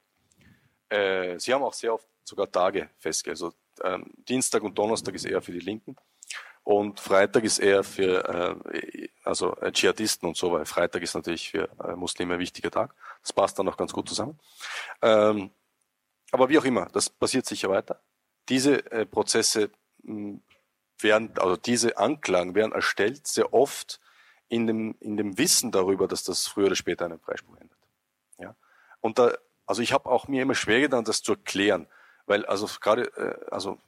Äh, 0.93 1.39
sie 1.39 1.53
haben 1.53 1.63
auch 1.63 1.73
sehr 1.73 1.93
oft 1.93 2.07
sogar 2.23 2.51
Tage 2.51 2.89
festgelegt. 2.99 3.41
Also 3.41 3.53
ähm, 3.83 4.13
Dienstag 4.29 4.63
und 4.63 4.77
Donnerstag 4.77 5.15
ist 5.15 5.25
eher 5.25 5.41
für 5.41 5.51
die 5.51 5.59
Linken 5.59 5.95
und 6.63 6.99
Freitag 6.99 7.43
ist 7.43 7.59
eher 7.59 7.83
für 7.83 8.61
äh, 8.71 9.09
also 9.23 9.55
äh, 9.57 9.71
Dschihadisten 9.71 10.27
und 10.27 10.37
so, 10.37 10.51
weil 10.51 10.65
Freitag 10.65 11.01
ist 11.01 11.15
natürlich 11.15 11.49
für 11.49 11.69
äh, 11.83 11.95
Muslime 11.95 12.35
ein 12.35 12.39
wichtiger 12.39 12.71
Tag. 12.71 12.95
Das 13.21 13.33
passt 13.33 13.59
dann 13.59 13.67
auch 13.67 13.77
ganz 13.77 13.91
gut 13.91 14.07
zusammen. 14.07 14.39
Ähm, 15.01 15.51
aber 16.31 16.49
wie 16.49 16.57
auch 16.57 16.65
immer, 16.65 16.87
das 16.93 17.09
passiert 17.09 17.45
sicher 17.45 17.69
weiter. 17.69 18.01
Diese 18.49 18.89
äh, 18.91 19.05
Prozesse 19.05 19.71
mh, 20.03 20.13
hm, 20.13 20.43
werden, 20.99 21.37
also 21.37 21.57
diese 21.57 21.97
Anklagen 21.97 22.55
werden 22.55 22.71
erstellt, 22.71 23.27
sehr 23.27 23.53
oft 23.53 23.99
in 24.47 24.67
dem, 24.67 24.95
in 24.99 25.17
dem 25.17 25.37
Wissen 25.37 25.71
darüber, 25.71 26.07
dass 26.07 26.23
das 26.23 26.47
früher 26.47 26.67
oder 26.67 26.75
später 26.75 27.05
einen 27.05 27.19
Freispruch 27.19 27.57
ändert. 27.57 27.79
Ja? 28.37 28.55
Und 29.01 29.19
da, 29.19 29.33
also 29.73 29.81
ich 29.81 29.91
habe 29.91 30.07
auch 30.07 30.27
mir 30.27 30.43
immer 30.43 30.53
schwer 30.53 30.81
getan, 30.81 31.03
das 31.03 31.23
zu 31.23 31.31
erklären, 31.31 31.87
weil 32.27 32.45
also 32.45 32.69
gerade, 32.79 33.05
äh, 33.17 33.49
also 33.49 33.79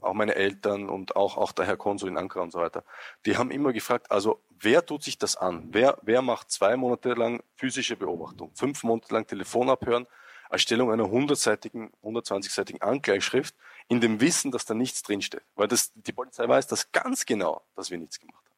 auch 0.00 0.14
meine 0.14 0.34
Eltern 0.36 0.88
und 0.88 1.16
auch, 1.16 1.36
auch 1.36 1.52
der 1.52 1.66
Herr 1.66 1.76
Konsul 1.76 2.08
in 2.08 2.16
Ankara 2.16 2.44
und 2.44 2.50
so 2.50 2.60
weiter, 2.60 2.82
die 3.26 3.36
haben 3.36 3.50
immer 3.50 3.74
gefragt, 3.74 4.10
also 4.10 4.40
wer 4.58 4.86
tut 4.86 5.02
sich 5.02 5.18
das 5.18 5.36
an? 5.36 5.68
Wer, 5.70 5.98
wer 6.00 6.22
macht 6.22 6.50
zwei 6.50 6.78
Monate 6.78 7.12
lang 7.12 7.42
physische 7.56 7.94
Beobachtung, 7.94 8.52
fünf 8.54 8.82
Monate 8.84 9.12
lang 9.12 9.26
Telefonabhören, 9.26 10.06
Erstellung 10.48 10.90
einer 10.90 11.04
100-seitigen, 11.04 11.92
120-seitigen 12.02 12.80
Anklageschrift 12.80 13.54
in 13.88 14.00
dem 14.00 14.22
Wissen, 14.22 14.50
dass 14.50 14.64
da 14.64 14.72
nichts 14.72 15.02
drinsteht. 15.02 15.42
Weil 15.56 15.68
das, 15.68 15.92
die 15.94 16.12
Polizei 16.12 16.48
weiß 16.48 16.68
das 16.68 16.90
ganz 16.90 17.26
genau, 17.26 17.60
dass 17.76 17.90
wir 17.90 17.98
nichts 17.98 18.18
gemacht 18.18 18.46
haben. 18.46 18.56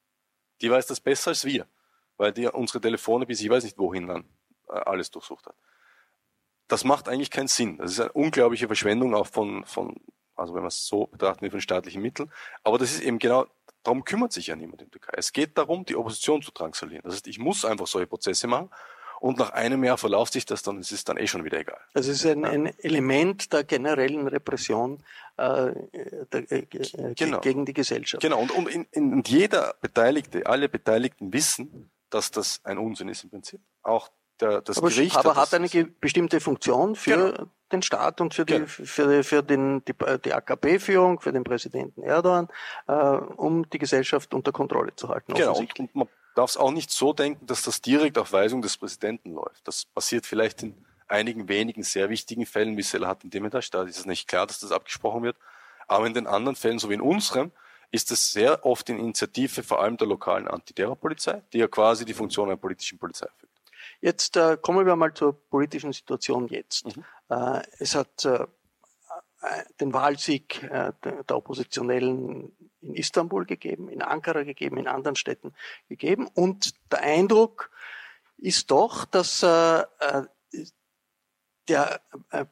Die 0.60 0.70
weiß 0.70 0.86
das 0.86 1.00
besser 1.00 1.30
als 1.30 1.44
wir, 1.44 1.66
weil 2.16 2.30
die 2.30 2.46
unsere 2.46 2.80
Telefone 2.80 3.26
bis 3.26 3.40
ich 3.40 3.50
weiß 3.50 3.64
nicht 3.64 3.76
wohin 3.76 4.06
dann 4.06 4.24
äh, 4.68 4.74
alles 4.74 5.10
durchsucht 5.10 5.46
hat. 5.46 5.56
Das 6.70 6.84
macht 6.84 7.08
eigentlich 7.08 7.30
keinen 7.30 7.48
Sinn. 7.48 7.78
Das 7.78 7.92
ist 7.92 8.00
eine 8.00 8.12
unglaubliche 8.12 8.68
Verschwendung 8.68 9.14
auch 9.14 9.26
von, 9.26 9.64
von 9.64 9.96
also 10.36 10.54
wenn 10.54 10.62
man 10.62 10.68
es 10.68 10.86
so 10.86 11.06
betrachten 11.06 11.44
wie 11.44 11.50
von 11.50 11.60
staatlichen 11.60 12.00
Mitteln. 12.00 12.30
Aber 12.62 12.78
das 12.78 12.92
ist 12.92 13.02
eben 13.02 13.18
genau, 13.18 13.46
darum 13.82 14.04
kümmert 14.04 14.32
sich 14.32 14.48
ja 14.48 14.56
niemand 14.56 14.82
in 14.82 14.88
der 14.88 14.92
Türkei. 14.92 15.14
Es 15.16 15.32
geht 15.32 15.58
darum, 15.58 15.84
die 15.84 15.96
Opposition 15.96 16.42
zu 16.42 16.52
drangsalieren. 16.52 17.02
Das 17.04 17.14
heißt, 17.14 17.26
ich 17.26 17.38
muss 17.38 17.64
einfach 17.64 17.86
solche 17.86 18.06
Prozesse 18.06 18.46
machen 18.46 18.70
und 19.20 19.38
nach 19.38 19.50
einem 19.50 19.82
Jahr 19.84 19.98
verlauft 19.98 20.32
sich 20.32 20.46
das 20.46 20.62
dann, 20.62 20.78
es 20.78 20.92
ist 20.92 21.08
dann 21.08 21.18
eh 21.18 21.26
schon 21.26 21.44
wieder 21.44 21.58
egal. 21.58 21.80
Also 21.92 22.10
es 22.10 22.24
ist 22.24 22.30
ein, 22.30 22.44
ein 22.44 22.66
Element 22.78 23.52
der 23.52 23.64
generellen 23.64 24.26
Repression 24.28 25.02
äh, 25.36 25.72
der, 26.32 26.52
äh, 26.52 26.66
genau. 27.14 27.40
gegen 27.40 27.66
die 27.66 27.74
Gesellschaft. 27.74 28.22
Genau, 28.22 28.40
und, 28.40 28.50
und, 28.52 28.68
in, 28.68 28.86
in, 28.92 29.22
jeder 29.26 29.74
Beteiligte, 29.80 30.46
alle 30.46 30.68
Beteiligten 30.68 31.32
wissen, 31.32 31.90
dass 32.08 32.30
das 32.30 32.60
ein 32.64 32.78
Unsinn 32.78 33.08
ist 33.08 33.24
im 33.24 33.30
Prinzip. 33.30 33.60
Auch 33.82 34.08
der, 34.40 34.60
das 34.60 34.78
aber, 34.78 34.88
Gericht. 34.88 35.16
Aber 35.16 35.36
hat, 35.36 35.52
eine 35.54 35.68
bestimmte 36.00 36.40
Funktion 36.40 36.94
für 36.94 37.32
genau. 37.32 37.48
den 37.72 37.82
Staat 37.82 38.20
und 38.20 38.34
für 38.34 38.44
die, 38.44 38.54
genau. 38.54 38.66
für, 38.66 39.24
für 39.24 39.42
den, 39.42 39.84
die, 39.84 39.94
die 40.24 40.32
AKP-Führung, 40.32 41.20
für 41.20 41.32
den 41.32 41.44
Präsidenten 41.44 42.02
Erdogan, 42.02 42.48
äh, 42.86 42.92
um 42.92 43.68
die 43.70 43.78
Gesellschaft 43.78 44.34
unter 44.34 44.52
Kontrolle 44.52 44.94
zu 44.96 45.08
halten. 45.08 45.34
Genau. 45.34 45.58
Und, 45.58 45.94
man 45.94 46.08
darf 46.34 46.50
es 46.50 46.56
auch 46.56 46.70
nicht 46.70 46.90
so 46.90 47.12
denken, 47.12 47.46
dass 47.46 47.62
das 47.62 47.80
direkt 47.80 48.18
auf 48.18 48.32
Weisung 48.32 48.62
des 48.62 48.76
Präsidenten 48.76 49.34
läuft. 49.34 49.66
Das 49.66 49.84
passiert 49.84 50.26
vielleicht 50.26 50.62
in 50.62 50.74
einigen 51.08 51.48
wenigen 51.48 51.82
sehr 51.82 52.08
wichtigen 52.08 52.46
Fällen, 52.46 52.76
wie 52.76 52.82
Selahattin 52.82 53.30
Demirtas, 53.30 53.70
da 53.70 53.82
ist 53.82 53.98
es 53.98 54.06
nicht 54.06 54.28
klar, 54.28 54.46
dass 54.46 54.60
das 54.60 54.72
abgesprochen 54.72 55.22
wird. 55.22 55.36
Aber 55.88 56.06
in 56.06 56.14
den 56.14 56.26
anderen 56.26 56.54
Fällen, 56.54 56.78
so 56.78 56.88
wie 56.88 56.94
in 56.94 57.00
unserem, 57.00 57.50
ist 57.90 58.12
es 58.12 58.30
sehr 58.30 58.64
oft 58.64 58.88
in 58.88 58.98
Initiative 58.98 59.62
vor 59.64 59.82
allem 59.82 59.96
der 59.96 60.06
lokalen 60.06 60.46
Antiterrorpolizei, 60.46 61.42
die 61.52 61.58
ja 61.58 61.66
quasi 61.66 62.04
die 62.04 62.14
Funktion 62.14 62.48
einer 62.48 62.56
politischen 62.56 62.98
Polizei 62.98 63.26
erfüllt. 63.26 63.49
Jetzt 64.00 64.36
äh, 64.36 64.56
kommen 64.60 64.86
wir 64.86 64.96
mal 64.96 65.12
zur 65.14 65.32
politischen 65.48 65.92
Situation 65.92 66.48
jetzt. 66.48 66.96
Mhm. 66.96 67.04
Äh, 67.28 67.62
es 67.78 67.94
hat 67.94 68.24
äh, 68.24 68.42
äh 68.42 68.46
den 69.80 69.92
Wahlsieg 69.92 70.62
äh, 70.62 70.92
der 71.02 71.36
Oppositionellen 71.36 72.52
in 72.82 72.94
Istanbul 72.94 73.44
gegeben, 73.44 73.88
in 73.88 74.02
Ankara 74.02 74.42
gegeben, 74.42 74.78
in 74.78 74.88
anderen 74.88 75.16
Städten 75.16 75.54
gegeben. 75.88 76.28
Und 76.34 76.74
der 76.90 77.02
Eindruck 77.02 77.70
ist 78.38 78.70
doch, 78.70 79.04
dass 79.04 79.42
äh, 79.42 79.84
der 81.68 82.00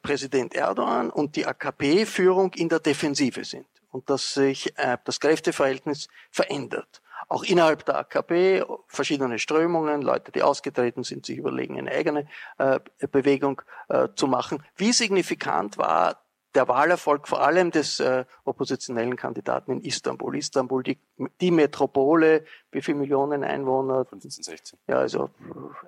Präsident 0.01 0.53
Erdogan 0.53 1.09
und 1.09 1.35
die 1.35 1.45
AKP-Führung 1.45 2.53
in 2.53 2.69
der 2.69 2.79
Defensive 2.79 3.43
sind 3.43 3.67
und 3.89 4.09
dass 4.09 4.33
sich 4.33 4.73
das 5.03 5.19
Kräfteverhältnis 5.19 6.07
verändert. 6.31 7.01
Auch 7.29 7.43
innerhalb 7.43 7.85
der 7.85 7.99
AKP 7.99 8.65
verschiedene 8.87 9.37
Strömungen, 9.37 10.01
Leute, 10.01 10.31
die 10.31 10.41
ausgetreten 10.41 11.03
sind, 11.03 11.27
sich 11.27 11.37
überlegen, 11.37 11.77
eine 11.77 11.91
eigene 11.91 12.27
äh, 12.57 12.79
Bewegung 13.11 13.61
äh, 13.87 14.09
zu 14.15 14.27
machen. 14.27 14.63
Wie 14.75 14.91
signifikant 14.91 15.77
war 15.77 16.23
der 16.55 16.67
Wahlerfolg 16.67 17.27
vor 17.27 17.41
allem 17.41 17.69
des 17.69 17.99
äh, 17.99 18.25
oppositionellen 18.43 19.15
Kandidaten 19.15 19.71
in 19.71 19.81
Istanbul. 19.81 20.35
Istanbul, 20.35 20.81
die, 20.81 20.97
die 21.39 21.51
Metropole, 21.51 22.45
wie 22.71 22.81
viele 22.81 22.97
Millionen 22.97 23.43
Einwohner? 23.43 24.05
15, 24.05 24.43
16. 24.43 24.79
Ja, 24.87 24.97
also 24.97 25.29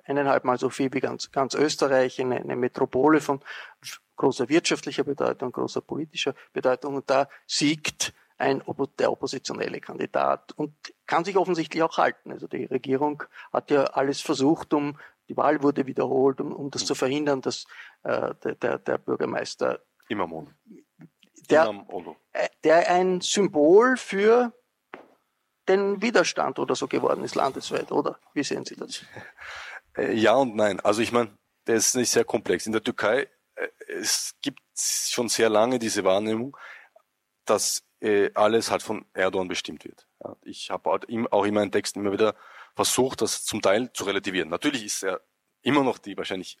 eineinhalb 0.04 0.44
Mal 0.44 0.58
so 0.58 0.70
viel 0.70 0.92
wie 0.92 1.00
ganz, 1.00 1.32
ganz 1.32 1.54
Österreich, 1.54 2.20
eine, 2.20 2.36
eine 2.36 2.54
Metropole 2.54 3.20
von 3.20 3.40
großer 4.16 4.48
wirtschaftlicher 4.48 5.02
Bedeutung, 5.02 5.50
großer 5.50 5.80
politischer 5.80 6.34
Bedeutung. 6.52 6.94
Und 6.94 7.10
da 7.10 7.28
siegt 7.46 8.12
ein, 8.42 8.62
der 8.98 9.12
oppositionelle 9.12 9.80
Kandidat 9.80 10.52
und 10.52 10.74
kann 11.06 11.24
sich 11.24 11.36
offensichtlich 11.36 11.82
auch 11.82 11.96
halten. 11.96 12.32
Also 12.32 12.48
die 12.48 12.64
Regierung 12.64 13.22
hat 13.52 13.70
ja 13.70 13.84
alles 13.84 14.20
versucht, 14.20 14.74
um 14.74 14.98
die 15.28 15.36
Wahl 15.36 15.62
wurde 15.62 15.86
wiederholt, 15.86 16.40
um, 16.40 16.52
um 16.52 16.70
das 16.70 16.82
mhm. 16.82 16.86
zu 16.86 16.94
verhindern, 16.94 17.40
dass 17.40 17.66
äh, 18.02 18.34
der, 18.42 18.54
der, 18.56 18.78
der 18.78 18.98
Bürgermeister 18.98 19.80
Imamon. 20.08 20.52
Der, 21.48 21.86
äh, 22.32 22.48
der 22.64 22.90
ein 22.90 23.20
Symbol 23.20 23.96
für 23.96 24.52
den 25.68 26.02
Widerstand 26.02 26.58
oder 26.58 26.74
so 26.74 26.88
geworden 26.88 27.24
ist 27.24 27.36
landesweit, 27.36 27.92
oder? 27.92 28.18
Wie 28.34 28.42
sehen 28.42 28.64
Sie 28.64 28.76
das? 28.76 29.04
Äh, 29.96 30.14
ja 30.14 30.34
und 30.34 30.56
nein. 30.56 30.80
Also 30.80 31.02
ich 31.02 31.12
meine, 31.12 31.36
der 31.66 31.76
ist 31.76 31.94
nicht 31.94 32.10
sehr 32.10 32.24
komplex. 32.24 32.66
In 32.66 32.72
der 32.72 32.82
Türkei 32.82 33.28
äh, 33.54 33.68
es 33.88 34.34
gibt 34.40 34.60
schon 34.74 35.28
sehr 35.28 35.48
lange 35.48 35.78
diese 35.78 36.02
Wahrnehmung, 36.02 36.56
dass 37.44 37.82
alles 38.34 38.70
halt 38.70 38.82
von 38.82 39.04
Erdogan 39.14 39.46
bestimmt 39.46 39.84
wird. 39.84 40.08
ich 40.42 40.70
habe 40.70 40.90
auch 40.90 41.44
in 41.44 41.54
meinen 41.54 41.70
Texten 41.70 42.00
immer 42.00 42.12
wieder 42.12 42.34
versucht, 42.74 43.20
das 43.20 43.44
zum 43.44 43.62
Teil 43.62 43.92
zu 43.92 44.04
relativieren. 44.04 44.48
Natürlich 44.48 44.84
ist 44.84 45.04
er 45.04 45.20
immer 45.62 45.84
noch 45.84 45.98
die 45.98 46.16
wahrscheinlich 46.16 46.58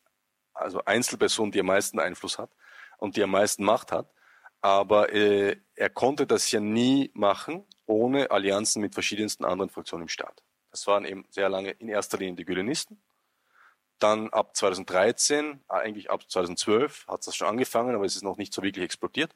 also 0.54 0.84
Einzelperson, 0.84 1.50
die 1.50 1.60
am 1.60 1.66
meisten 1.66 1.98
Einfluss 1.98 2.38
hat 2.38 2.50
und 2.98 3.16
die 3.16 3.22
am 3.22 3.30
meisten 3.30 3.64
Macht 3.64 3.92
hat. 3.92 4.10
Aber 4.60 5.12
äh, 5.12 5.56
er 5.74 5.90
konnte 5.90 6.26
das 6.26 6.50
ja 6.52 6.60
nie 6.60 7.10
machen 7.14 7.64
ohne 7.86 8.30
Allianzen 8.30 8.80
mit 8.80 8.94
verschiedensten 8.94 9.44
anderen 9.44 9.70
Fraktionen 9.70 10.02
im 10.02 10.08
Staat. 10.08 10.42
Das 10.70 10.86
waren 10.86 11.04
eben 11.04 11.26
sehr 11.30 11.48
lange 11.48 11.70
in 11.70 11.88
erster 11.88 12.18
Linie 12.18 12.36
die 12.36 12.44
Gülenisten. 12.44 13.02
Dann 13.98 14.30
ab 14.30 14.56
2013, 14.56 15.60
äh, 15.68 15.74
eigentlich 15.74 16.10
ab 16.10 16.30
2012 16.30 17.06
hat 17.08 17.26
das 17.26 17.34
schon 17.34 17.48
angefangen, 17.48 17.94
aber 17.94 18.04
es 18.04 18.14
ist 18.14 18.22
noch 18.22 18.36
nicht 18.36 18.54
so 18.54 18.62
wirklich 18.62 18.84
explodiert. 18.84 19.34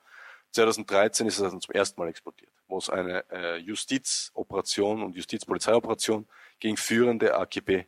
2013 0.57 1.27
ist 1.27 1.39
es 1.39 1.51
dann 1.51 1.61
zum 1.61 1.75
ersten 1.75 2.01
Mal 2.01 2.09
explodiert, 2.09 2.53
wo 2.67 2.79
es 2.79 2.91
eine 2.91 3.25
äh, 3.31 3.57
Justizoperation 3.59 5.03
und 5.03 5.15
Justizpolizeioperation 5.15 6.27
gegen 6.59 6.77
führende 6.77 7.37
AKP 7.37 7.87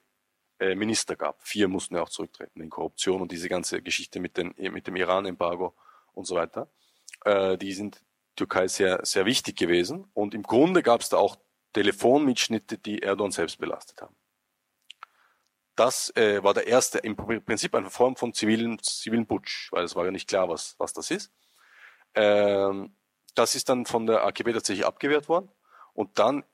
äh, 0.58 1.16
gab. 1.16 1.42
Vier 1.42 1.68
mussten 1.68 1.96
ja 1.96 2.02
auch 2.02 2.08
zurücktreten 2.08 2.60
in 2.60 2.70
Korruption 2.70 3.22
und 3.22 3.32
diese 3.32 3.48
ganze 3.48 3.82
Geschichte 3.82 4.20
mit, 4.20 4.36
den, 4.36 4.54
mit 4.56 4.86
dem 4.86 4.96
Iran-Embargo 4.96 5.74
und 6.12 6.26
so 6.26 6.36
weiter. 6.36 6.68
Äh, 7.24 7.56
die 7.56 7.72
sind 7.72 8.02
Türkei 8.36 8.68
sehr, 8.68 9.04
sehr 9.04 9.24
wichtig 9.24 9.56
gewesen. 9.56 10.10
Und 10.14 10.34
im 10.34 10.42
Grunde 10.42 10.82
gab 10.82 11.00
es 11.00 11.08
da 11.08 11.16
auch 11.16 11.36
Telefonmitschnitte, 11.72 12.78
die 12.78 13.02
Erdogan 13.02 13.32
selbst 13.32 13.58
belastet 13.58 14.02
haben. 14.02 14.14
Das 15.74 16.14
äh, 16.16 16.42
war 16.42 16.54
der 16.54 16.66
erste, 16.66 16.98
im 16.98 17.16
Prinzip 17.16 17.74
eine 17.74 17.88
Form 17.88 18.16
von 18.16 18.34
zivilen, 18.34 18.78
zivilen 18.82 19.26
Putsch, 19.26 19.70
weil 19.72 19.84
es 19.84 19.94
war 19.94 20.04
ja 20.04 20.10
nicht 20.10 20.28
klar, 20.28 20.48
was, 20.48 20.74
was 20.78 20.92
das 20.92 21.10
ist. 21.10 21.32
Ähm, 22.18 22.94
das 23.34 23.54
ist 23.54 23.68
dann 23.68 23.86
von 23.86 24.06
der 24.06 24.24
AKP 24.24 24.52
tatsächlich 24.52 24.84
abgewehrt 24.84 25.28
worden. 25.28 25.48
Und 25.94 26.18
dann 26.18 26.44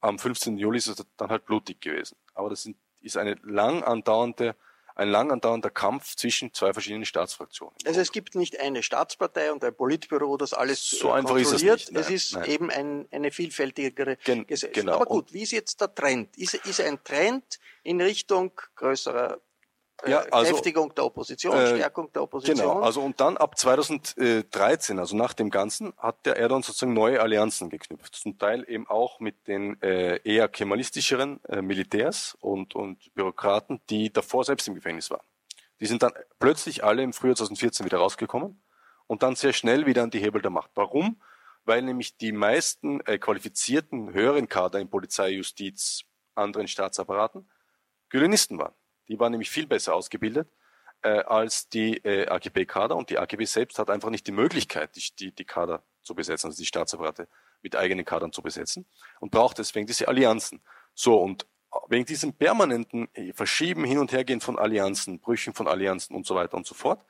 am 0.00 0.18
15. 0.18 0.56
Juli 0.58 0.78
ist 0.78 0.88
es 0.88 1.04
dann 1.16 1.28
halt 1.28 1.44
blutig 1.44 1.80
gewesen. 1.80 2.16
Aber 2.34 2.50
das 2.50 2.62
sind 2.62 2.76
ist 3.00 3.18
eine 3.18 3.36
lang 3.42 3.84
andauernde 3.84 4.56
ein 4.96 5.08
lang 5.08 5.32
andauernder 5.32 5.70
Kampf 5.70 6.14
zwischen 6.14 6.54
zwei 6.54 6.72
verschiedenen 6.72 7.04
Staatsfraktionen. 7.04 7.74
Also 7.84 8.00
es 8.00 8.12
gibt 8.12 8.36
nicht 8.36 8.60
eine 8.60 8.82
Staatspartei 8.82 9.50
und 9.52 9.64
ein 9.64 9.74
Politbüro, 9.74 10.36
das 10.36 10.54
alles 10.54 10.88
so 10.88 11.10
einfach 11.10 11.36
ist 11.36 11.52
es 11.52 11.62
nicht. 11.62 11.90
Nein, 11.90 12.02
es 12.02 12.10
ist 12.10 12.34
nein. 12.34 12.44
eben 12.48 12.70
ein, 12.70 13.08
eine 13.10 13.32
vielfältigere 13.32 14.16
Gen 14.18 14.46
Gesellschaft. 14.46 14.74
Genau. 14.74 14.94
Aber 14.94 15.06
gut, 15.06 15.32
wie 15.32 15.42
ist 15.42 15.50
jetzt 15.50 15.80
der 15.80 15.92
Trend? 15.92 16.36
Ist, 16.38 16.54
ist 16.54 16.80
ein 16.80 17.02
Trend 17.02 17.58
in 17.82 18.00
Richtung 18.00 18.52
größerer 18.76 19.34
äh, 19.34 19.38
ja, 20.06 20.20
also, 20.30 20.52
Kräftigung 20.52 20.94
der 20.94 21.04
Opposition, 21.04 21.56
äh, 21.56 21.76
Stärkung 21.76 22.12
der 22.12 22.22
Opposition. 22.22 22.56
Genau, 22.56 22.80
also 22.80 23.00
und 23.00 23.20
dann 23.20 23.36
ab 23.36 23.58
2013, 23.58 24.98
also 24.98 25.16
nach 25.16 25.34
dem 25.34 25.50
Ganzen, 25.50 25.92
hat 25.96 26.24
der 26.26 26.36
Erdogan 26.36 26.62
sozusagen 26.62 26.92
neue 26.92 27.20
Allianzen 27.20 27.70
geknüpft. 27.70 28.14
Zum 28.14 28.38
Teil 28.38 28.64
eben 28.68 28.86
auch 28.88 29.20
mit 29.20 29.46
den 29.46 29.80
äh, 29.82 30.20
eher 30.24 30.48
kemalistischeren 30.48 31.42
äh, 31.44 31.62
Militärs 31.62 32.36
und, 32.40 32.74
und 32.74 33.14
Bürokraten, 33.14 33.80
die 33.90 34.12
davor 34.12 34.44
selbst 34.44 34.68
im 34.68 34.74
Gefängnis 34.74 35.10
waren. 35.10 35.24
Die 35.80 35.86
sind 35.86 36.02
dann 36.02 36.12
plötzlich 36.38 36.84
alle 36.84 37.02
im 37.02 37.12
Frühjahr 37.12 37.36
2014 37.36 37.86
wieder 37.86 37.98
rausgekommen 37.98 38.62
und 39.06 39.22
dann 39.22 39.36
sehr 39.36 39.52
schnell 39.52 39.86
wieder 39.86 40.02
an 40.02 40.10
die 40.10 40.20
Hebel 40.20 40.40
der 40.40 40.50
Macht. 40.50 40.70
Warum? 40.74 41.20
Weil 41.64 41.82
nämlich 41.82 42.16
die 42.16 42.32
meisten 42.32 43.00
äh, 43.06 43.18
qualifizierten 43.18 44.12
höheren 44.12 44.48
Kader 44.48 44.80
in 44.80 44.88
Polizei, 44.88 45.30
Justiz, 45.30 46.02
anderen 46.34 46.68
Staatsapparaten 46.68 47.48
Gülenisten 48.14 48.58
waren. 48.58 48.74
Die 49.08 49.18
waren 49.18 49.32
nämlich 49.32 49.50
viel 49.50 49.66
besser 49.66 49.94
ausgebildet 49.94 50.48
äh, 51.04 51.20
als 51.24 51.68
die 51.68 51.98
äh, 51.98 52.26
AGB-Kader 52.28 52.96
und 52.96 53.10
die 53.10 53.18
AGB 53.18 53.44
selbst 53.44 53.78
hat 53.78 53.90
einfach 53.90 54.10
nicht 54.10 54.26
die 54.26 54.32
Möglichkeit, 54.32 54.96
die, 54.96 55.04
die, 55.18 55.32
die 55.32 55.44
Kader 55.44 55.82
zu 56.02 56.14
besetzen, 56.14 56.46
also 56.46 56.56
die 56.56 56.66
Staatsapparate 56.66 57.28
mit 57.62 57.76
eigenen 57.76 58.04
Kadern 58.04 58.32
zu 58.32 58.42
besetzen 58.42 58.86
und 59.20 59.30
braucht 59.30 59.58
deswegen 59.58 59.86
diese 59.86 60.08
Allianzen. 60.08 60.62
So, 60.94 61.20
und 61.20 61.46
wegen 61.88 62.06
diesem 62.06 62.32
permanenten 62.32 63.08
Verschieben, 63.34 63.84
Hin- 63.84 63.98
und 63.98 64.12
Hergehen 64.12 64.40
von 64.40 64.58
Allianzen, 64.58 65.18
Brüchen 65.18 65.54
von 65.54 65.68
Allianzen 65.68 66.14
und 66.14 66.26
so 66.26 66.34
weiter 66.34 66.56
und 66.56 66.66
so 66.66 66.74
fort, 66.74 67.04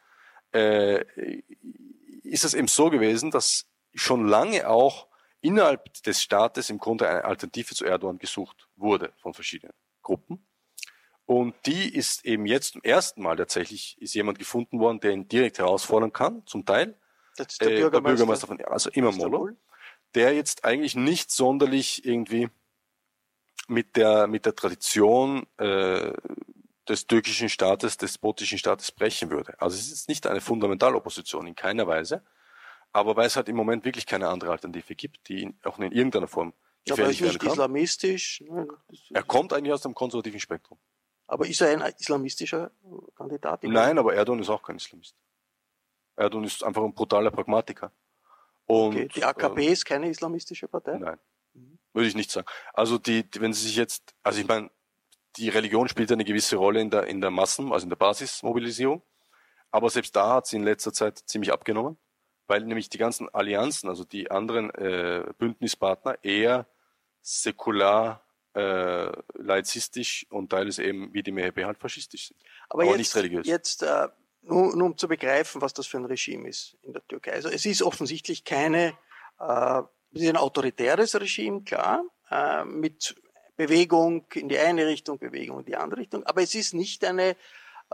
äh, 0.53 1.05
ist 2.23 2.45
es 2.45 2.55
eben 2.55 2.69
so 2.69 2.91
gewesen, 2.91 3.31
dass 3.31 3.67
schon 3.95 4.27
lange 4.27 4.69
auch 4.69 5.07
innerhalb 5.41 5.93
des 6.03 6.23
Staates 6.23 6.71
im 6.71 6.79
Grunde 6.79 7.09
eine 7.09 7.25
Alternative 7.25 7.75
zu 7.75 7.85
Erdogan 7.85 8.19
gesucht 8.19 8.69
wurde 8.77 9.13
von 9.19 9.35
verschiedenen 9.35 9.75
Gruppen. 10.03 10.45
Und 11.27 11.55
die 11.65 11.95
ist 11.95 12.25
eben 12.27 12.45
jetzt 12.47 12.73
zum 12.75 12.83
ersten 12.83 13.23
Mal 13.23 13.37
tatsächlich, 13.37 13.97
ist 14.01 14.15
jemand 14.15 14.39
gefunden 14.39 14.79
worden, 14.79 15.01
der 15.01 15.13
ihn 15.13 15.27
direkt 15.27 15.59
herausfordern 15.59 16.13
kann, 16.13 16.43
zum 16.47 16.67
Teil. 16.67 16.99
Das 17.37 17.47
ist 17.49 17.61
der, 17.63 17.69
Äh, 17.71 17.81
Bürgermeister, 17.81 18.01
der 18.01 18.09
Bürgermeister 18.11 18.47
von, 18.47 18.61
also 18.67 18.91
Imamolo, 18.91 19.51
der 20.15 20.35
jetzt 20.35 20.65
eigentlich 20.65 20.95
nicht 20.97 21.31
sonderlich 21.31 22.05
irgendwie 22.05 22.49
mit 23.69 23.97
der, 23.97 24.27
mit 24.27 24.45
der 24.45 24.55
Tradition 24.55 25.47
äh, 25.57 26.13
des 26.87 27.07
türkischen 27.07 27.49
Staates, 27.49 27.97
des 27.97 28.11
despotischen 28.13 28.59
Staates 28.59 28.93
brechen 28.93 29.31
würde. 29.31 29.59
Also 29.59 29.77
es 29.77 29.85
ist 29.85 29.91
jetzt 29.91 30.09
nicht 30.09 30.27
eine 30.27 30.43
Fundamentalopposition 30.43 31.47
in 31.47 31.55
keiner 31.55 31.87
Weise, 31.87 32.23
aber 32.93 33.17
weil 33.17 33.27
es 33.27 33.37
halt 33.37 33.49
im 33.49 33.57
Moment 33.57 33.87
wirklich 33.87 34.05
keine 34.05 34.29
andere 34.29 34.51
Alternative 34.51 34.95
gibt, 34.95 35.27
die 35.29 35.43
in, 35.45 35.59
auch 35.65 35.79
in 35.79 35.91
irgendeiner 35.91 36.29
Form 36.29 36.53
Ja, 36.87 36.93
aber 36.95 37.05
er 37.05 37.11
ist 37.11 37.17
gefährlich 37.17 37.21
werden 37.23 37.33
nicht 37.33 37.41
kann. 37.41 37.53
islamistisch. 37.53 38.43
ne, 38.47 38.69
Er 39.15 39.23
kommt 39.23 39.55
eigentlich 39.55 39.73
aus 39.73 39.81
dem 39.83 39.95
konservativen 39.95 40.39
Spektrum. 40.39 40.79
Aber 41.27 41.47
ist 41.47 41.61
er 41.61 41.71
ein 41.71 41.93
islamistischer 41.99 42.71
Kandidat? 43.17 43.63
Nein, 43.65 43.99
aber 43.99 44.15
Erdogan 44.15 44.43
ist 44.43 44.51
auch 44.51 44.63
kein 44.63 44.77
Islamist. 44.77 45.17
Erdogan 46.17 46.45
ist 46.47 46.63
einfach 46.63 46.83
ein 46.83 46.95
brutaler 46.95 47.31
Pragmatiker. 47.31 47.93
Und, 48.67 48.97
Okay. 48.97 49.09
Die 49.15 49.25
AKP 49.25 49.67
ist 49.67 49.85
keine 49.85 50.09
islamistische 50.09 50.69
Partei? 50.69 50.93
Äh, 50.93 50.99
nein, 50.99 51.19
würde 51.93 52.09
ich 52.09 52.15
nicht 52.15 52.31
sagen. 52.31 52.47
Also 52.73 52.99
die, 52.99 53.29
die, 53.29 53.41
wenn 53.41 53.53
Sie 53.53 53.67
sich 53.67 53.77
jetzt, 53.77 54.15
also 54.23 54.41
ich 54.41 54.47
meine, 54.47 54.71
die 55.37 55.49
Religion 55.49 55.89
spielt 55.89 56.13
eine 56.13 56.25
gewisse 56.25 56.57
Rolle 56.57 56.81
in 56.81 56.91
der 56.91 57.07
in 57.07 57.21
der 57.21 57.31
Massen, 57.31 57.73
also 57.73 57.85
in 57.85 57.91
der 57.91 57.97
Basismobilisierung, 57.97 59.03
aber 59.71 59.91
selbst 59.91 60.15
da 60.15 60.35
hat 60.35 60.47
sie 60.47 60.57
in 60.57 60.63
letzter 60.63 60.93
Zeit 60.93 61.19
ziemlich 61.27 61.53
abgenommen, 61.53 61.99
weil 62.47 62.63
nämlich 62.65 62.89
die 62.89 62.99
ganzen 62.99 63.29
Allianzen, 63.35 63.89
also 63.89 64.05
die 64.05 64.31
anderen 64.31 64.71
äh, 64.71 65.25
Bündnispartner 65.39 66.23
eher 66.23 66.67
säkular, 67.23 68.24
äh, 68.55 69.13
laizistisch 69.35 70.27
und 70.31 70.51
teils 70.51 70.79
eben 70.79 71.13
wie 71.13 71.23
die 71.23 71.33
MHP 71.33 71.65
halt 71.65 71.79
faschistisch 71.79 72.29
sind. 72.29 72.41
Aber, 72.69 72.83
Aber 72.83 72.91
jetzt, 72.93 72.99
nicht 72.99 73.17
religiös. 73.17 73.47
Jetzt, 73.47 73.83
äh, 73.83 74.09
nur, 74.43 74.77
nur 74.77 74.87
um 74.87 74.97
zu 74.97 75.09
begreifen, 75.09 75.61
was 75.61 75.73
das 75.73 75.87
für 75.87 75.99
ein 75.99 76.05
Regime 76.05 76.49
ist 76.49 76.77
in 76.83 76.93
der 76.93 77.07
Türkei. 77.07 77.33
Also 77.33 77.49
es 77.49 77.65
ist 77.65 77.83
offensichtlich 77.83 78.45
keine, 78.45 78.97
äh, 79.41 79.83
es 80.13 80.23
ist 80.23 80.29
ein 80.29 80.37
autoritäres 80.37 81.19
Regime, 81.21 81.63
klar, 81.63 82.05
äh, 82.31 82.65
mit 82.65 83.17
Bewegung 83.57 84.27
in 84.35 84.49
die 84.49 84.59
eine 84.59 84.87
Richtung, 84.87 85.19
Bewegung 85.19 85.61
in 85.61 85.67
die 85.67 85.77
andere 85.77 86.01
Richtung, 86.01 86.25
aber 86.25 86.43
es 86.43 86.55
ist 86.55 86.75
nicht 86.75 87.05
eine 87.05 87.37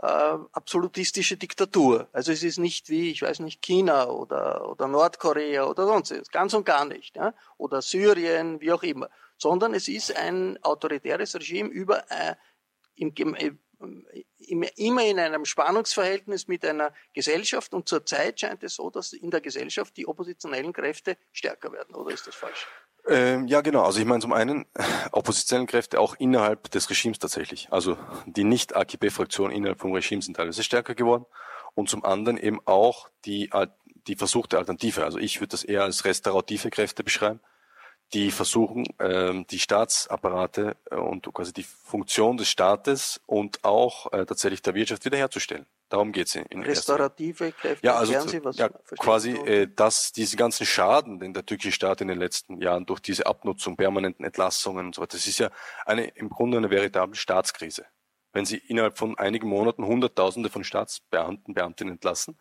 äh, 0.01 0.37
absolutistische 0.51 1.37
Diktatur. 1.37 2.07
Also 2.11 2.31
es 2.31 2.43
ist 2.43 2.57
nicht 2.57 2.89
wie, 2.89 3.11
ich 3.11 3.21
weiß 3.21 3.39
nicht, 3.39 3.61
China 3.61 4.07
oder, 4.07 4.67
oder 4.69 4.87
Nordkorea 4.87 5.65
oder 5.65 5.85
sonst 5.85 6.11
was, 6.11 6.29
ganz 6.29 6.53
und 6.53 6.65
gar 6.65 6.85
nicht. 6.85 7.15
Ja? 7.15 7.33
Oder 7.57 7.81
Syrien, 7.81 8.61
wie 8.61 8.71
auch 8.71 8.83
immer. 8.83 9.09
Sondern 9.41 9.73
es 9.73 9.87
ist 9.87 10.15
ein 10.15 10.61
autoritäres 10.61 11.33
Regime 11.33 11.69
über 11.69 12.03
äh, 12.11 12.35
im, 12.93 13.33
äh, 13.33 13.51
im, 14.37 14.63
immer 14.75 15.03
in 15.03 15.17
einem 15.17 15.45
Spannungsverhältnis 15.45 16.47
mit 16.47 16.63
einer 16.63 16.93
Gesellschaft 17.13 17.73
und 17.73 17.89
zurzeit 17.89 18.39
scheint 18.39 18.61
es 18.61 18.75
so, 18.75 18.91
dass 18.91 19.13
in 19.13 19.31
der 19.31 19.41
Gesellschaft 19.41 19.97
die 19.97 20.07
oppositionellen 20.07 20.73
Kräfte 20.73 21.17
stärker 21.31 21.71
werden, 21.71 21.95
oder 21.95 22.13
ist 22.13 22.27
das 22.27 22.35
falsch? 22.35 22.67
Ähm, 23.07 23.47
ja, 23.47 23.61
genau. 23.61 23.83
Also 23.83 23.99
ich 23.99 24.05
meine 24.05 24.21
zum 24.21 24.31
einen 24.31 24.67
oppositionellen 25.11 25.65
Kräfte 25.65 25.99
auch 25.99 26.15
innerhalb 26.19 26.69
des 26.69 26.87
Regimes 26.91 27.17
tatsächlich. 27.17 27.67
Also 27.71 27.97
die 28.27 28.43
Nicht-AKP-Fraktionen 28.43 29.55
innerhalb 29.55 29.79
vom 29.79 29.91
Regime 29.91 30.21
sind 30.21 30.37
teilweise 30.37 30.61
stärker 30.63 30.93
geworden. 30.93 31.25
Und 31.73 31.89
zum 31.89 32.05
anderen 32.05 32.37
eben 32.37 32.59
auch 32.65 33.09
die, 33.25 33.49
die 34.05 34.15
versuchte 34.15 34.59
Alternative. 34.59 35.03
Also 35.03 35.17
ich 35.17 35.39
würde 35.39 35.51
das 35.51 35.63
eher 35.63 35.81
als 35.81 36.05
restaurative 36.05 36.69
Kräfte 36.69 37.03
beschreiben, 37.03 37.39
die 38.13 38.31
versuchen, 38.31 38.85
ähm, 38.99 39.45
die 39.47 39.59
Staatsapparate 39.59 40.75
äh, 40.89 40.95
und 40.95 41.31
quasi 41.33 41.53
die 41.53 41.63
Funktion 41.63 42.37
des 42.37 42.49
Staates 42.49 43.21
und 43.25 43.63
auch 43.63 44.11
äh, 44.11 44.25
tatsächlich 44.25 44.61
der 44.61 44.75
Wirtschaft 44.75 45.05
wiederherzustellen. 45.05 45.65
Darum 45.87 46.13
geht's 46.13 46.35
in. 46.35 46.63
Restaurative 46.63 47.51
Kräfte, 47.51 47.85
Ja, 47.85 47.95
also 47.95 48.17
Sie, 48.21 48.43
was 48.43 48.57
ja, 48.57 48.69
quasi, 48.97 49.31
äh, 49.31 49.67
dass 49.73 50.11
diese 50.13 50.37
ganzen 50.37 50.65
Schaden, 50.65 51.19
den 51.19 51.33
der 51.33 51.45
türkische 51.45 51.73
Staat 51.73 52.01
in 52.01 52.07
den 52.07 52.17
letzten 52.17 52.61
Jahren 52.61 52.85
durch 52.85 53.01
diese 53.01 53.25
Abnutzung, 53.25 53.75
permanenten 53.75 54.25
Entlassungen 54.25 54.87
und 54.87 54.95
so 54.95 55.01
weiter, 55.01 55.17
das 55.17 55.27
ist 55.27 55.39
ja 55.39 55.49
eine, 55.85 56.05
im 56.07 56.29
Grunde 56.29 56.57
eine 56.57 56.69
veritable 56.69 57.15
Staatskrise. 57.15 57.85
Wenn 58.33 58.45
Sie 58.45 58.57
innerhalb 58.57 58.97
von 58.97 59.17
einigen 59.17 59.49
Monaten 59.49 59.85
Hunderttausende 59.85 60.49
von 60.49 60.63
Staatsbeamten, 60.63 61.53
Beamtinnen 61.53 61.95
entlassen, 61.95 62.39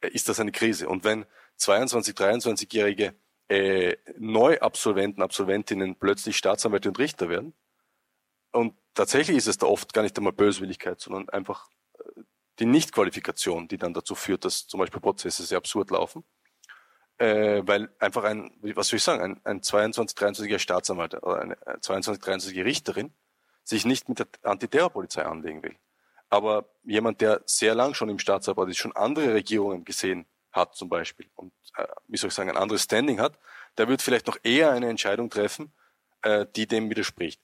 äh, 0.00 0.08
ist 0.08 0.28
das 0.28 0.40
eine 0.40 0.52
Krise. 0.52 0.88
Und 0.88 1.04
wenn 1.04 1.26
22, 1.56 2.14
23-jährige 2.14 3.14
äh, 3.48 3.96
Neuabsolventen, 4.18 5.22
Absolventinnen 5.22 5.96
plötzlich 5.96 6.36
Staatsanwälte 6.36 6.88
und 6.88 6.98
Richter 6.98 7.28
werden, 7.28 7.54
und 8.56 8.74
tatsächlich 8.94 9.36
ist 9.36 9.48
es 9.48 9.58
da 9.58 9.66
oft 9.66 9.92
gar 9.92 10.02
nicht 10.02 10.16
einmal 10.16 10.32
Böswilligkeit, 10.32 10.98
sondern 10.98 11.28
einfach 11.28 11.68
äh, 11.98 12.22
die 12.58 12.64
Nichtqualifikation, 12.64 13.68
die 13.68 13.76
dann 13.76 13.92
dazu 13.92 14.14
führt, 14.14 14.46
dass 14.46 14.66
zum 14.66 14.80
Beispiel 14.80 15.00
Prozesse 15.00 15.44
sehr 15.44 15.58
absurd 15.58 15.90
laufen. 15.90 16.24
Äh, 17.18 17.62
weil 17.66 17.90
einfach 17.98 18.24
ein, 18.24 18.56
was 18.62 18.88
soll 18.88 18.96
ich 18.96 19.02
sagen, 19.02 19.22
ein, 19.22 19.40
ein 19.44 19.62
22, 19.62 20.16
23-jähriger 20.16 20.58
Staatsanwalt 20.58 21.22
oder 21.22 21.40
eine 21.40 21.56
22, 21.80 22.22
23-jährige 22.22 22.64
Richterin 22.64 23.12
sich 23.62 23.84
nicht 23.84 24.08
mit 24.08 24.20
der 24.20 24.26
Antiterrorpolizei 24.42 25.24
anlegen 25.24 25.62
will. 25.62 25.76
Aber 26.30 26.70
jemand, 26.82 27.20
der 27.20 27.42
sehr 27.44 27.74
lang 27.74 27.94
schon 27.94 28.08
im 28.08 28.18
Staatsapparat 28.18 28.70
ist, 28.70 28.78
schon 28.78 28.96
andere 28.96 29.34
Regierungen 29.34 29.84
gesehen 29.84 30.26
hat 30.56 30.74
zum 30.74 30.88
Beispiel 30.88 31.26
und, 31.36 31.52
äh, 31.76 31.86
wie 32.08 32.16
soll 32.16 32.28
ich 32.28 32.34
sagen, 32.34 32.50
ein 32.50 32.56
anderes 32.56 32.82
Standing 32.82 33.20
hat, 33.20 33.38
der 33.78 33.88
wird 33.88 34.02
vielleicht 34.02 34.26
noch 34.26 34.38
eher 34.42 34.70
eine 34.72 34.88
Entscheidung 34.88 35.30
treffen, 35.30 35.72
äh, 36.22 36.46
die 36.56 36.66
dem 36.66 36.90
widerspricht. 36.90 37.40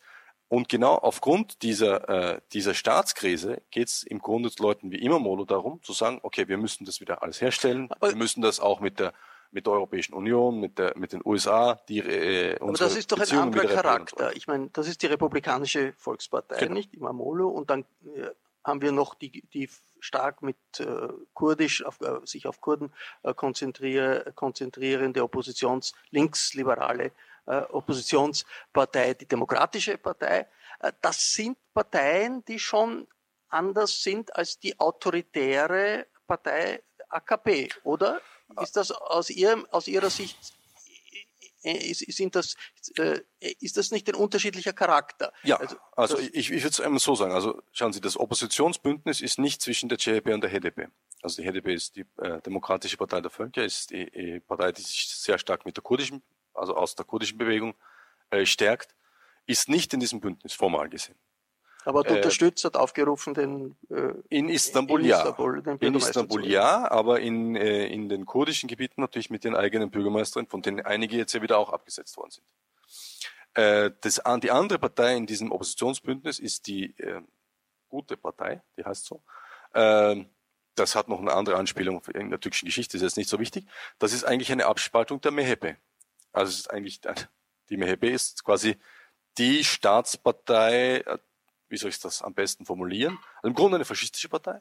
Und 0.48 0.68
genau 0.68 0.96
aufgrund 0.96 1.62
dieser, 1.62 2.08
äh, 2.34 2.40
dieser 2.52 2.74
Staatskrise 2.74 3.62
geht 3.70 3.88
es 3.88 4.02
im 4.02 4.18
Grunde 4.18 4.50
zu 4.50 4.62
Leuten 4.62 4.90
wie 4.90 4.98
Imamolo 5.02 5.44
darum, 5.46 5.82
zu 5.82 5.92
sagen, 5.94 6.20
okay, 6.22 6.46
wir 6.48 6.58
müssen 6.58 6.84
das 6.84 7.00
wieder 7.00 7.22
alles 7.22 7.40
herstellen, 7.40 7.90
Aber- 7.90 8.08
wir 8.08 8.16
müssen 8.16 8.42
das 8.42 8.60
auch 8.60 8.80
mit 8.80 8.98
der 8.98 9.12
mit 9.54 9.66
der 9.66 9.74
Europäischen 9.74 10.14
Union, 10.14 10.60
mit 10.60 10.78
der 10.78 10.96
mit 10.96 11.12
den 11.12 11.20
USA, 11.26 11.78
die 11.86 11.98
äh, 11.98 12.58
Aber 12.58 12.72
das 12.72 12.96
ist 12.96 13.12
doch 13.12 13.18
ein 13.18 13.20
Beziehungen 13.20 13.52
anderer 13.54 13.68
Charakter. 13.68 14.34
Ich 14.34 14.46
meine, 14.46 14.70
das 14.72 14.88
ist 14.88 15.02
die 15.02 15.06
Republikanische 15.08 15.92
Volkspartei, 15.98 16.56
Genau. 16.58 16.72
nicht 16.72 16.94
Imamolo, 16.94 17.48
und 17.48 17.68
dann 17.68 17.84
äh, 18.16 18.30
haben 18.64 18.82
wir 18.82 18.92
noch 18.92 19.14
die, 19.14 19.42
die 19.48 19.68
stark 20.00 20.42
mit 20.42 20.56
äh, 20.78 21.08
Kurdisch, 21.34 21.84
auf, 21.84 22.00
äh, 22.00 22.20
sich 22.24 22.46
auf 22.46 22.60
Kurden 22.60 22.92
äh, 23.22 23.34
konzentrier, 23.34 24.32
konzentrierende 24.34 25.22
Oppositions, 25.22 25.92
linksliberale 26.10 27.12
äh, 27.46 27.62
Oppositionspartei, 27.62 29.14
die 29.14 29.26
Demokratische 29.26 29.98
Partei. 29.98 30.48
Äh, 30.80 30.92
das 31.00 31.32
sind 31.32 31.58
Parteien, 31.74 32.44
die 32.44 32.58
schon 32.58 33.06
anders 33.48 34.02
sind 34.02 34.34
als 34.34 34.58
die 34.58 34.78
autoritäre 34.78 36.06
Partei 36.26 36.82
AKP, 37.08 37.68
oder? 37.84 38.20
Ist 38.60 38.76
das 38.76 38.90
aus, 38.90 39.30
ihrem, 39.30 39.66
aus 39.70 39.88
Ihrer 39.88 40.10
Sicht 40.10 40.38
sind 41.62 42.34
das, 42.34 42.56
äh, 42.96 43.20
ist 43.60 43.76
das 43.76 43.90
nicht 43.90 44.08
ein 44.08 44.14
unterschiedlicher 44.14 44.72
Charakter? 44.72 45.32
Ja, 45.44 45.56
also, 45.96 46.16
das- 46.16 46.26
ich, 46.28 46.50
ich 46.50 46.62
würde 46.62 46.68
es 46.68 46.80
einmal 46.80 46.98
so 47.00 47.14
sagen. 47.14 47.32
Also 47.32 47.62
schauen 47.72 47.92
Sie, 47.92 48.00
das 48.00 48.16
Oppositionsbündnis 48.16 49.20
ist 49.20 49.38
nicht 49.38 49.62
zwischen 49.62 49.88
der 49.88 49.98
CHP 49.98 50.32
und 50.34 50.42
der 50.42 50.50
HDP. 50.50 50.88
Also 51.22 51.40
die 51.40 51.48
HDP 51.48 51.74
ist 51.74 51.94
die 51.96 52.04
äh, 52.18 52.40
Demokratische 52.42 52.96
Partei 52.96 53.20
der 53.20 53.30
Völker, 53.30 53.64
ist 53.64 53.90
die, 53.90 54.10
die 54.10 54.40
Partei, 54.40 54.72
die 54.72 54.82
sich 54.82 55.08
sehr 55.08 55.38
stark 55.38 55.64
mit 55.64 55.76
der 55.76 55.82
kurdischen, 55.84 56.22
also 56.52 56.74
aus 56.76 56.96
der 56.96 57.04
kurdischen 57.04 57.38
Bewegung 57.38 57.74
äh, 58.30 58.44
stärkt, 58.44 58.94
ist 59.46 59.68
nicht 59.68 59.92
in 59.94 60.00
diesem 60.00 60.20
Bündnis 60.20 60.52
formal 60.52 60.88
gesehen. 60.88 61.16
Aber 61.84 62.02
du 62.02 62.14
äh, 62.14 62.16
unterstützt, 62.16 62.64
hat 62.64 62.76
aufgerufen, 62.76 63.34
den 63.34 63.76
äh, 63.90 64.12
In 64.28 64.48
Istanbul 64.48 65.00
in 65.00 65.06
ja. 65.06 65.18
Istanbul, 65.18 65.62
den 65.62 65.78
in 65.78 65.94
Istanbul 65.94 66.46
ja, 66.46 66.90
aber 66.90 67.20
in, 67.20 67.56
äh, 67.56 67.86
in 67.86 68.08
den 68.08 68.26
kurdischen 68.26 68.68
Gebieten 68.68 69.00
natürlich 69.00 69.30
mit 69.30 69.44
den 69.44 69.56
eigenen 69.56 69.90
Bürgermeistern, 69.90 70.46
von 70.46 70.62
denen 70.62 70.80
einige 70.80 71.16
jetzt 71.16 71.32
ja 71.32 71.42
wieder 71.42 71.58
auch 71.58 71.72
abgesetzt 71.72 72.16
worden 72.16 72.30
sind. 72.30 72.44
Äh, 73.54 73.90
das, 74.00 74.20
die 74.42 74.50
andere 74.50 74.78
Partei 74.78 75.16
in 75.16 75.26
diesem 75.26 75.50
Oppositionsbündnis 75.50 76.38
ist 76.38 76.66
die 76.66 76.96
äh, 76.98 77.20
gute 77.88 78.16
Partei, 78.16 78.62
die 78.76 78.84
heißt 78.84 79.04
so. 79.04 79.22
Ähm, 79.74 80.26
das 80.74 80.94
hat 80.94 81.08
noch 81.08 81.20
eine 81.20 81.32
andere 81.32 81.56
Anspielung 81.56 82.02
in 82.14 82.30
der 82.30 82.40
türkischen 82.40 82.66
Geschichte, 82.66 82.96
ist 82.96 83.02
jetzt 83.02 83.16
nicht 83.16 83.28
so 83.28 83.38
wichtig. 83.38 83.66
Das 83.98 84.12
ist 84.12 84.24
eigentlich 84.24 84.50
eine 84.50 84.66
Abspaltung 84.66 85.20
der 85.20 85.32
MHP. 85.32 85.76
Also 86.32 86.50
es 86.50 86.58
ist 86.60 86.70
eigentlich, 86.70 87.00
die 87.68 87.76
MHP 87.76 88.04
ist 88.04 88.44
quasi 88.44 88.76
die 89.38 89.64
Staatspartei, 89.64 90.98
äh, 90.98 91.18
wie 91.72 91.78
soll 91.78 91.90
ich 91.90 91.98
das 91.98 92.22
am 92.22 92.34
besten 92.34 92.66
formulieren? 92.66 93.18
Also 93.36 93.48
im 93.48 93.54
Grunde 93.54 93.76
eine 93.76 93.84
faschistische 93.84 94.28
Partei, 94.28 94.60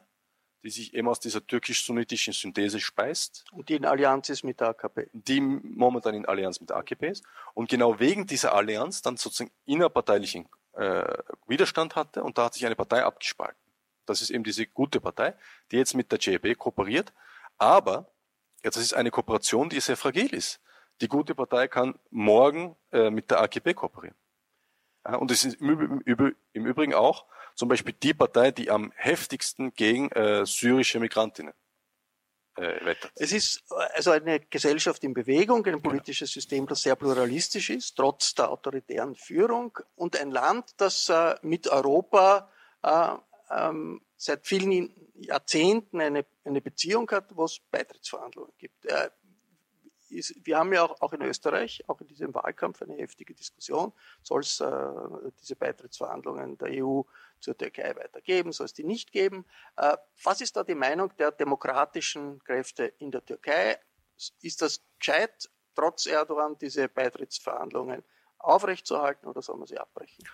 die 0.62 0.70
sich 0.70 0.94
eben 0.94 1.08
aus 1.08 1.20
dieser 1.20 1.46
türkisch-sunnitischen 1.46 2.32
Synthese 2.32 2.80
speist. 2.80 3.44
Und 3.52 3.68
die 3.68 3.74
in 3.74 3.84
Allianz 3.84 4.30
ist 4.30 4.42
mit 4.42 4.60
der 4.60 4.68
AKP. 4.68 5.10
Die 5.12 5.40
momentan 5.40 6.14
in 6.14 6.26
Allianz 6.26 6.60
mit 6.60 6.70
der 6.70 6.78
AKP 6.78 7.08
ist. 7.08 7.24
Und 7.52 7.68
genau 7.68 8.00
wegen 8.00 8.26
dieser 8.26 8.54
Allianz 8.54 9.02
dann 9.02 9.18
sozusagen 9.18 9.50
innerparteilichen 9.66 10.48
äh, 10.72 11.04
Widerstand 11.46 11.96
hatte 11.96 12.24
und 12.24 12.38
da 12.38 12.46
hat 12.46 12.54
sich 12.54 12.64
eine 12.64 12.76
Partei 12.76 13.04
abgespalten. 13.04 13.60
Das 14.06 14.22
ist 14.22 14.30
eben 14.30 14.42
diese 14.42 14.66
gute 14.66 15.00
Partei, 15.00 15.34
die 15.70 15.76
jetzt 15.76 15.94
mit 15.94 16.10
der 16.10 16.18
JB 16.18 16.58
kooperiert. 16.58 17.12
Aber 17.58 18.10
ja, 18.64 18.70
das 18.70 18.78
ist 18.78 18.94
eine 18.94 19.10
Kooperation, 19.10 19.68
die 19.68 19.80
sehr 19.80 19.96
fragil 19.96 20.32
ist. 20.32 20.60
Die 21.02 21.08
gute 21.08 21.34
Partei 21.34 21.68
kann 21.68 21.98
morgen 22.10 22.74
äh, 22.90 23.10
mit 23.10 23.30
der 23.30 23.40
AKP 23.42 23.74
kooperieren. 23.74 24.16
Und 25.04 25.30
es 25.30 25.44
ist 25.44 25.60
im, 25.60 26.00
Übrigen 26.54 26.94
auch 26.94 27.26
zum 27.54 27.68
Beispiel 27.68 27.94
die 28.02 28.14
Partei, 28.14 28.50
die 28.50 28.70
am 28.70 28.92
heftigsten 28.96 29.74
gegen 29.74 30.10
äh, 30.12 30.46
syrische 30.46 31.00
Migrantinnen 31.00 31.52
äh, 32.56 32.84
wettert. 32.84 33.12
Es 33.16 33.32
ist 33.32 33.64
äh, 33.70 33.74
also 33.94 34.12
eine 34.12 34.40
Gesellschaft 34.40 35.02
in 35.04 35.12
Bewegung, 35.12 35.66
ein 35.66 35.82
politisches 35.82 36.30
System, 36.30 36.66
das 36.66 36.82
sehr 36.82 36.96
pluralistisch 36.96 37.70
ist, 37.70 37.96
trotz 37.96 38.34
der 38.34 38.50
autoritären 38.50 39.16
Führung 39.16 39.78
und 39.96 40.18
ein 40.18 40.30
Land, 40.30 40.70
das 40.76 41.08
äh, 41.08 41.34
mit 41.42 41.68
Europa 41.68 42.50
äh, 42.82 43.14
ähm, 43.50 44.02
seit 44.16 44.46
vielen 44.46 44.94
Jahrzehnten 45.14 46.00
eine, 46.00 46.24
eine 46.44 46.60
Beziehung 46.60 47.10
hat, 47.10 47.36
wo 47.36 47.44
es 47.44 47.58
Beitrittsverhandlungen 47.70 48.52
gibt. 48.58 48.86
Ist, 50.12 50.34
wir 50.44 50.58
haben 50.58 50.72
ja 50.72 50.82
auch, 50.84 51.00
auch, 51.00 51.12
in 51.12 51.22
Österreich, 51.22 51.82
auch 51.88 52.00
in 52.00 52.06
diesem 52.06 52.34
Wahlkampf, 52.34 52.82
eine 52.82 52.94
heftige 52.94 53.34
Diskussion. 53.34 53.92
Soll 54.22 54.40
es 54.40 54.60
äh, 54.60 54.66
diese 55.40 55.56
Beitrittsverhandlungen 55.56 56.58
der 56.58 56.84
EU 56.84 57.02
zur 57.40 57.56
Türkei 57.56 57.94
weitergeben, 57.96 58.52
soll 58.52 58.66
es 58.66 58.72
die 58.72 58.84
nicht 58.84 59.12
geben? 59.12 59.44
Äh, 59.76 59.96
was 60.22 60.40
ist 60.40 60.56
da 60.56 60.64
die 60.64 60.74
Meinung 60.74 61.14
der 61.16 61.32
demokratischen 61.32 62.42
Kräfte 62.44 62.84
in 62.98 63.10
der 63.10 63.24
Türkei? 63.24 63.78
Ist 64.40 64.62
das 64.62 64.82
gescheit, 64.98 65.50
trotz 65.74 66.06
Erdogan 66.06 66.56
diese 66.58 66.88
Beitrittsverhandlungen 66.88 68.04
aufrechtzuerhalten 68.38 69.26
oder 69.26 69.42
soll 69.42 69.56
man 69.56 69.66
sie 69.66 69.78
abbrechen? 69.78 70.24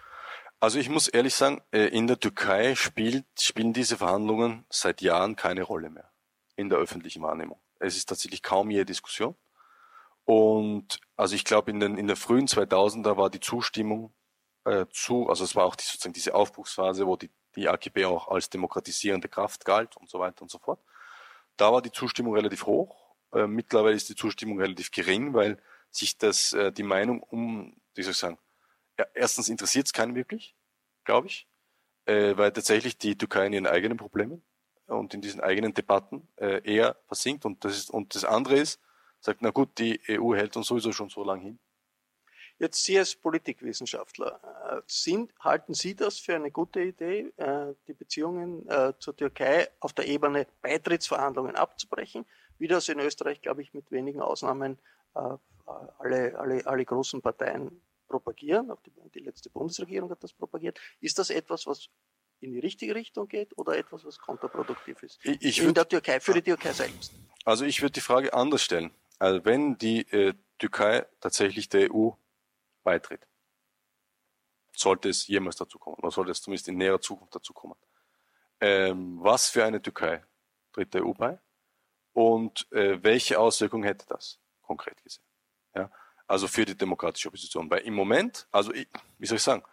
Also 0.61 0.79
ich 0.79 0.89
muss 0.89 1.07
ehrlich 1.07 1.35
sagen, 1.35 1.62
äh, 1.70 1.87
in 1.87 2.07
der 2.09 2.18
Türkei 2.18 2.74
spielt, 2.74 3.26
spielen 3.41 3.72
diese 3.72 3.97
Verhandlungen 3.97 4.66
seit 4.70 5.01
Jahren 5.01 5.37
keine 5.37 5.62
Rolle 5.62 5.89
mehr 5.89 6.11
in 6.57 6.68
der 6.68 6.79
öffentlichen 6.79 7.22
Wahrnehmung. 7.22 7.61
Es 7.79 7.97
ist 7.97 8.09
tatsächlich 8.09 8.43
kaum 8.43 8.70
je 8.70 8.85
Diskussion. 8.85 9.37
Und 10.29 11.01
also 11.16 11.35
ich 11.35 11.43
glaube, 11.43 11.70
in 11.70 11.81
den, 11.81 11.97
in 11.97 12.07
der 12.07 12.14
frühen 12.14 12.47
2000er 12.47 13.16
war 13.16 13.31
die 13.31 13.41
Zustimmung 13.41 14.12
äh, 14.66 14.85
zu, 14.93 15.26
also 15.31 15.43
es 15.43 15.57
war 15.57 15.64
auch 15.64 15.74
die, 15.74 15.87
sozusagen 15.87 16.12
diese 16.12 16.35
Aufbruchsphase, 16.35 17.07
wo 17.07 17.16
die, 17.16 17.31
die 17.57 17.66
AKP 17.66 18.05
auch 18.05 18.29
als 18.29 18.51
demokratisierende 18.51 19.31
Kraft 19.31 19.64
galt 19.64 19.97
und 19.97 20.11
so 20.11 20.18
weiter 20.18 20.43
und 20.43 20.51
so 20.51 20.59
fort. 20.59 20.81
Da 21.57 21.72
war 21.72 21.81
die 21.81 21.93
Zustimmung 21.93 22.35
relativ 22.35 22.66
hoch. 22.66 23.16
Äh, 23.33 23.47
mittlerweile 23.47 23.97
ist 23.97 24.11
die 24.11 24.16
Zustimmung 24.16 24.61
relativ 24.61 24.91
gering, 24.91 25.33
weil 25.33 25.57
sich 25.91 26.18
das, 26.18 26.53
äh, 26.53 26.72
die 26.72 26.83
Meinung 26.83 27.22
um, 27.22 27.81
wie 27.95 28.03
soll 28.03 28.12
ich 28.12 28.18
sagen, 28.18 28.39
ja, 28.99 29.07
erstens 29.14 29.49
interessiert 29.49 29.87
es 29.87 29.95
keinen 29.95 30.14
wirklich, 30.14 30.55
glaube 31.05 31.29
ich, 31.29 31.49
äh, 32.05 32.37
weil 32.37 32.53
tatsächlich 32.53 32.99
die 32.99 33.16
Türkei 33.16 33.47
in 33.47 33.55
ihren 33.55 33.66
eigenen 33.66 33.97
Problemen 33.97 34.43
und 34.89 35.14
in 35.14 35.22
diesen 35.22 35.41
eigenen 35.41 35.72
Debatten 35.72 36.29
äh, 36.37 36.61
eher 36.70 36.97
versinkt. 37.07 37.47
Und 37.47 37.64
das, 37.64 37.79
ist, 37.79 37.91
und 37.91 38.14
das 38.14 38.26
andere 38.26 38.57
ist, 38.57 38.79
sagt, 39.20 39.42
na 39.42 39.50
gut, 39.50 39.78
die 39.78 40.00
EU 40.08 40.34
hält 40.34 40.56
uns 40.56 40.66
sowieso 40.66 40.92
schon 40.92 41.08
so 41.08 41.24
lange 41.24 41.42
hin. 41.42 41.58
Jetzt 42.58 42.82
Sie 42.82 42.98
als 42.98 43.14
Politikwissenschaftler, 43.14 44.40
äh, 44.70 44.82
sind, 44.86 45.32
halten 45.38 45.74
Sie 45.74 45.94
das 45.94 46.18
für 46.18 46.34
eine 46.34 46.50
gute 46.50 46.80
Idee, 46.80 47.32
äh, 47.36 47.74
die 47.86 47.92
Beziehungen 47.92 48.68
äh, 48.68 48.94
zur 48.98 49.16
Türkei 49.16 49.68
auf 49.78 49.92
der 49.92 50.08
Ebene 50.08 50.46
Beitrittsverhandlungen 50.60 51.54
abzubrechen, 51.54 52.26
wie 52.58 52.66
das 52.66 52.88
in 52.88 52.98
Österreich, 52.98 53.40
glaube 53.40 53.62
ich, 53.62 53.74
mit 53.74 53.90
wenigen 53.90 54.20
Ausnahmen 54.20 54.78
alle, 55.98 56.38
alle, 56.38 56.64
alle 56.64 56.84
großen 56.84 57.22
Parteien 57.22 57.82
propagieren, 58.06 58.70
auch 58.70 58.80
die, 58.82 58.92
die 59.14 59.20
letzte 59.20 59.50
Bundesregierung 59.50 60.10
hat 60.10 60.22
das 60.22 60.32
propagiert. 60.32 60.78
Ist 61.00 61.18
das 61.18 61.30
etwas, 61.30 61.66
was 61.66 61.88
in 62.40 62.52
die 62.52 62.58
richtige 62.58 62.94
Richtung 62.94 63.26
geht 63.26 63.56
oder 63.58 63.76
etwas, 63.76 64.04
was 64.04 64.18
kontraproduktiv 64.18 65.02
ist? 65.02 65.18
Ich, 65.24 65.42
ich 65.42 65.62
in 65.62 65.74
der 65.74 65.88
Türkei, 65.88 66.20
für 66.20 66.34
die 66.34 66.42
Türkei 66.42 66.72
selbst. 66.72 67.12
Also 67.44 67.64
ich 67.64 67.82
würde 67.82 67.92
die 67.92 68.00
Frage 68.00 68.32
anders 68.32 68.62
stellen. 68.62 68.92
Also 69.18 69.44
wenn 69.44 69.78
die 69.78 70.00
äh, 70.12 70.34
Türkei 70.58 71.06
tatsächlich 71.20 71.68
der 71.68 71.92
EU 71.94 72.10
beitritt, 72.84 73.26
sollte 74.72 75.08
es 75.08 75.26
jemals 75.26 75.56
dazu 75.56 75.78
kommen, 75.78 75.96
oder 75.96 76.10
sollte 76.10 76.30
es 76.30 76.40
zumindest 76.40 76.68
in 76.68 76.76
näherer 76.76 77.00
Zukunft 77.00 77.34
dazu 77.34 77.52
kommen, 77.52 77.76
ähm, 78.60 79.18
was 79.20 79.48
für 79.48 79.64
eine 79.64 79.82
Türkei 79.82 80.24
tritt 80.72 80.94
der 80.94 81.04
EU 81.04 81.12
bei 81.12 81.38
und 82.12 82.70
äh, 82.72 83.02
welche 83.02 83.38
Auswirkungen 83.38 83.84
hätte 83.84 84.06
das 84.06 84.38
konkret 84.62 85.02
gesehen? 85.02 85.24
Ja? 85.74 85.90
also 86.28 86.46
für 86.46 86.64
die 86.64 86.76
demokratische 86.76 87.28
Opposition. 87.28 87.68
Weil 87.70 87.80
im 87.80 87.94
Moment, 87.94 88.46
also 88.52 88.72
wie 88.72 89.26
soll 89.26 89.38
ich 89.38 89.42
sagen, 89.42 89.64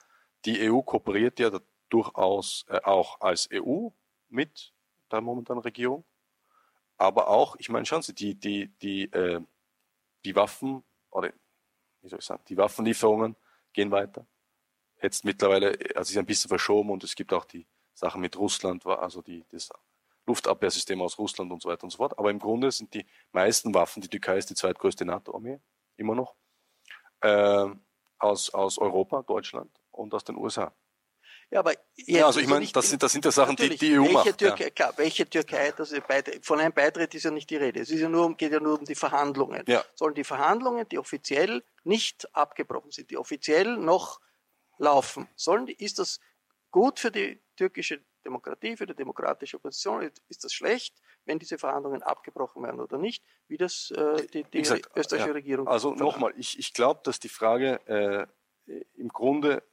die 0.45 0.69
EU 0.69 0.81
kooperiert 0.81 1.37
ja 1.39 1.51
durchaus 1.89 2.65
äh, 2.69 2.79
auch 2.83 3.19
als 3.21 3.49
EU 3.53 3.89
mit 4.29 4.73
der 5.11 5.21
momentanen 5.21 5.61
Regierung, 5.61 6.03
aber 6.97 7.27
auch, 7.27 7.55
ich 7.57 7.69
meine, 7.69 7.85
schauen 7.85 8.01
Sie, 8.01 8.13
die, 8.13 8.35
die, 8.35 8.69
die, 8.81 9.03
äh, 9.11 9.41
die 10.23 10.35
Waffen, 10.35 10.83
oder 11.11 11.31
wie 12.01 12.09
soll 12.09 12.19
ich 12.19 12.25
sagen, 12.25 12.43
die 12.47 12.57
Waffenlieferungen 12.57 13.35
gehen 13.73 13.91
weiter. 13.91 14.25
Jetzt 15.01 15.25
mittlerweile, 15.25 15.77
also 15.95 16.11
ist 16.11 16.17
ein 16.17 16.25
bisschen 16.25 16.49
verschoben 16.49 16.89
und 16.89 17.03
es 17.03 17.15
gibt 17.15 17.33
auch 17.33 17.45
die 17.45 17.67
Sachen 17.93 18.21
mit 18.21 18.37
Russland, 18.37 18.85
also 18.85 19.21
die, 19.21 19.45
das 19.49 19.69
Luftabwehrsystem 20.25 21.01
aus 21.01 21.17
Russland 21.17 21.51
und 21.51 21.61
so 21.61 21.69
weiter 21.69 21.83
und 21.83 21.91
so 21.91 21.97
fort. 21.97 22.17
Aber 22.17 22.31
im 22.31 22.39
Grunde 22.39 22.71
sind 22.71 22.93
die 22.93 23.05
meisten 23.31 23.73
Waffen, 23.73 24.01
die 24.01 24.09
Türkei 24.09 24.37
ist 24.37 24.49
die 24.49 24.55
zweitgrößte 24.55 25.05
NATO-Armee, 25.05 25.59
immer 25.97 26.15
noch 26.15 26.35
äh, 27.21 27.67
aus, 28.17 28.53
aus 28.53 28.77
Europa, 28.77 29.21
Deutschland 29.23 29.71
und 29.91 30.13
aus 30.13 30.23
den 30.23 30.37
USA. 30.37 30.73
Ja, 31.55 31.61
aber 31.61 31.73
ja, 31.95 32.25
also 32.25 32.41
ich 32.41 32.47
meine, 32.47 32.67
das 32.67 32.89
sind, 32.89 33.01
das 33.01 33.13
sind 33.13 33.23
ja 33.23 33.31
Sachen, 33.31 33.55
die 33.55 33.77
die 33.77 33.97
EU 33.97 34.01
welche 34.01 34.13
macht. 34.13 34.37
Türkei, 34.37 34.63
ja. 34.65 34.69
klar, 34.71 34.93
welche 34.97 35.25
Türkei, 35.29 35.71
das 35.71 35.93
von 36.41 36.59
einem 36.59 36.73
Beitritt 36.73 37.15
ist 37.15 37.23
ja 37.23 37.31
nicht 37.31 37.49
die 37.49 37.55
Rede. 37.55 37.79
Es 37.79 37.89
ist 37.89 38.01
ja 38.01 38.09
nur, 38.09 38.35
geht 38.35 38.51
ja 38.51 38.59
nur 38.59 38.77
um 38.77 38.83
die 38.83 38.93
Verhandlungen. 38.93 39.63
Ja. 39.65 39.81
Sollen 39.93 40.15
die 40.15 40.25
Verhandlungen, 40.25 40.85
die 40.89 40.99
offiziell 40.99 41.63
nicht 41.85 42.27
abgebrochen 42.35 42.91
sind, 42.91 43.09
die 43.09 43.15
offiziell 43.15 43.77
noch 43.77 44.19
laufen, 44.79 45.29
sollen, 45.37 45.69
ist 45.69 45.97
das 45.97 46.19
gut 46.71 46.99
für 46.99 47.09
die 47.09 47.41
türkische 47.55 48.03
Demokratie, 48.25 48.75
für 48.75 48.85
die 48.85 48.95
demokratische 48.95 49.55
Opposition? 49.55 50.11
Ist 50.27 50.43
das 50.43 50.51
schlecht, 50.51 51.01
wenn 51.23 51.39
diese 51.39 51.57
Verhandlungen 51.57 52.03
abgebrochen 52.03 52.63
werden 52.63 52.81
oder 52.81 52.97
nicht, 52.97 53.23
wie 53.47 53.55
das 53.55 53.91
äh, 53.91 54.27
die, 54.27 54.43
die 54.43 54.59
gesagt, 54.59 54.89
österreichische 54.93 55.29
ja, 55.29 55.35
Regierung 55.35 55.69
Also 55.69 55.95
nochmal, 55.95 56.33
ich, 56.35 56.59
ich 56.59 56.73
glaube, 56.73 56.99
dass 57.05 57.21
die 57.21 57.29
Frage 57.29 57.79
äh, 57.87 58.27
im 58.97 59.07
Grunde 59.07 59.63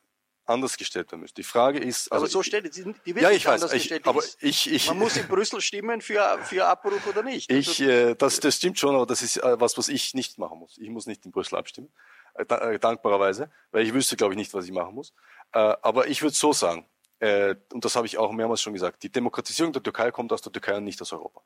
anders 0.47 0.77
gestellt 0.77 1.11
werden 1.13 1.21
müsste. 1.21 1.41
Die 1.41 1.47
Frage 1.47 1.79
ist, 1.79 2.11
also 2.11 2.25
aber 2.25 2.31
so 2.31 2.43
stellt 2.43 2.65
die, 2.77 2.85
die 2.85 3.15
wird 3.15 3.23
ja, 3.23 3.31
ich 3.31 3.47
weiß, 3.47 3.73
ich, 3.73 4.07
aber 4.07 4.23
ich, 4.41 4.73
ich, 4.73 4.89
man 4.89 4.99
muss 4.99 5.17
in 5.17 5.27
Brüssel 5.29 5.61
stimmen 5.61 6.01
für 6.01 6.39
für 6.45 6.67
Abbruch 6.67 7.07
oder 7.09 7.23
nicht. 7.23 7.51
Ich, 7.51 7.81
also 7.81 7.85
äh, 7.85 8.15
das, 8.17 8.41
das 8.41 8.57
stimmt 8.57 8.79
schon, 8.79 8.95
aber 8.95 9.07
das 9.07 9.23
ist 9.23 9.37
äh, 9.37 9.61
was, 9.61 9.79
was 9.79 9.89
ich 9.89 10.15
nicht 10.15 10.39
machen 10.39 10.59
muss. 10.59 10.79
Ich 10.79 10.91
muss 10.91 11.07
nicht 11.07 11.25
in 11.25 11.33
Brüssel 11.33 11.57
abstimmen, 11.57 11.93
äh, 12.35 12.43
äh 12.43 12.79
dankbarerweise, 12.79 13.51
weil 13.71 13.87
ich 13.87 13.95
wüsste, 13.95 14.17
glaube 14.17 14.35
ich, 14.35 14.39
nicht, 14.39 14.53
was 14.53 14.65
ich 14.65 14.73
machen 14.73 14.95
muss. 14.95 15.13
Äh, 15.53 15.59
aber 15.83 16.09
ich 16.09 16.23
würde 16.23 16.35
so 16.35 16.53
sagen, 16.53 16.87
äh, 17.21 17.55
und 17.73 17.85
das 17.85 17.95
habe 17.95 18.07
ich 18.07 18.19
auch 18.19 18.33
mehrmals 18.33 18.63
schon 18.63 18.73
gesagt, 18.73 19.03
die 19.03 19.11
Demokratisierung 19.11 19.73
der 19.73 19.83
Türkei 19.83 20.11
kommt 20.11 20.33
aus 20.33 20.43
der 20.43 20.53
Türkei 20.53 20.77
und 20.77 20.85
nicht 20.85 21.01
aus 21.01 21.13
Europa. 21.13 21.43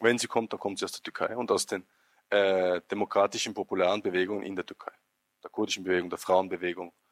Wenn 0.00 0.18
sie 0.18 0.26
kommt, 0.26 0.52
dann 0.52 0.58
kommt 0.58 0.80
sie 0.80 0.84
aus 0.84 0.92
der 0.92 1.02
Türkei 1.02 1.36
und 1.36 1.50
aus 1.52 1.66
den 1.66 1.86
äh, 2.30 2.80
demokratischen, 2.90 3.54
populären 3.54 4.02
Bewegungen 4.02 4.42
in 4.42 4.56
der 4.56 4.66
Türkei. 4.66 4.90
Der 5.44 5.50
kurdischen 5.50 5.84
Bewegung, 5.84 6.10
der 6.10 6.18
Frauenbewegung, 6.18 6.88
äh, 6.88 7.03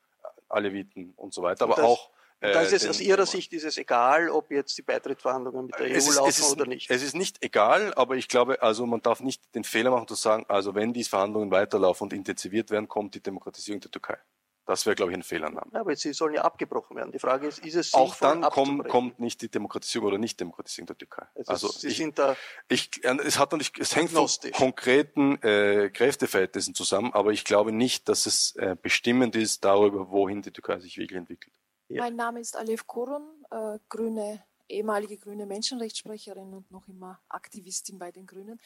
Aleviten 0.52 1.12
und 1.16 1.32
so 1.34 1.42
weiter, 1.42 1.64
aber 1.64 1.76
das, 1.76 1.84
auch 1.84 2.10
äh, 2.42 2.52
da 2.52 2.62
ist 2.62 2.72
es 2.72 2.88
aus 2.88 3.00
Ihrer 3.00 3.24
Sicht 3.24 3.52
ist 3.52 3.64
es 3.64 3.78
egal, 3.78 4.28
ob 4.28 4.50
jetzt 4.50 4.76
die 4.76 4.82
Beitrittsverhandlungen 4.82 5.66
mit 5.66 5.78
der 5.78 5.86
EU 5.86 5.94
ist, 5.94 6.16
laufen 6.16 6.28
ist, 6.28 6.50
oder 6.50 6.66
nicht. 6.66 6.90
Es 6.90 7.02
ist 7.02 7.14
nicht 7.14 7.42
egal, 7.44 7.94
aber 7.94 8.16
ich 8.16 8.26
glaube, 8.26 8.60
also 8.60 8.84
man 8.84 9.00
darf 9.00 9.20
nicht 9.20 9.54
den 9.54 9.62
Fehler 9.62 9.92
machen 9.92 10.08
zu 10.08 10.16
sagen, 10.16 10.44
also 10.48 10.74
wenn 10.74 10.92
diese 10.92 11.10
Verhandlungen 11.10 11.52
weiterlaufen 11.52 12.06
und 12.06 12.12
intensiviert 12.12 12.70
werden, 12.70 12.88
kommt 12.88 13.14
die 13.14 13.20
Demokratisierung 13.20 13.80
der 13.80 13.92
Türkei. 13.92 14.18
Das 14.64 14.86
wäre, 14.86 14.94
glaube 14.94 15.10
ich, 15.10 15.18
ein 15.18 15.22
Fehlannahme. 15.24 15.70
Ja, 15.72 15.80
aber 15.80 15.96
sie 15.96 16.12
sollen 16.12 16.34
ja 16.34 16.42
abgebrochen 16.42 16.96
werden. 16.96 17.10
Die 17.10 17.18
Frage 17.18 17.48
ist, 17.48 17.58
ist 17.64 17.74
es 17.74 17.94
Auch 17.94 18.14
dann 18.16 18.42
komm, 18.42 18.84
kommt 18.84 19.18
nicht 19.18 19.42
die 19.42 19.50
Demokratisierung 19.50 20.08
oder 20.08 20.18
Nicht-Demokratisierung 20.18 20.86
der 20.86 20.98
Türkei. 20.98 21.26
Also, 21.34 21.50
also 21.52 21.68
sie 21.68 21.88
ich, 21.88 21.96
sind 21.96 22.18
da 22.18 22.36
ich, 22.68 22.90
es 23.02 23.38
hat 23.38 23.52
natürlich, 23.52 23.72
es 23.78 23.96
hängt 23.96 24.10
von 24.10 24.28
konkreten 24.52 25.42
äh, 25.42 25.90
Kräfteverhältnissen 25.90 26.74
zusammen, 26.74 27.12
aber 27.12 27.32
ich 27.32 27.44
glaube 27.44 27.72
nicht, 27.72 28.08
dass 28.08 28.26
es 28.26 28.54
äh, 28.56 28.76
bestimmend 28.80 29.34
ist 29.34 29.64
darüber, 29.64 30.10
wohin 30.10 30.42
die 30.42 30.52
Türkei 30.52 30.78
sich 30.78 30.96
wirklich 30.96 31.18
entwickelt. 31.18 31.54
Ja. 31.88 32.02
Mein 32.02 32.16
Name 32.16 32.40
ist 32.40 32.56
Alef 32.56 32.86
Korun, 32.86 33.44
äh, 33.50 33.78
Grüne 33.88 34.44
ehemalige 34.72 35.18
grüne 35.18 35.46
Menschenrechtssprecherin 35.46 36.52
und 36.52 36.70
noch 36.70 36.88
immer 36.88 37.20
Aktivistin 37.28 37.98
bei 37.98 38.10
den 38.10 38.26
Grünen. 38.26 38.60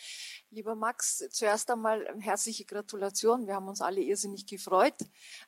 Lieber 0.51 0.75
Max, 0.75 1.25
zuerst 1.31 1.71
einmal 1.71 2.07
herzliche 2.21 2.65
Gratulation. 2.65 3.47
Wir 3.47 3.55
haben 3.55 3.69
uns 3.69 3.81
alle 3.81 4.01
irrsinnig 4.01 4.47
gefreut, 4.47 5.01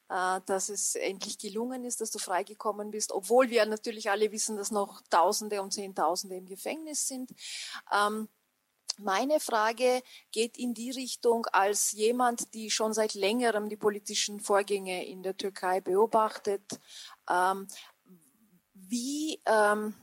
äh, 0.09 0.41
dass 0.47 0.69
es 0.69 0.95
endlich 0.95 1.39
gelungen 1.39 1.85
ist, 1.85 2.01
dass 2.01 2.11
du 2.11 2.19
freigekommen 2.19 2.91
bist, 2.91 3.13
obwohl 3.13 3.51
wir 3.51 3.65
natürlich 3.67 4.11
alle 4.11 4.31
wissen, 4.33 4.57
dass 4.57 4.71
noch 4.71 5.01
Tausende 5.09 5.63
und 5.63 5.73
Zehntausende 5.73 6.37
im 6.37 6.47
Gefängnis 6.47 7.07
sind. 7.07 7.31
Ähm, 7.93 8.29
meine 9.01 9.39
Frage 9.39 10.03
geht 10.33 10.59
in 10.59 10.75
die 10.75 10.91
Richtung, 10.91 11.47
als 11.47 11.93
jemand, 11.93 12.53
die 12.55 12.69
schon 12.69 12.93
seit 12.93 13.15
längerem 13.15 13.69
die 13.69 13.77
politischen 13.77 14.41
Vorgänge 14.41 15.07
in 15.07 15.23
der 15.23 15.37
Türkei 15.37 15.81
beobachtet. 15.81 16.81
Ähm, 17.31 17.69
wie, 18.75 19.41
ähm, 19.47 19.95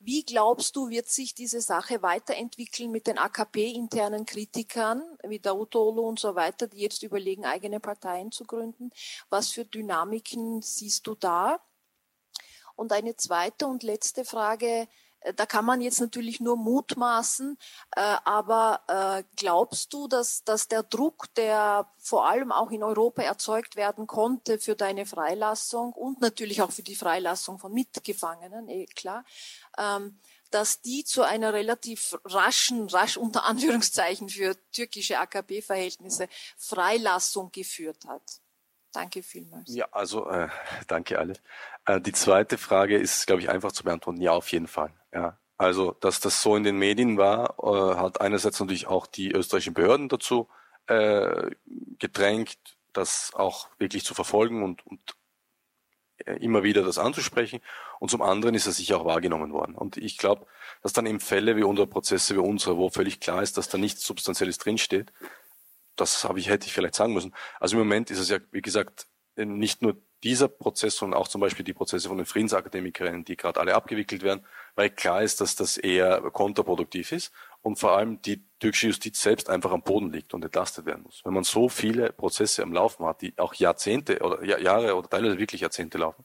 wie 0.00 0.24
glaubst 0.24 0.76
du, 0.76 0.88
wird 0.88 1.08
sich 1.08 1.34
diese 1.34 1.60
Sache 1.60 2.02
weiterentwickeln 2.02 2.90
mit 2.90 3.06
den 3.06 3.18
AKP-internen 3.18 4.24
Kritikern 4.24 5.02
wie 5.22 5.38
Davutoglu 5.38 6.02
und 6.02 6.18
so 6.18 6.34
weiter, 6.34 6.66
die 6.66 6.78
jetzt 6.78 7.02
überlegen, 7.02 7.44
eigene 7.44 7.80
Parteien 7.80 8.32
zu 8.32 8.44
gründen? 8.44 8.90
Was 9.28 9.50
für 9.50 9.66
Dynamiken 9.66 10.62
siehst 10.62 11.06
du 11.06 11.14
da? 11.14 11.60
Und 12.76 12.92
eine 12.92 13.14
zweite 13.16 13.66
und 13.66 13.82
letzte 13.82 14.24
Frage, 14.24 14.88
äh, 15.20 15.34
da 15.34 15.46
kann 15.46 15.64
man 15.64 15.80
jetzt 15.80 16.00
natürlich 16.00 16.40
nur 16.40 16.56
mutmaßen, 16.56 17.58
äh, 17.96 18.00
aber 18.24 18.80
äh, 18.88 19.24
glaubst 19.36 19.92
du, 19.92 20.08
dass, 20.08 20.44
dass 20.44 20.68
der 20.68 20.82
Druck, 20.82 21.32
der 21.34 21.90
vor 21.98 22.28
allem 22.28 22.52
auch 22.52 22.70
in 22.70 22.82
Europa 22.82 23.22
erzeugt 23.22 23.76
werden 23.76 24.06
konnte 24.06 24.58
für 24.58 24.76
deine 24.76 25.06
Freilassung 25.06 25.92
und 25.92 26.20
natürlich 26.20 26.62
auch 26.62 26.72
für 26.72 26.82
die 26.82 26.96
Freilassung 26.96 27.58
von 27.58 27.72
Mitgefangenen, 27.72 28.68
eh 28.68 28.86
klar, 28.86 29.24
ähm, 29.80 30.18
dass 30.50 30.82
die 30.82 31.04
zu 31.04 31.22
einer 31.22 31.52
relativ 31.52 32.18
raschen, 32.24 32.88
rasch 32.88 33.16
unter 33.16 33.44
Anführungszeichen 33.46 34.28
für 34.28 34.56
türkische 34.72 35.18
AKP-Verhältnisse 35.18 36.28
Freilassung 36.56 37.50
geführt 37.52 38.04
hat? 38.06 38.22
Danke 38.92 39.22
vielmals. 39.22 39.72
Ja, 39.72 39.86
also 39.92 40.28
äh, 40.28 40.48
danke 40.88 41.18
alle. 41.18 41.34
Äh, 41.86 42.00
die 42.00 42.12
zweite 42.12 42.58
Frage 42.58 42.98
ist, 42.98 43.26
glaube 43.26 43.40
ich, 43.40 43.48
einfach 43.48 43.70
zu 43.70 43.84
beantworten. 43.84 44.20
Ja, 44.20 44.32
auf 44.32 44.50
jeden 44.50 44.66
Fall. 44.66 44.92
Ja, 45.14 45.38
also 45.56 45.92
dass 46.00 46.20
das 46.20 46.42
so 46.42 46.56
in 46.56 46.64
den 46.64 46.76
Medien 46.76 47.16
war, 47.16 47.54
äh, 47.62 47.96
hat 47.96 48.20
einerseits 48.20 48.58
natürlich 48.58 48.88
auch 48.88 49.06
die 49.06 49.30
österreichischen 49.30 49.74
Behörden 49.74 50.08
dazu 50.08 50.48
äh, 50.86 51.50
gedrängt, 51.98 52.58
das 52.92 53.30
auch 53.34 53.68
wirklich 53.78 54.04
zu 54.04 54.14
verfolgen 54.14 54.64
und, 54.64 54.84
und 54.86 55.00
immer 56.40 56.62
wieder 56.62 56.82
das 56.82 56.98
anzusprechen. 56.98 57.60
Und 57.98 58.10
zum 58.10 58.22
anderen 58.22 58.54
ist 58.54 58.66
er 58.66 58.72
sicher 58.72 58.98
auch 58.98 59.04
wahrgenommen 59.04 59.52
worden. 59.52 59.74
Und 59.74 59.96
ich 59.96 60.18
glaube, 60.18 60.46
dass 60.82 60.92
dann 60.92 61.06
eben 61.06 61.20
Fälle 61.20 61.56
wie 61.56 61.62
unsere 61.62 61.86
Prozesse 61.86 62.34
wie 62.34 62.40
unsere, 62.40 62.76
wo 62.76 62.90
völlig 62.90 63.20
klar 63.20 63.42
ist, 63.42 63.56
dass 63.56 63.68
da 63.68 63.78
nichts 63.78 64.04
Substanzielles 64.04 64.58
drinsteht, 64.58 65.12
das 65.96 66.24
habe 66.24 66.38
ich, 66.38 66.48
hätte 66.48 66.66
ich 66.66 66.72
vielleicht 66.72 66.94
sagen 66.94 67.12
müssen. 67.12 67.34
Also 67.58 67.76
im 67.76 67.80
Moment 67.80 68.10
ist 68.10 68.18
es 68.18 68.30
ja, 68.30 68.38
wie 68.52 68.62
gesagt, 68.62 69.06
nicht 69.36 69.82
nur 69.82 69.96
dieser 70.22 70.48
Prozess, 70.48 70.96
sondern 70.96 71.18
auch 71.18 71.28
zum 71.28 71.40
Beispiel 71.40 71.64
die 71.64 71.72
Prozesse 71.72 72.08
von 72.08 72.16
den 72.16 72.26
Friedensakademikerinnen, 72.26 73.24
die 73.24 73.36
gerade 73.36 73.60
alle 73.60 73.74
abgewickelt 73.74 74.22
werden, 74.22 74.44
weil 74.74 74.90
klar 74.90 75.22
ist, 75.22 75.40
dass 75.40 75.56
das 75.56 75.76
eher 75.76 76.20
kontraproduktiv 76.30 77.12
ist 77.12 77.32
und 77.62 77.78
vor 77.78 77.92
allem 77.92 78.22
die 78.22 78.44
türkische 78.58 78.88
Justiz 78.88 79.20
selbst 79.20 79.50
einfach 79.50 79.72
am 79.72 79.82
Boden 79.82 80.12
liegt 80.12 80.34
und 80.34 80.44
entlastet 80.44 80.86
werden 80.86 81.02
muss. 81.02 81.22
Wenn 81.24 81.34
man 81.34 81.44
so 81.44 81.68
viele 81.68 82.12
Prozesse 82.12 82.62
am 82.62 82.72
Laufen 82.72 83.04
hat, 83.06 83.20
die 83.22 83.34
auch 83.38 83.54
Jahrzehnte 83.54 84.20
oder 84.20 84.44
Jahre 84.44 84.96
oder 84.96 85.08
teilweise 85.08 85.38
wirklich 85.38 85.60
Jahrzehnte 85.60 85.98
laufen, 85.98 86.24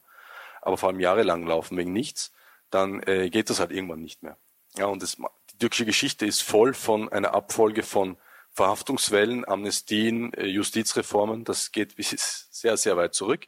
aber 0.62 0.76
vor 0.76 0.88
allem 0.88 1.00
jahrelang 1.00 1.46
laufen 1.46 1.76
wegen 1.76 1.92
nichts, 1.92 2.32
dann 2.70 3.02
äh, 3.04 3.30
geht 3.30 3.50
das 3.50 3.60
halt 3.60 3.70
irgendwann 3.70 4.00
nicht 4.00 4.22
mehr. 4.22 4.36
Ja, 4.76 4.86
und 4.86 5.02
das, 5.02 5.16
die 5.52 5.58
türkische 5.58 5.86
Geschichte 5.86 6.26
ist 6.26 6.42
voll 6.42 6.74
von 6.74 7.10
einer 7.10 7.34
Abfolge 7.34 7.82
von 7.82 8.16
Verhaftungswellen, 8.52 9.46
Amnestien, 9.46 10.32
äh, 10.34 10.46
Justizreformen. 10.46 11.44
Das 11.44 11.72
geht 11.72 11.96
bis 11.96 12.10
sehr, 12.50 12.76
sehr 12.76 12.96
weit 12.96 13.14
zurück. 13.14 13.46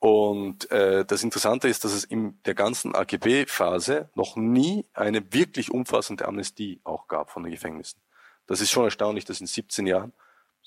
Und 0.00 0.70
äh, 0.70 1.04
das 1.04 1.24
Interessante 1.24 1.68
ist, 1.68 1.84
dass 1.84 1.92
es 1.92 2.04
in 2.04 2.40
der 2.44 2.54
ganzen 2.54 2.94
AGB-Phase 2.94 4.10
noch 4.14 4.36
nie 4.36 4.86
eine 4.94 5.32
wirklich 5.32 5.72
umfassende 5.72 6.26
Amnestie 6.26 6.80
auch 6.84 7.08
gab 7.08 7.30
von 7.30 7.42
den 7.42 7.52
Gefängnissen. 7.52 8.00
Das 8.46 8.60
ist 8.60 8.70
schon 8.70 8.84
erstaunlich, 8.84 9.24
dass 9.24 9.40
in 9.40 9.46
17 9.46 9.86
Jahren 9.86 10.12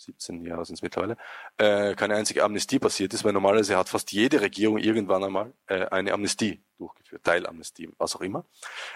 17 0.05 0.45
Jahre 0.45 0.65
sind 0.65 0.75
es 0.75 0.81
mittlerweile, 0.81 1.17
äh, 1.57 1.95
keine 1.95 2.15
einzige 2.15 2.43
Amnestie 2.43 2.79
passiert 2.79 3.13
ist, 3.13 3.23
weil 3.23 3.33
normalerweise 3.33 3.77
hat 3.77 3.89
fast 3.89 4.11
jede 4.11 4.41
Regierung 4.41 4.77
irgendwann 4.77 5.23
einmal 5.23 5.53
äh, 5.67 5.85
eine 5.87 6.13
Amnestie 6.13 6.63
durchgeführt, 6.77 7.23
Teilamnestie, 7.23 7.89
was 7.97 8.15
auch 8.15 8.21
immer. 8.21 8.45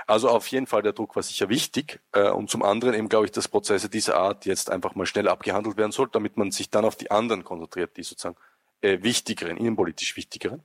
Also 0.07 0.29
auf 0.29 0.47
jeden 0.47 0.67
Fall 0.67 0.81
der 0.81 0.93
Druck 0.93 1.15
war 1.15 1.23
sicher 1.23 1.49
wichtig 1.49 1.99
äh, 2.13 2.29
und 2.29 2.49
zum 2.49 2.63
anderen 2.63 2.95
eben 2.95 3.09
glaube 3.09 3.25
ich, 3.25 3.31
dass 3.31 3.47
Prozesse 3.47 3.89
dieser 3.89 4.17
Art 4.17 4.45
jetzt 4.45 4.71
einfach 4.71 4.95
mal 4.95 5.05
schnell 5.05 5.27
abgehandelt 5.27 5.77
werden 5.77 5.91
soll, 5.91 6.09
damit 6.11 6.37
man 6.37 6.51
sich 6.51 6.69
dann 6.69 6.85
auf 6.85 6.95
die 6.95 7.11
anderen 7.11 7.43
konzentriert, 7.43 7.97
die 7.97 8.03
sozusagen 8.03 8.37
äh, 8.85 9.03
wichtigeren, 9.03 9.57
innenpolitisch 9.57 10.15
wichtigeren. 10.15 10.63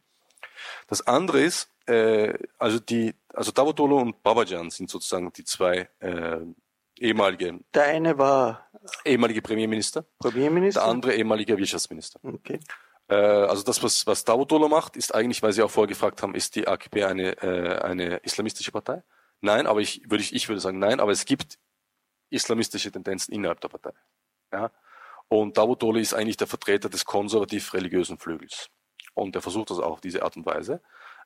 Das 0.89 1.07
andere 1.07 1.41
ist, 1.41 1.71
äh, 1.87 2.35
also 2.59 2.79
die, 2.79 3.15
also 3.33 3.51
Davutoglu 3.51 3.99
und 3.99 4.23
Babajan 4.23 4.71
sind 4.71 4.91
sozusagen 4.91 5.33
die 5.33 5.45
zwei 5.45 5.89
äh, 6.01 6.39
ehemalige. 6.99 7.61
Der 7.75 7.85
eine 7.85 8.19
war 8.19 8.69
ehemalige 9.05 9.43
Premierminister. 9.43 10.05
Premierminister. 10.19 10.81
Der 10.81 10.91
andere 10.91 11.15
ehemalige 11.15 11.57
Wirtschaftsminister. 11.57 12.21
Okay. 12.23 12.61
Äh, 13.09 13.15
also 13.15 13.63
das, 13.63 13.83
was, 13.83 14.07
was 14.07 14.25
Davutoglu 14.25 14.69
macht, 14.69 14.97
ist 14.97 15.15
eigentlich, 15.15 15.43
weil 15.43 15.53
Sie 15.53 15.63
auch 15.63 15.71
vorgefragt 15.71 16.23
haben, 16.23 16.35
ist 16.35 16.57
die 16.57 16.69
AKP 16.69 17.05
eine, 17.05 17.43
äh, 17.43 17.81
eine 17.81 18.19
islamistische 18.19 18.73
Partei? 18.73 19.03
Nein, 19.41 19.67
aber 19.67 19.81
ich 19.81 20.03
würde, 20.11 20.23
ich 20.23 20.49
würde 20.49 20.61
sagen 20.61 20.79
nein, 20.79 21.01
aber 21.01 21.13
es 21.13 21.25
gibt 21.25 21.59
islamistische 22.29 22.93
Tendenzen 22.93 23.33
innerhalb 23.33 23.61
der 23.61 23.69
Partei. 23.69 23.93
Ja? 24.53 24.71
Und 25.33 25.57
Davutoglu 25.57 26.01
ist 26.01 26.13
eigentlich 26.13 26.37
der 26.37 26.49
Vertreter 26.49 26.89
des 26.89 27.05
konservativ-religiösen 27.05 28.19
Flügels. 28.19 28.69
Und 29.15 29.37
er 29.37 29.43
versucht 29.43 29.71
das 29.71 29.79
auch 29.79 29.93
auf 29.93 30.01
diese 30.01 30.25
Art 30.25 30.37
und 30.37 30.45
Weise, 30.45 30.83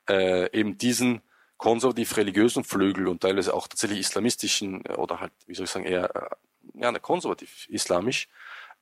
äh, 0.08 0.50
eben 0.52 0.76
diesen 0.76 1.22
konservativ-religiösen 1.56 2.64
Flügel 2.64 3.08
und 3.08 3.22
teilweise 3.22 3.54
auch 3.54 3.66
tatsächlich 3.66 4.00
islamistischen 4.00 4.84
äh, 4.84 4.92
oder 4.92 5.20
halt, 5.20 5.32
wie 5.46 5.54
soll 5.54 5.64
ich 5.64 5.70
sagen, 5.70 5.86
eher 5.86 6.14
äh, 6.14 6.28
ja, 6.74 6.92
konservativ-islamisch, 6.98 8.28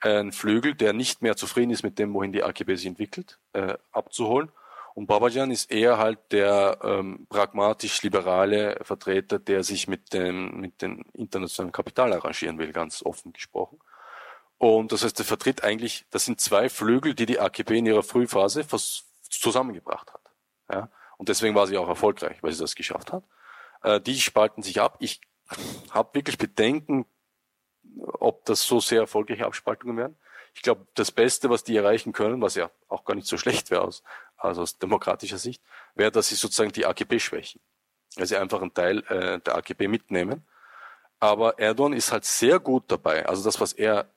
äh, 0.03 0.19
ein 0.19 0.33
Flügel, 0.33 0.75
der 0.75 0.93
nicht 0.93 1.23
mehr 1.23 1.37
zufrieden 1.37 1.71
ist 1.71 1.85
mit 1.85 2.01
dem, 2.01 2.15
wohin 2.15 2.33
die 2.33 2.43
AKP 2.43 2.75
sich 2.75 2.87
entwickelt, 2.87 3.39
äh, 3.53 3.77
abzuholen. 3.93 4.51
Und 4.95 5.07
Babajan 5.07 5.53
ist 5.53 5.71
eher 5.71 5.99
halt 5.99 6.19
der 6.33 6.79
ähm, 6.83 7.29
pragmatisch-liberale 7.29 8.81
Vertreter, 8.83 9.39
der 9.39 9.63
sich 9.63 9.87
mit 9.87 10.13
dem, 10.13 10.61
mit 10.61 10.83
dem 10.83 11.05
internationalen 11.15 11.71
Kapital 11.71 12.13
arrangieren 12.13 12.59
will, 12.59 12.73
ganz 12.73 13.05
offen 13.05 13.33
gesprochen. 13.33 13.79
Und 14.63 14.93
das 14.93 15.03
heißt, 15.03 15.19
er 15.19 15.25
vertritt 15.25 15.65
eigentlich, 15.65 16.07
das 16.13 16.25
sind 16.25 16.41
zwei 16.41 16.69
Flügel, 16.69 17.15
die 17.15 17.27
die 17.27 17.41
AKP 17.41 17.79
in 17.79 17.87
ihrer 17.87 18.05
Frühphase 18.05 18.65
zusammengebracht 19.29 20.13
hat. 20.13 20.21
Ja? 20.71 20.89
Und 21.19 21.29
deswegen 21.29 21.57
war 21.57 21.67
sie 21.67 21.77
auch 21.77 21.89
erfolgreich, 21.89 22.41
weil 22.45 22.53
sie 22.53 22.61
das 22.61 22.77
geschafft 22.77 23.13
hat. 23.13 23.25
Äh, 23.83 24.01
die 24.01 24.21
spalten 24.21 24.63
sich 24.63 24.81
ab. 24.81 24.99
Ich 25.01 25.21
habe 25.91 26.15
wirklich 26.15 26.39
Bedenken, 26.39 27.07
ob 28.21 28.45
das 28.45 28.63
so 28.63 28.79
sehr 28.79 29.01
erfolgreiche 29.01 29.47
Abspaltungen 29.47 29.97
werden. 29.97 30.17
Ich 30.55 30.63
glaube, 30.63 30.87
das 30.95 31.11
Beste, 31.11 31.51
was 31.51 31.65
die 31.65 31.77
erreichen 31.77 32.13
können, 32.13 32.41
was 32.41 32.55
ja 32.55 32.71
auch 32.87 33.05
gar 33.05 33.15
nicht 33.17 33.27
so 33.27 33.39
schlecht 33.39 33.73
wäre 33.73 33.83
aus, 33.83 34.05
also 34.37 34.63
aus 34.63 34.79
demokratischer 34.79 35.39
Sicht, 35.39 35.61
wäre, 35.97 36.13
dass 36.13 36.29
sie 36.29 36.37
sozusagen 36.37 36.71
die 36.71 36.87
AKP 36.87 37.19
schwächen. 37.19 37.61
Sie 38.11 38.37
einfach 38.37 38.63
einen 38.63 38.73
Teil 38.73 38.99
äh, 39.09 39.41
der 39.41 39.57
AKP 39.57 39.89
mitnehmen. 39.89 40.47
Aber 41.19 41.59
Erdogan 41.59 41.95
ist 41.95 42.13
halt 42.13 42.25
sehr 42.25 42.61
gut 42.61 42.85
dabei. 42.87 43.27
Also 43.27 43.43
das, 43.43 43.61
was 43.61 43.73
er 43.73 44.12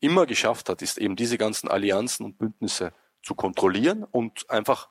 immer 0.00 0.26
geschafft 0.26 0.68
hat, 0.68 0.82
ist 0.82 0.98
eben 0.98 1.16
diese 1.16 1.38
ganzen 1.38 1.68
Allianzen 1.68 2.24
und 2.24 2.38
Bündnisse 2.38 2.92
zu 3.22 3.34
kontrollieren 3.34 4.04
und 4.04 4.48
einfach 4.50 4.88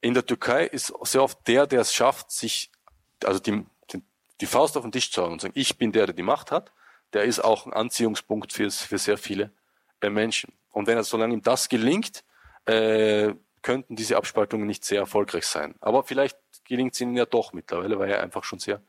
in 0.00 0.14
der 0.14 0.26
Türkei 0.26 0.64
ist 0.64 0.92
sehr 1.02 1.22
oft 1.22 1.46
der, 1.48 1.66
der 1.66 1.80
es 1.80 1.94
schafft, 1.94 2.30
sich, 2.30 2.70
also 3.24 3.40
die, 3.40 3.64
die, 4.40 4.46
Faust 4.46 4.76
auf 4.76 4.82
den 4.82 4.92
Tisch 4.92 5.10
zu 5.10 5.22
hauen 5.22 5.32
und 5.32 5.40
sagen, 5.40 5.54
ich 5.56 5.78
bin 5.78 5.92
der, 5.92 6.06
der 6.06 6.14
die 6.14 6.22
Macht 6.22 6.52
hat, 6.52 6.72
der 7.12 7.24
ist 7.24 7.40
auch 7.40 7.66
ein 7.66 7.72
Anziehungspunkt 7.72 8.52
für, 8.52 8.70
für 8.70 8.98
sehr 8.98 9.18
viele 9.18 9.50
äh, 10.00 10.10
Menschen. 10.10 10.52
Und 10.70 10.86
wenn 10.86 10.96
er, 10.96 11.04
solange 11.04 11.34
ihm 11.34 11.42
das 11.42 11.68
gelingt, 11.68 12.24
äh, 12.66 13.32
könnten 13.62 13.96
diese 13.96 14.16
Abspaltungen 14.16 14.66
nicht 14.66 14.84
sehr 14.84 15.00
erfolgreich 15.00 15.46
sein. 15.46 15.74
Aber 15.80 16.04
vielleicht 16.04 16.38
gelingt 16.64 16.94
es 16.94 17.00
ihnen 17.00 17.16
ja 17.16 17.24
doch 17.24 17.52
mittlerweile, 17.52 17.98
weil 17.98 18.10
er 18.10 18.22
einfach 18.22 18.44
schon 18.44 18.58
sehr 18.58 18.82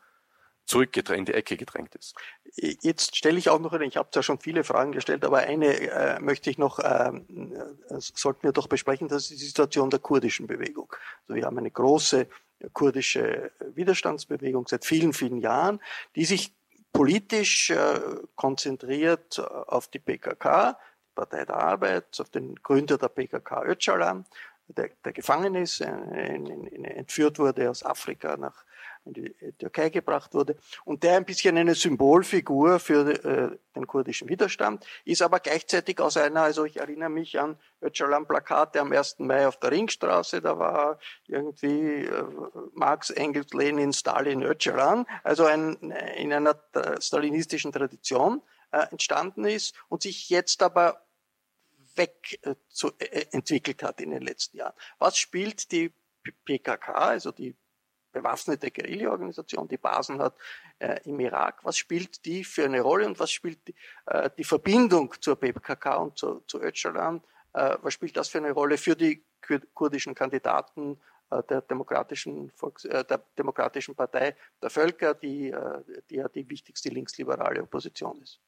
zurückgedrängt, 0.67 1.29
in 1.29 1.33
die 1.33 1.33
Ecke 1.33 1.57
gedrängt 1.57 1.95
ist. 1.95 2.15
Jetzt 2.55 3.15
stelle 3.15 3.37
ich 3.37 3.49
auch 3.49 3.59
noch 3.59 3.73
ich 3.73 3.97
habe 3.97 4.09
zwar 4.11 4.23
schon 4.23 4.39
viele 4.39 4.63
Fragen 4.63 4.91
gestellt, 4.91 5.23
aber 5.25 5.39
eine 5.39 5.73
äh, 5.73 6.19
möchte 6.19 6.49
ich 6.49 6.57
noch, 6.57 6.79
äh, 6.79 7.11
sollten 7.97 8.43
wir 8.43 8.51
doch 8.51 8.67
besprechen, 8.67 9.07
das 9.07 9.31
ist 9.31 9.41
die 9.41 9.45
Situation 9.45 9.89
der 9.89 9.99
kurdischen 9.99 10.47
Bewegung. 10.47 10.93
Also 11.23 11.35
wir 11.35 11.45
haben 11.45 11.57
eine 11.57 11.71
große 11.71 12.27
kurdische 12.73 13.51
Widerstandsbewegung 13.75 14.67
seit 14.67 14.83
vielen, 14.83 15.13
vielen 15.13 15.37
Jahren, 15.37 15.79
die 16.15 16.25
sich 16.25 16.53
politisch 16.91 17.69
äh, 17.69 17.99
konzentriert 18.35 19.39
auf 19.39 19.87
die 19.87 19.99
PKK, 19.99 20.77
die 21.05 21.13
Partei 21.13 21.45
der 21.45 21.55
Arbeit, 21.55 22.19
auf 22.19 22.29
den 22.29 22.55
Gründer 22.55 22.97
der 22.97 23.09
PKK 23.09 23.63
Öcalan, 23.65 24.25
der, 24.67 24.89
der 25.05 25.13
gefangen 25.13 25.55
ist, 25.55 25.81
äh, 25.81 26.35
in, 26.35 26.47
in, 26.47 26.85
entführt 26.85 27.39
wurde 27.39 27.69
aus 27.69 27.85
Afrika 27.85 28.35
nach 28.37 28.65
in 29.07 29.13
die 29.13 29.33
Türkei 29.57 29.89
gebracht 29.89 30.33
wurde 30.33 30.57
und 30.85 31.03
der 31.03 31.17
ein 31.17 31.25
bisschen 31.25 31.57
eine 31.57 31.75
Symbolfigur 31.75 32.79
für 32.79 33.09
äh, 33.25 33.57
den 33.75 33.87
kurdischen 33.87 34.29
Widerstand 34.29 34.85
ist, 35.05 35.21
aber 35.21 35.39
gleichzeitig 35.39 35.99
aus 35.99 36.17
einer, 36.17 36.43
also 36.43 36.65
ich 36.65 36.77
erinnere 36.77 37.09
mich 37.09 37.39
an 37.39 37.57
Öcalan 37.81 38.27
Plakate 38.27 38.81
am 38.81 38.91
1. 38.91 39.19
Mai 39.19 39.47
auf 39.47 39.59
der 39.59 39.71
Ringstraße, 39.71 40.41
da 40.41 40.59
war 40.59 40.99
irgendwie 41.27 42.05
äh, 42.05 42.23
Marx, 42.73 43.09
Engels, 43.09 43.53
Lenin, 43.53 43.93
Stalin, 43.93 44.43
Öcalan, 44.43 45.05
also 45.23 45.45
ein, 45.45 45.75
in 46.17 46.33
einer 46.33 46.59
stalinistischen 46.99 47.71
Tradition 47.71 48.41
äh, 48.71 48.87
entstanden 48.91 49.45
ist 49.45 49.75
und 49.87 50.01
sich 50.01 50.29
jetzt 50.29 50.61
aber 50.61 51.01
weg 51.95 52.39
äh, 52.43 52.55
zu, 52.69 52.91
äh, 52.99 53.25
entwickelt 53.31 53.83
hat 53.83 54.01
in 54.01 54.11
den 54.11 54.21
letzten 54.21 54.57
Jahren. 54.57 54.73
Was 54.99 55.17
spielt 55.17 55.71
die 55.71 55.93
PKK, 56.45 56.93
also 56.93 57.31
die 57.31 57.55
bewaffnete 58.17 58.71
Guerilla-Organisation, 58.71 59.67
die 59.67 59.77
Basen 59.77 60.19
hat 60.19 60.35
äh, 60.79 60.99
im 61.05 61.19
Irak. 61.19 61.59
Was 61.63 61.77
spielt 61.77 62.25
die 62.25 62.43
für 62.43 62.65
eine 62.65 62.81
Rolle 62.81 63.05
und 63.05 63.19
was 63.19 63.31
spielt 63.31 63.67
die, 63.67 63.75
äh, 64.07 64.29
die 64.37 64.43
Verbindung 64.43 65.13
zur 65.19 65.35
PKK 65.35 65.95
und 65.97 66.17
zu, 66.17 66.41
zu 66.47 66.61
Öcalan? 66.61 67.21
Äh, 67.53 67.77
was 67.81 67.93
spielt 67.93 68.17
das 68.17 68.29
für 68.29 68.39
eine 68.39 68.51
Rolle 68.51 68.77
für 68.77 68.95
die 68.95 69.23
kurdischen 69.73 70.15
Kandidaten 70.15 70.99
äh, 71.29 71.43
der 71.43 71.61
demokratischen, 71.61 72.51
Volks-, 72.51 72.85
äh, 72.85 73.03
der 73.05 73.23
demokratischen 73.37 73.95
Partei 73.95 74.35
der 74.61 74.69
Völker, 74.69 75.13
die, 75.13 75.51
äh, 75.51 75.83
die 76.09 76.15
ja 76.15 76.27
die 76.27 76.49
wichtigste 76.49 76.89
linksliberale 76.89 77.61
Opposition 77.61 78.21
ist? 78.21 78.39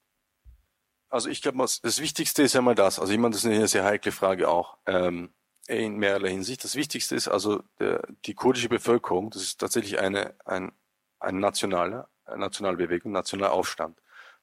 Also 1.09 1.29
ich 1.29 1.41
glaube, 1.41 1.57
das 1.57 1.99
Wichtigste 1.99 2.43
ist 2.43 2.53
ja 2.53 2.61
mal 2.61 2.75
das. 2.75 2.99
Also 2.99 3.11
ich 3.13 3.19
meine, 3.19 3.33
das 3.33 3.43
ist 3.43 3.51
eine 3.51 3.67
sehr 3.67 3.83
heikle 3.83 4.11
Frage 4.11 4.47
auch. 4.47 4.77
Ähm, 4.85 5.33
in 5.69 5.97
mehrerlei 5.97 6.31
Hinsicht. 6.31 6.63
Das 6.63 6.75
Wichtigste 6.75 7.15
ist 7.15 7.27
also 7.27 7.63
der, 7.79 8.07
die 8.25 8.33
kurdische 8.33 8.69
Bevölkerung, 8.69 9.29
das 9.29 9.43
ist 9.43 9.59
tatsächlich 9.59 9.99
eine, 9.99 10.35
ein, 10.45 10.71
ein 11.19 11.39
nationaler, 11.39 12.09
eine 12.25 12.39
nationale 12.39 12.77
Bewegung, 12.77 13.11
nationaler 13.11 13.53
Aufstand, 13.53 14.01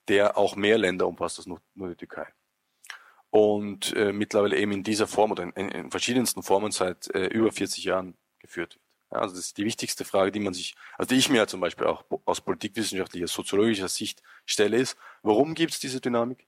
der 0.09 0.39
auch 0.39 0.57
mehr 0.57 0.79
Länder 0.79 1.07
umfasst 1.07 1.39
als 1.39 1.47
nur, 1.47 1.61
nur 1.75 1.89
die 1.89 1.97
Türkei. 1.97 2.27
Und 3.31 3.93
äh, 3.95 4.13
mittlerweile 4.13 4.57
eben 4.57 4.73
in 4.73 4.83
dieser 4.83 5.07
Form 5.07 5.33
oder 5.33 5.43
in, 5.43 5.51
in 5.53 5.91
verschiedensten 5.91 6.43
Formen 6.43 6.71
seit 6.71 7.13
äh, 7.15 7.27
über 7.27 7.53
40 7.53 7.85
Jahren 7.85 8.17
geführt 8.39 8.77
wird. 8.77 8.87
Ja, 9.13 9.19
also 9.19 9.37
das 9.37 9.47
ist 9.47 9.59
die 9.59 9.65
wichtigste 9.65 10.05
Frage, 10.05 10.33
die 10.33 10.41
man 10.41 10.55
sich, 10.55 10.75
also 10.99 11.09
die 11.09 11.19
ich 11.19 11.29
mir 11.29 11.47
zum 11.47 11.61
Beispiel 11.61 11.87
auch 11.87 12.05
aus 12.25 12.41
politikwissenschaftlicher, 12.41 13.29
soziologischer 13.29 13.89
Sicht 13.89 14.23
stelle, 14.45 14.79
ist, 14.79 14.97
warum 15.23 15.55
gibt 15.55 15.73
es 15.73 15.81
diese 15.81 16.01
Dynamik 16.01 16.47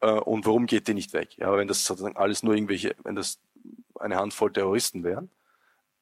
äh, 0.00 0.10
und 0.10 0.46
warum 0.46 0.66
geht 0.66 0.86
die 0.88 0.94
nicht 0.94 1.12
weg? 1.12 1.36
Ja, 1.36 1.56
wenn 1.56 1.68
das 1.68 1.84
sozusagen 1.84 2.16
alles 2.16 2.42
nur 2.42 2.54
irgendwelche, 2.54 2.94
wenn 3.02 3.16
das 3.16 3.40
eine 4.00 4.16
Handvoll 4.16 4.52
Terroristen 4.52 5.04
wären, 5.04 5.30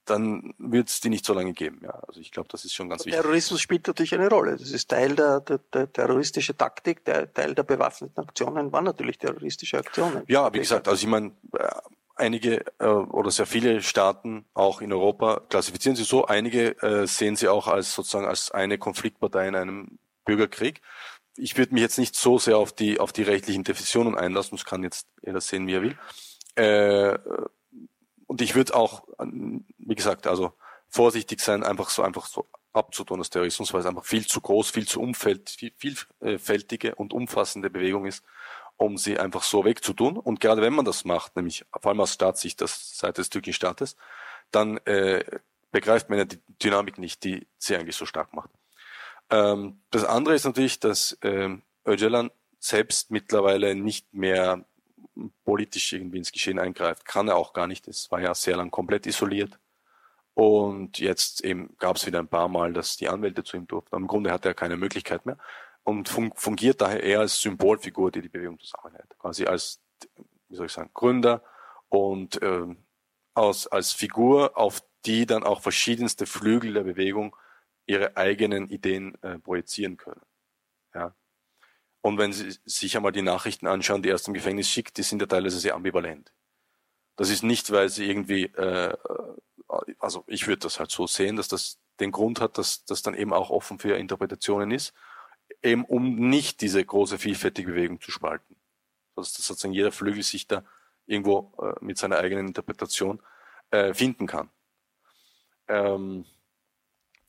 dann 0.05 0.55
wird 0.59 0.88
es 0.88 1.01
die 1.01 1.09
nicht 1.09 1.24
so 1.24 1.32
lange 1.34 1.53
geben. 1.53 1.80
Ja. 1.82 2.01
Also 2.07 2.20
ich 2.20 2.30
glaube, 2.30 2.49
das 2.51 2.64
ist 2.64 2.74
schon 2.74 2.88
ganz 2.88 3.05
wichtig. 3.07 3.20
Terrorismus 3.20 3.61
spielt 3.61 3.86
natürlich 3.86 4.14
eine 4.14 4.28
Rolle. 4.28 4.57
Das 4.57 4.70
ist 4.70 4.88
Teil 4.90 5.14
der, 5.14 5.40
der, 5.40 5.59
der 5.72 5.92
terroristischen 5.92 6.57
Taktik, 6.57 7.05
der 7.05 7.32
Teil 7.32 7.55
der 7.55 7.62
bewaffneten 7.62 8.22
Aktionen 8.22 8.72
waren 8.72 8.84
natürlich 8.84 9.18
terroristische 9.18 9.78
Aktionen. 9.78 10.22
Ja, 10.28 10.53
wie 10.53 10.59
gesagt, 10.59 10.88
also 10.88 11.01
ich 11.03 11.09
meine, 11.09 11.32
äh, 11.59 11.68
einige 12.16 12.64
äh, 12.78 12.86
oder 12.86 13.30
sehr 13.30 13.47
viele 13.47 13.82
Staaten, 13.82 14.45
auch 14.55 14.80
in 14.80 14.92
Europa, 14.92 15.40
klassifizieren 15.49 15.97
sie 15.97 16.05
so, 16.05 16.26
einige 16.26 16.80
äh, 16.82 17.07
sehen 17.07 17.36
sie 17.36 17.49
auch 17.49 17.66
als 17.66 17.95
sozusagen 17.95 18.26
als 18.26 18.51
eine 18.51 18.78
Konfliktpartei 18.78 19.49
in 19.49 19.57
einem 19.57 19.99
Bürgerkrieg. 20.24 20.80
Ich 21.36 21.57
würde 21.57 21.74
mich 21.74 21.82
jetzt 21.82 21.99
nicht 21.99 22.14
so 22.14 22.38
sehr 22.38 22.59
auf 22.59 22.72
die 22.72 23.01
auf 23.01 23.12
die 23.12 23.22
rechtlichen 23.22 23.64
Definitionen 23.64 24.14
einlassen, 24.14 24.57
das 24.57 24.64
kann 24.64 24.82
jetzt 24.82 25.09
jeder 25.24 25.40
sehen, 25.40 25.66
wie 25.66 25.74
er 25.74 25.82
will. 25.82 25.99
Äh, 26.57 27.18
und 28.26 28.40
ich 28.40 28.54
würde 28.54 28.74
auch, 28.74 29.04
wie 29.18 29.94
gesagt, 29.94 30.26
also 30.26 30.52
vorsichtig 30.88 31.40
sein, 31.40 31.62
einfach 31.62 31.90
so 31.90 32.02
einfach 32.02 32.26
so 32.26 32.46
abzutun 32.72 33.20
als 33.20 33.30
Terrorismus, 33.30 33.72
weil 33.72 33.80
es 33.80 33.86
einfach 33.86 34.04
viel 34.04 34.26
zu 34.26 34.40
groß, 34.40 34.70
viel 34.70 34.86
zu 34.86 35.00
umfeld, 35.00 35.50
viel, 35.50 35.72
vielfältige 35.76 36.94
und 36.94 37.12
umfassende 37.12 37.70
Bewegung 37.70 38.06
ist, 38.06 38.24
um 38.76 38.98
sie 38.98 39.18
einfach 39.18 39.42
so 39.42 39.64
wegzutun. 39.64 40.16
Und 40.16 40.40
gerade 40.40 40.62
wenn 40.62 40.74
man 40.74 40.84
das 40.84 41.04
macht, 41.04 41.36
nämlich 41.36 41.64
vor 41.80 41.90
allem 41.90 42.00
aus 42.00 42.14
Staatssicht, 42.14 42.60
das 42.60 42.98
Seite 42.98 43.20
des 43.22 43.30
türkischen 43.30 43.56
Staates, 43.56 43.96
dann 44.50 44.78
äh, 44.78 45.24
begreift 45.70 46.10
man 46.10 46.18
ja 46.18 46.24
die 46.24 46.40
Dynamik 46.62 46.98
nicht, 46.98 47.24
die 47.24 47.46
sie 47.58 47.76
eigentlich 47.76 47.96
so 47.96 48.06
stark 48.06 48.32
macht. 48.32 48.50
Ähm, 49.30 49.80
das 49.90 50.04
andere 50.04 50.34
ist 50.34 50.44
natürlich, 50.44 50.80
dass 50.80 51.16
ähm, 51.22 51.62
Öcalan 51.86 52.30
selbst 52.58 53.10
mittlerweile 53.10 53.74
nicht 53.74 54.12
mehr 54.14 54.64
politisch 55.44 55.92
irgendwie 55.92 56.18
ins 56.18 56.32
Geschehen 56.32 56.58
eingreift. 56.58 57.04
Kann 57.04 57.28
er 57.28 57.36
auch 57.36 57.52
gar 57.52 57.66
nicht. 57.66 57.88
Es 57.88 58.10
war 58.10 58.20
ja 58.20 58.34
sehr 58.34 58.56
lang 58.56 58.70
komplett 58.70 59.06
isoliert. 59.06 59.58
Und 60.34 60.98
jetzt 60.98 61.44
eben 61.44 61.76
gab 61.78 61.96
es 61.96 62.06
wieder 62.06 62.18
ein 62.18 62.28
paar 62.28 62.48
Mal, 62.48 62.72
dass 62.72 62.96
die 62.96 63.08
Anwälte 63.08 63.44
zu 63.44 63.56
ihm 63.56 63.68
durften. 63.68 63.94
Im 63.94 64.08
Grunde 64.08 64.32
hat 64.32 64.44
er 64.44 64.54
keine 64.54 64.76
Möglichkeit 64.76 65.26
mehr 65.26 65.38
und 65.84 66.08
fungiert 66.08 66.80
daher 66.80 67.02
eher 67.02 67.20
als 67.20 67.40
Symbolfigur, 67.40 68.10
die 68.10 68.22
die 68.22 68.28
Bewegung 68.28 68.58
zusammenhält. 68.58 69.16
Quasi 69.18 69.46
als, 69.46 69.80
wie 70.48 70.56
soll 70.56 70.66
ich 70.66 70.72
sagen, 70.72 70.90
Gründer 70.92 71.42
und 71.88 72.40
ähm, 72.42 72.78
aus, 73.34 73.66
als 73.66 73.92
Figur, 73.92 74.56
auf 74.56 74.82
die 75.06 75.26
dann 75.26 75.44
auch 75.44 75.60
verschiedenste 75.60 76.26
Flügel 76.26 76.72
der 76.72 76.84
Bewegung 76.84 77.36
ihre 77.86 78.16
eigenen 78.16 78.68
Ideen 78.68 79.14
äh, 79.22 79.38
projizieren 79.38 79.96
können. 79.96 80.22
Und 82.05 82.18
wenn 82.18 82.34
Sie 82.34 82.55
sich 82.66 82.98
einmal 82.98 83.12
die 83.12 83.22
Nachrichten 83.22 83.66
anschauen, 83.66 84.02
die 84.02 84.11
er 84.11 84.16
aus 84.16 84.24
dem 84.24 84.34
Gefängnis 84.34 84.68
schickt, 84.68 84.98
die 84.98 85.02
sind 85.02 85.22
ja 85.22 85.26
teilweise 85.26 85.59
sehr 85.59 85.74
ambivalent. 85.74 86.34
Das 87.16 87.30
ist 87.30 87.42
nicht, 87.42 87.70
weil 87.70 87.88
sie 87.88 88.05
irgendwie, 88.05 88.44
äh, 88.44 88.94
also 89.98 90.22
ich 90.26 90.46
würde 90.46 90.61
das 90.61 90.78
halt 90.78 90.90
so 90.90 91.07
sehen, 91.07 91.36
dass 91.36 91.48
das 91.48 91.78
den 92.00 92.12
Grund 92.12 92.42
hat, 92.42 92.59
dass 92.59 92.84
das 92.84 93.00
dann 93.00 93.14
eben 93.14 93.32
auch 93.32 93.48
offen 93.48 93.78
für 93.78 93.96
Interpretationen 93.96 94.70
ist, 94.70 94.92
eben 95.62 95.86
um 95.86 96.16
nicht 96.28 96.61
diese 96.61 96.84
große 96.84 97.16
vielfältige 97.16 97.72
Bewegung 97.72 98.02
zu 98.02 98.11
spalten. 98.11 98.55
Dass 99.16 99.32
das 99.32 99.46
sozusagen 99.46 99.72
jeder 99.72 99.90
Flügel 99.90 100.22
sich 100.22 100.46
da 100.46 100.62
irgendwo 101.07 101.55
äh, 101.62 101.82
mit 101.82 101.96
seiner 101.96 102.18
eigenen 102.18 102.48
Interpretation 102.48 103.22
äh, 103.70 103.94
finden 103.94 104.26
kann. 104.26 104.50
Ähm, 105.68 106.26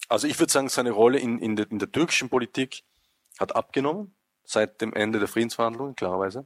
also 0.09 0.27
ich 0.27 0.37
würde 0.37 0.51
sagen, 0.51 0.67
seine 0.67 0.91
Rolle 0.91 1.19
in, 1.19 1.39
in, 1.39 1.55
der, 1.55 1.71
in 1.71 1.79
der 1.79 1.93
türkischen 1.93 2.27
Politik 2.27 2.83
hat 3.39 3.55
abgenommen 3.55 4.13
seit 4.45 4.81
dem 4.81 4.93
Ende 4.93 5.19
der 5.19 5.27
Friedensverhandlungen, 5.27 5.95
klarerweise. 5.95 6.45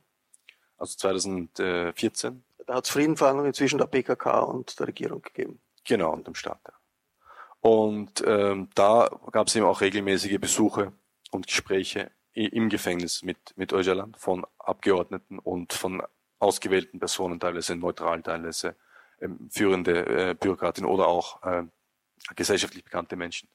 Also 0.78 0.98
2014. 0.98 2.44
Da 2.66 2.76
hat 2.76 2.86
es 2.86 2.92
Friedensverhandlungen 2.92 3.54
zwischen 3.54 3.80
der 3.80 3.88
PKK 3.88 4.40
und 4.40 4.80
der 4.80 4.88
Regierung 4.88 5.22
gegeben. 5.22 5.60
Genau, 5.84 6.14
und 6.14 6.28
dem 6.28 6.36
Staat. 6.36 6.60
Ja. 6.68 6.74
Und 7.62 8.24
ähm, 8.26 8.70
da 8.76 9.10
gab 9.32 9.48
es 9.48 9.56
eben 9.56 9.66
auch 9.66 9.82
regelmäßige 9.82 10.40
Besuche 10.40 10.94
und 11.32 11.48
Gespräche 11.48 12.12
im 12.34 12.70
Gefängnis 12.70 13.24
mit, 13.24 13.38
mit 13.58 13.74
Öcalan 13.74 14.14
von 14.16 14.46
Abgeordneten 14.60 15.40
und 15.40 15.74
von 15.74 16.02
ausgewählten 16.40 17.00
Personen, 17.00 17.40
teilweise 17.40 17.76
neutral, 17.76 18.22
teilweise 18.22 18.76
ähm, 19.20 19.50
führende 19.52 20.30
äh, 20.30 20.36
Bürokratinnen 20.36 20.90
oder 20.90 21.08
auch 21.08 21.44
äh, 21.44 21.64
gesellschaftlich 22.36 22.84
bekannte 22.84 23.16
Menschen, 23.16 23.50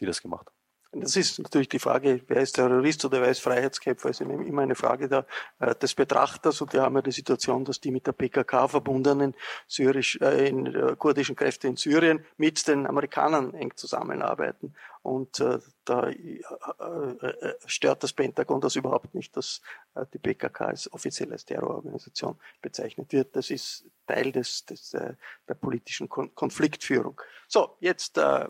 die 0.00 0.06
das 0.06 0.22
gemacht 0.22 0.46
haben. 0.46 0.53
Das 0.96 1.16
ist 1.16 1.38
natürlich 1.38 1.68
die 1.68 1.78
Frage, 1.78 2.20
wer 2.28 2.42
ist 2.42 2.52
Terrorist 2.52 3.04
oder 3.04 3.20
wer 3.20 3.28
ist 3.28 3.40
Freiheitskämpfer, 3.40 4.10
ist 4.10 4.20
immer 4.20 4.62
eine 4.62 4.74
Frage 4.74 5.08
der, 5.08 5.26
äh, 5.58 5.74
des 5.74 5.94
Betrachters. 5.94 6.60
Und 6.60 6.72
wir 6.72 6.82
haben 6.82 6.94
ja 6.94 7.02
die 7.02 7.12
Situation, 7.12 7.64
dass 7.64 7.80
die 7.80 7.90
mit 7.90 8.06
der 8.06 8.12
PKK 8.12 8.68
verbundenen 8.68 9.34
syrisch, 9.66 10.18
äh, 10.20 10.48
in, 10.48 10.66
äh, 10.66 10.94
kurdischen 10.96 11.36
Kräfte 11.36 11.68
in 11.68 11.76
Syrien 11.76 12.24
mit 12.36 12.66
den 12.68 12.86
Amerikanern 12.86 13.54
eng 13.54 13.72
zusammenarbeiten. 13.76 14.74
Und 15.02 15.40
äh, 15.40 15.58
da 15.84 16.08
äh, 16.08 16.40
äh, 16.40 17.54
stört 17.66 18.02
das 18.02 18.12
Pentagon 18.12 18.60
das 18.60 18.76
überhaupt 18.76 19.14
nicht, 19.14 19.36
dass 19.36 19.60
äh, 19.94 20.06
die 20.14 20.18
PKK 20.18 20.66
als 20.66 20.92
offiziell 20.92 21.30
als 21.32 21.44
Terrororganisation 21.44 22.38
bezeichnet 22.62 23.12
wird. 23.12 23.36
Das 23.36 23.50
ist 23.50 23.84
Teil 24.06 24.32
des, 24.32 24.64
des, 24.64 24.94
äh, 24.94 25.14
der 25.48 25.54
politischen 25.54 26.08
Kon 26.08 26.34
Konfliktführung. 26.34 27.20
So, 27.48 27.76
jetzt 27.80 28.16
äh, 28.16 28.48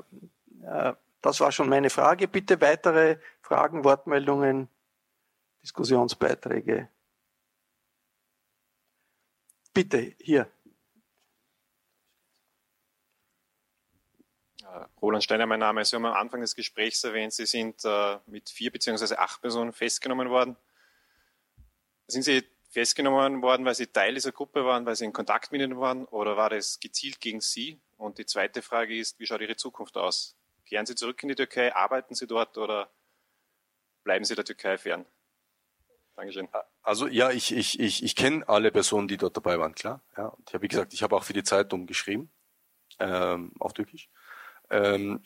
äh, 0.64 0.92
das 1.24 1.40
war 1.40 1.50
schon 1.52 1.70
meine 1.70 1.88
Frage. 1.88 2.28
Bitte 2.28 2.60
weitere 2.60 3.16
Fragen, 3.40 3.82
Wortmeldungen, 3.82 4.68
Diskussionsbeiträge. 5.62 6.90
Bitte, 9.72 10.14
hier. 10.18 10.50
Roland 15.00 15.24
Steiner, 15.24 15.46
mein 15.46 15.60
Name. 15.60 15.82
Sie 15.84 15.96
haben 15.96 16.04
am 16.04 16.12
Anfang 16.12 16.42
des 16.42 16.54
Gesprächs 16.54 17.02
erwähnt, 17.04 17.32
Sie 17.32 17.46
sind 17.46 17.82
äh, 17.86 18.18
mit 18.26 18.50
vier 18.50 18.70
beziehungsweise 18.70 19.18
acht 19.18 19.40
Personen 19.40 19.72
festgenommen 19.72 20.28
worden. 20.28 20.56
Sind 22.06 22.24
Sie 22.24 22.44
festgenommen 22.68 23.40
worden, 23.40 23.64
weil 23.64 23.74
Sie 23.74 23.86
Teil 23.86 24.12
dieser 24.12 24.32
Gruppe 24.32 24.66
waren, 24.66 24.84
weil 24.84 24.96
Sie 24.96 25.06
in 25.06 25.12
Kontakt 25.14 25.52
mit 25.52 25.62
ihnen 25.62 25.80
waren, 25.80 26.04
oder 26.04 26.36
war 26.36 26.50
das 26.50 26.80
gezielt 26.80 27.18
gegen 27.18 27.40
Sie? 27.40 27.80
Und 27.96 28.18
die 28.18 28.26
zweite 28.26 28.60
Frage 28.60 28.98
ist, 28.98 29.18
wie 29.18 29.26
schaut 29.26 29.40
Ihre 29.40 29.56
Zukunft 29.56 29.96
aus? 29.96 30.36
Kehren 30.66 30.86
Sie 30.86 30.94
zurück 30.94 31.22
in 31.22 31.28
die 31.28 31.34
Türkei? 31.34 31.74
Arbeiten 31.74 32.14
Sie 32.14 32.26
dort 32.26 32.56
oder 32.58 32.90
bleiben 34.02 34.24
Sie 34.24 34.34
der 34.34 34.44
Türkei 34.44 34.78
fern? 34.78 35.06
Dankeschön. 36.16 36.48
Also 36.82 37.08
ja, 37.08 37.30
ich, 37.30 37.54
ich, 37.54 37.80
ich, 37.80 38.02
ich 38.04 38.14
kenne 38.14 38.48
alle 38.48 38.70
Personen, 38.70 39.08
die 39.08 39.16
dort 39.16 39.36
dabei 39.36 39.58
waren, 39.58 39.74
klar. 39.74 40.00
Ja, 40.16 40.26
und 40.28 40.48
ich 40.48 40.54
habe, 40.54 40.62
wie 40.62 40.68
gesagt, 40.68 40.92
ich 40.92 41.02
habe 41.02 41.16
auch 41.16 41.24
für 41.24 41.32
die 41.32 41.42
Zeitung 41.42 41.86
geschrieben, 41.86 42.30
ähm, 43.00 43.52
auf 43.58 43.72
Türkisch. 43.72 44.08
Ähm, 44.70 45.22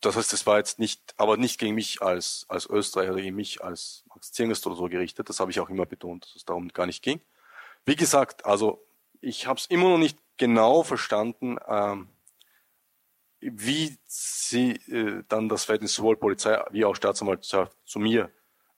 das 0.00 0.16
heißt, 0.16 0.32
es 0.32 0.46
war 0.46 0.58
jetzt 0.58 0.78
nicht, 0.78 1.14
aber 1.16 1.36
nicht 1.36 1.58
gegen 1.58 1.74
mich 1.74 2.00
als, 2.02 2.46
als 2.48 2.66
Österreicher 2.66 3.12
oder 3.12 3.22
gegen 3.22 3.34
mich 3.34 3.64
als 3.64 4.04
Max 4.08 4.30
Zierngast 4.32 4.64
oder 4.66 4.76
so 4.76 4.88
gerichtet. 4.88 5.28
Das 5.28 5.40
habe 5.40 5.50
ich 5.50 5.58
auch 5.58 5.68
immer 5.68 5.86
betont, 5.86 6.24
dass 6.24 6.36
es 6.36 6.44
darum 6.44 6.68
gar 6.68 6.86
nicht 6.86 7.02
ging. 7.02 7.20
Wie 7.84 7.96
gesagt, 7.96 8.46
also 8.46 8.86
ich 9.20 9.48
habe 9.48 9.58
es 9.58 9.66
immer 9.66 9.88
noch 9.88 9.98
nicht 9.98 10.18
genau 10.36 10.84
verstanden, 10.84 11.58
ähm, 11.66 12.08
wie 13.40 13.96
sie 14.06 14.72
äh, 14.90 15.22
dann 15.28 15.48
das 15.48 15.64
Verhältnis 15.64 15.94
sowohl 15.94 16.16
Polizei 16.16 16.60
wie 16.70 16.84
auch 16.84 16.96
Staatsanwaltschaft 16.96 17.76
zu 17.84 17.98
mir 17.98 18.30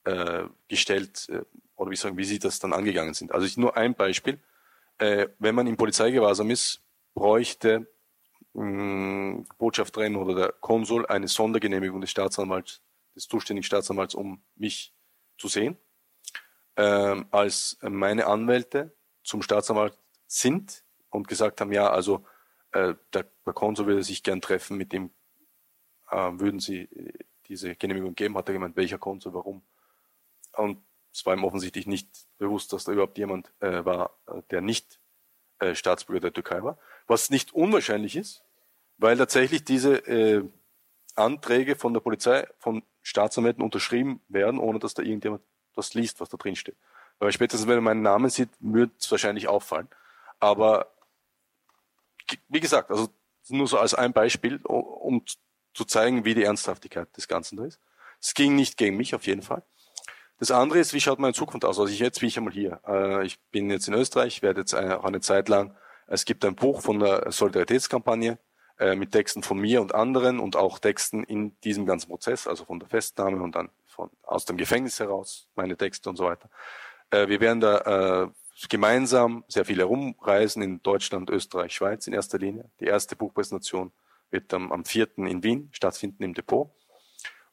äh, 0.05 0.45
gestellt 0.69 1.29
äh, 1.31 1.43
oder 1.77 1.91
wie 1.91 1.97
sagen, 1.97 2.17
wie 2.17 2.25
sie 2.25 2.39
das 2.39 2.59
dann 2.59 2.73
angegangen 2.73 3.15
sind. 3.15 3.33
Also 3.33 3.47
ich 3.47 3.57
nur 3.57 3.77
ein 3.77 3.95
Beispiel. 3.95 4.39
Äh, 4.99 5.29
wenn 5.39 5.55
man 5.55 5.67
im 5.67 5.77
Polizeigewahrsam 5.77 6.51
ist, 6.51 6.83
bräuchte 7.15 7.87
mh, 8.53 9.45
Botschafterin 9.59 10.17
oder 10.17 10.35
der 10.35 10.53
Konsul 10.53 11.07
eine 11.07 11.29
Sondergenehmigung 11.29 12.01
des 12.01 12.11
Staatsanwalts, 12.11 12.83
des 13.15 13.29
zuständigen 13.29 13.65
Staatsanwalts, 13.65 14.15
um 14.15 14.43
mich 14.57 14.95
zu 15.39 15.49
sehen. 15.49 15.79
Ähm, 16.77 17.27
als 17.31 17.79
meine 17.83 18.27
Anwälte 18.27 18.95
zum 19.23 19.43
Staatsanwalt 19.43 19.99
sind 20.27 20.85
und 21.09 21.29
gesagt 21.29 21.61
haben, 21.61 21.73
ja, 21.73 21.91
also 21.91 22.25
äh, 22.73 22.95
der, 23.13 23.27
der 23.51 23.55
Konsul 23.55 23.87
würde 23.87 24.05
sich 24.05 24.23
gern 24.23 24.41
treffen, 24.41 24.77
mit 24.77 24.93
dem 24.93 25.11
äh, 26.11 26.31
würden 26.35 26.61
sie 26.61 26.83
äh, 26.83 27.13
diese 27.49 27.75
Genehmigung 27.75 28.15
geben, 28.15 28.37
hat 28.37 28.49
er 28.49 28.53
gemeint, 28.55 28.77
welcher 28.77 28.99
Konsul, 28.99 29.35
warum. 29.35 29.63
Und 30.53 30.83
es 31.13 31.27
war 31.27 31.35
ihm 31.35 31.43
offensichtlich 31.43 31.89
nicht 31.89 32.09
bewusst, 32.39 32.73
dass 32.73 32.85
da 32.85 32.93
überhaupt 32.93 33.19
jemand 33.19 33.53
äh, 33.61 33.85
war, 33.85 34.17
äh, 34.29 34.43
der 34.51 34.61
nicht 34.61 35.01
äh, 35.59 35.75
Staatsbürger 35.75 36.21
der 36.21 36.33
Türkei 36.33 36.63
war. 36.63 36.79
Was 37.09 37.31
nicht 37.31 37.53
unwahrscheinlich 37.53 38.15
ist, 38.15 38.45
weil 38.99 39.17
tatsächlich 39.17 39.65
diese 39.65 39.97
äh, 40.07 40.45
Anträge 41.17 41.75
von 41.75 41.93
der 41.93 42.01
Polizei, 42.01 42.47
von 42.59 42.85
Staatsanwälten 43.03 43.65
unterschrieben 43.65 44.21
werden, 44.29 44.61
ohne 44.61 44.79
dass 44.79 44.95
da 44.95 45.03
irgendjemand 45.03 45.43
was 45.75 45.95
liest, 45.95 46.21
was 46.21 46.29
da 46.29 46.37
drin 46.37 46.55
steht. 46.55 46.77
Weil 47.19 47.33
spätestens, 47.33 47.69
wenn 47.69 47.79
er 47.79 47.83
meinen 47.83 48.03
Namen 48.03 48.31
sieht, 48.31 48.51
wird 48.61 48.93
es 49.01 49.11
wahrscheinlich 49.11 49.49
auffallen. 49.49 49.89
Aber 50.39 50.93
wie 52.49 52.61
gesagt, 52.61 52.91
also 52.91 53.09
nur 53.49 53.67
so 53.67 53.79
als 53.79 53.95
ein 53.95 54.13
Beispiel, 54.13 54.61
um 54.65 55.25
zu 55.75 55.85
zeigen, 55.85 56.25
wie 56.25 56.35
die 56.35 56.45
Ernsthaftigkeit 56.45 57.17
des 57.17 57.29
Ganzen 57.29 57.57
da 57.57 57.65
ist. 57.65 57.81
Es 58.21 58.35
ging 58.35 58.55
nicht 58.57 58.77
gegen 58.77 58.97
mich 58.97 59.15
auf 59.15 59.27
jeden 59.27 59.43
Fall. 59.43 59.63
Das 60.39 60.51
andere 60.51 60.79
ist, 60.79 60.95
wie 60.95 61.01
schaut 61.01 61.19
meine 61.19 61.35
Zukunft 61.35 61.65
aus? 61.65 61.79
Also 61.79 61.93
ich, 61.93 61.99
jetzt 61.99 62.21
bin 62.21 62.29
ich 62.29 62.39
einmal 62.39 62.53
hier. 62.53 62.81
Äh, 62.87 63.27
ich 63.27 63.39
bin 63.51 63.71
jetzt 63.71 63.89
in 63.89 63.95
Österreich, 63.95 64.43
werde 64.43 64.61
jetzt 64.61 64.75
auch 64.75 65.05
eine 65.05 65.21
Zeit 65.21 65.49
lang, 65.49 65.77
es 66.07 66.25
gibt 66.25 66.45
ein 66.45 66.57
Buch 66.57 66.81
von 66.81 66.99
der 66.99 67.31
Solidaritätskampagne 67.31 68.39
äh, 68.79 68.97
mit 68.97 69.13
Texten 69.13 69.43
von 69.43 69.59
mir 69.59 69.81
und 69.81 69.95
anderen 69.95 70.41
und 70.41 70.57
auch 70.57 70.79
Texten 70.79 71.23
in 71.25 71.59
diesem 71.61 71.87
ganzen 71.87 72.09
Prozess, 72.09 72.47
also 72.49 72.65
von 72.65 72.81
der 72.81 72.89
Festnahme 72.89 73.43
und 73.43 73.55
dann 73.55 73.71
von, 73.87 74.11
aus 74.23 74.45
dem 74.45 74.57
Gefängnis 74.57 74.99
heraus, 74.99 75.49
meine 75.55 75.77
Texte 75.77 76.09
und 76.11 76.17
so 76.17 76.25
weiter. 76.25 76.49
Äh, 77.11 77.29
wir 77.29 77.41
werden 77.41 77.61
da 77.61 78.33
gemeinsam 78.69 79.45
sehr 79.49 79.65
viel 79.65 79.79
herumreisen 79.79 80.63
in 80.63 80.83
Deutschland, 80.83 81.31
Österreich, 81.31 81.73
Schweiz 81.73 82.07
in 82.07 82.13
erster 82.13 82.39
Linie. 82.39 82.71
Die 82.81 82.85
erste 82.85 83.17
Buchpräsentation 83.17 83.93
wird 84.31 84.53
am, 84.53 84.71
am 84.73 84.85
4. 84.85 85.19
in 85.19 85.43
Wien 85.43 85.71
stattfinden 85.73 86.23
im 86.23 86.35
Depot. 86.35 86.71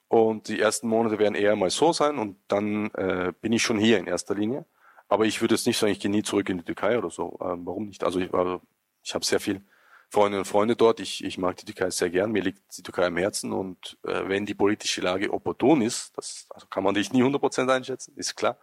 Und 0.10 0.48
die 0.48 0.60
ersten 0.60 0.88
Monate 0.88 1.20
werden 1.20 1.36
eher 1.36 1.56
mal 1.56 1.70
so 1.70 1.92
sein 1.92 2.18
und 2.18 2.38
dann 2.48 2.92
äh, 2.92 3.34
bin 3.42 3.52
ich 3.52 3.62
schon 3.62 3.78
hier 3.78 3.98
in 3.98 4.08
erster 4.08 4.36
Linie. 4.36 4.66
Aber 5.10 5.26
ich 5.26 5.42
würde 5.42 5.56
jetzt 5.56 5.68
nicht 5.68 5.78
sagen, 5.78 5.92
ich 5.92 6.00
gehe 6.00 6.12
nie 6.12 6.24
zurück 6.24 6.50
in 6.50 6.58
die 6.58 6.64
Türkei 6.64 6.98
oder 6.98 7.10
so. 7.10 7.38
Ähm, 7.42 7.66
warum 7.66 7.88
nicht? 7.88 8.04
Also 8.04 8.20
ich, 8.20 8.34
also 8.34 8.62
ich 9.04 9.14
habe 9.14 9.26
sehr 9.26 9.40
viel 9.40 9.62
Freundinnen 10.10 10.40
und 10.40 10.46
Freunde 10.46 10.76
dort. 10.76 11.00
Ich, 11.00 11.24
ich 11.24 11.38
mag 11.38 11.58
die 11.58 11.66
Türkei 11.66 11.90
sehr 11.90 12.10
gern. 12.10 12.32
Mir 12.32 12.44
liegt 12.44 12.78
die 12.78 12.84
Türkei 12.84 13.06
am 13.06 13.18
Herzen. 13.18 13.52
Und 13.52 13.98
äh, 14.04 14.28
wenn 14.28 14.46
die 14.46 14.54
politische 14.54 15.02
Lage 15.02 15.32
opportun 15.32 15.82
ist, 15.82 16.18
das 16.18 16.48
also 16.50 16.68
kann 16.68 16.84
man 16.84 16.96
dich 16.96 17.12
nie 17.12 17.24
100% 17.24 17.70
einschätzen, 17.70 18.14
ist 18.16 18.36
klar. 18.36 18.58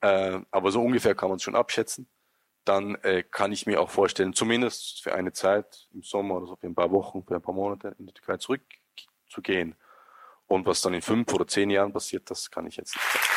Äh, 0.00 0.40
aber 0.50 0.72
so 0.72 0.82
ungefähr 0.82 1.14
kann 1.14 1.28
man 1.28 1.36
es 1.36 1.42
schon 1.42 1.56
abschätzen. 1.56 2.08
Dann 2.64 2.94
äh, 3.02 3.22
kann 3.22 3.52
ich 3.52 3.66
mir 3.66 3.80
auch 3.80 3.90
vorstellen, 3.90 4.32
zumindest 4.32 5.02
für 5.02 5.14
eine 5.14 5.32
Zeit 5.32 5.88
im 5.92 6.02
Sommer 6.02 6.36
oder 6.36 6.46
so 6.46 6.56
für 6.56 6.66
ein 6.66 6.74
paar 6.74 6.90
Wochen, 6.90 7.24
für 7.24 7.34
ein 7.34 7.42
paar 7.42 7.54
Monate 7.54 7.94
in 7.98 8.06
die 8.06 8.12
Türkei 8.12 8.36
zurückzugehen. 8.36 9.74
Und 10.46 10.66
was 10.66 10.82
dann 10.82 10.94
in 10.94 11.02
fünf 11.02 11.32
oder 11.32 11.46
zehn 11.46 11.70
Jahren 11.70 11.92
passiert, 11.92 12.30
das 12.30 12.50
kann 12.50 12.66
ich 12.66 12.76
jetzt 12.76 12.94
nicht 12.94 13.04
sagen. 13.12 13.30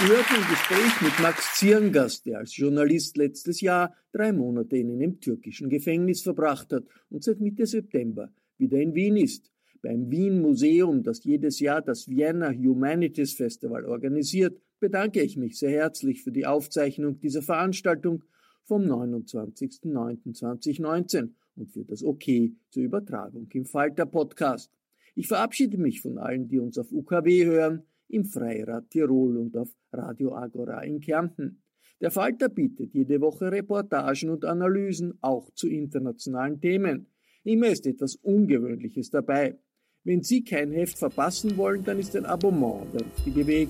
Hörten 0.00 0.34
ein 0.36 0.48
Gespräch 0.48 1.00
mit 1.00 1.18
Max 1.18 1.56
Zierngast, 1.56 2.24
der 2.26 2.38
als 2.38 2.56
Journalist 2.56 3.16
letztes 3.16 3.60
Jahr 3.60 3.96
drei 4.12 4.32
Monate 4.32 4.76
in 4.76 4.92
einem 4.92 5.20
türkischen 5.20 5.68
Gefängnis 5.68 6.22
verbracht 6.22 6.72
hat 6.72 6.84
und 7.10 7.24
seit 7.24 7.40
Mitte 7.40 7.66
September 7.66 8.30
wieder 8.58 8.78
in 8.78 8.94
Wien 8.94 9.16
ist. 9.16 9.50
Beim 9.82 10.08
Wien 10.08 10.40
Museum, 10.40 11.02
das 11.02 11.24
jedes 11.24 11.58
Jahr 11.58 11.82
das 11.82 12.06
Vienna 12.06 12.50
Humanities 12.50 13.34
Festival 13.34 13.86
organisiert, 13.86 14.60
bedanke 14.80 15.22
ich 15.22 15.36
mich 15.36 15.58
sehr 15.58 15.70
herzlich 15.70 16.22
für 16.22 16.32
die 16.32 16.46
Aufzeichnung 16.46 17.20
dieser 17.20 17.42
Veranstaltung 17.42 18.24
vom 18.64 18.82
29.09.2019 18.82 21.30
und 21.56 21.70
für 21.70 21.84
das 21.84 22.04
Okay 22.04 22.54
zur 22.70 22.84
Übertragung 22.84 23.48
im 23.52 23.64
Falter 23.64 24.06
Podcast. 24.06 24.70
Ich 25.14 25.26
verabschiede 25.26 25.78
mich 25.78 26.00
von 26.00 26.18
allen, 26.18 26.48
die 26.48 26.60
uns 26.60 26.78
auf 26.78 26.92
UKW 26.92 27.46
hören, 27.46 27.82
im 28.08 28.24
Freirad 28.24 28.90
Tirol 28.90 29.36
und 29.36 29.56
auf 29.56 29.68
Radio 29.92 30.34
Agora 30.34 30.82
in 30.82 31.00
Kärnten. 31.00 31.62
Der 32.00 32.10
Falter 32.10 32.48
bietet 32.48 32.94
jede 32.94 33.20
Woche 33.20 33.50
Reportagen 33.50 34.30
und 34.30 34.44
Analysen 34.44 35.18
auch 35.20 35.50
zu 35.54 35.68
internationalen 35.68 36.60
Themen. 36.60 37.06
Immer 37.42 37.68
ist 37.68 37.86
etwas 37.86 38.16
Ungewöhnliches 38.16 39.10
dabei. 39.10 39.58
Wenn 40.04 40.22
Sie 40.22 40.44
kein 40.44 40.70
Heft 40.70 40.98
verpassen 40.98 41.56
wollen, 41.56 41.84
dann 41.84 41.98
ist 41.98 42.14
ein 42.14 42.24
Abonnement 42.24 42.86
der 42.94 43.04
richtige 43.04 43.46
Weg. 43.46 43.68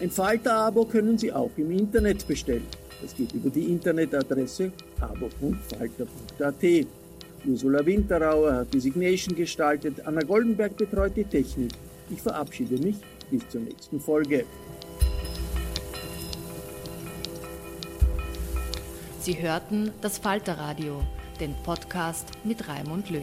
Ein 0.00 0.10
Falter-Abo 0.10 0.84
können 0.84 1.18
Sie 1.18 1.32
auch 1.32 1.50
im 1.56 1.70
Internet 1.72 2.26
bestellen. 2.26 2.66
Das 3.02 3.14
geht 3.14 3.32
über 3.32 3.50
die 3.50 3.64
Internetadresse 3.64 4.72
abo.falter.at. 5.00 6.86
Ursula 7.46 7.86
Winterauer 7.86 8.52
hat 8.54 8.74
die 8.74 8.80
Signation 8.80 9.36
gestaltet, 9.36 10.04
Anna 10.04 10.22
Goldenberg 10.22 10.76
betreut 10.76 11.12
die 11.16 11.24
Technik. 11.24 11.72
Ich 12.10 12.20
verabschiede 12.20 12.78
mich 12.78 12.96
bis 13.30 13.48
zur 13.48 13.60
nächsten 13.60 14.00
Folge. 14.00 14.44
Sie 19.20 19.40
hörten 19.40 19.90
das 20.00 20.18
Falterradio, 20.18 21.02
den 21.38 21.54
Podcast 21.62 22.26
mit 22.44 22.66
Raimund 22.68 23.10
Löw. 23.10 23.22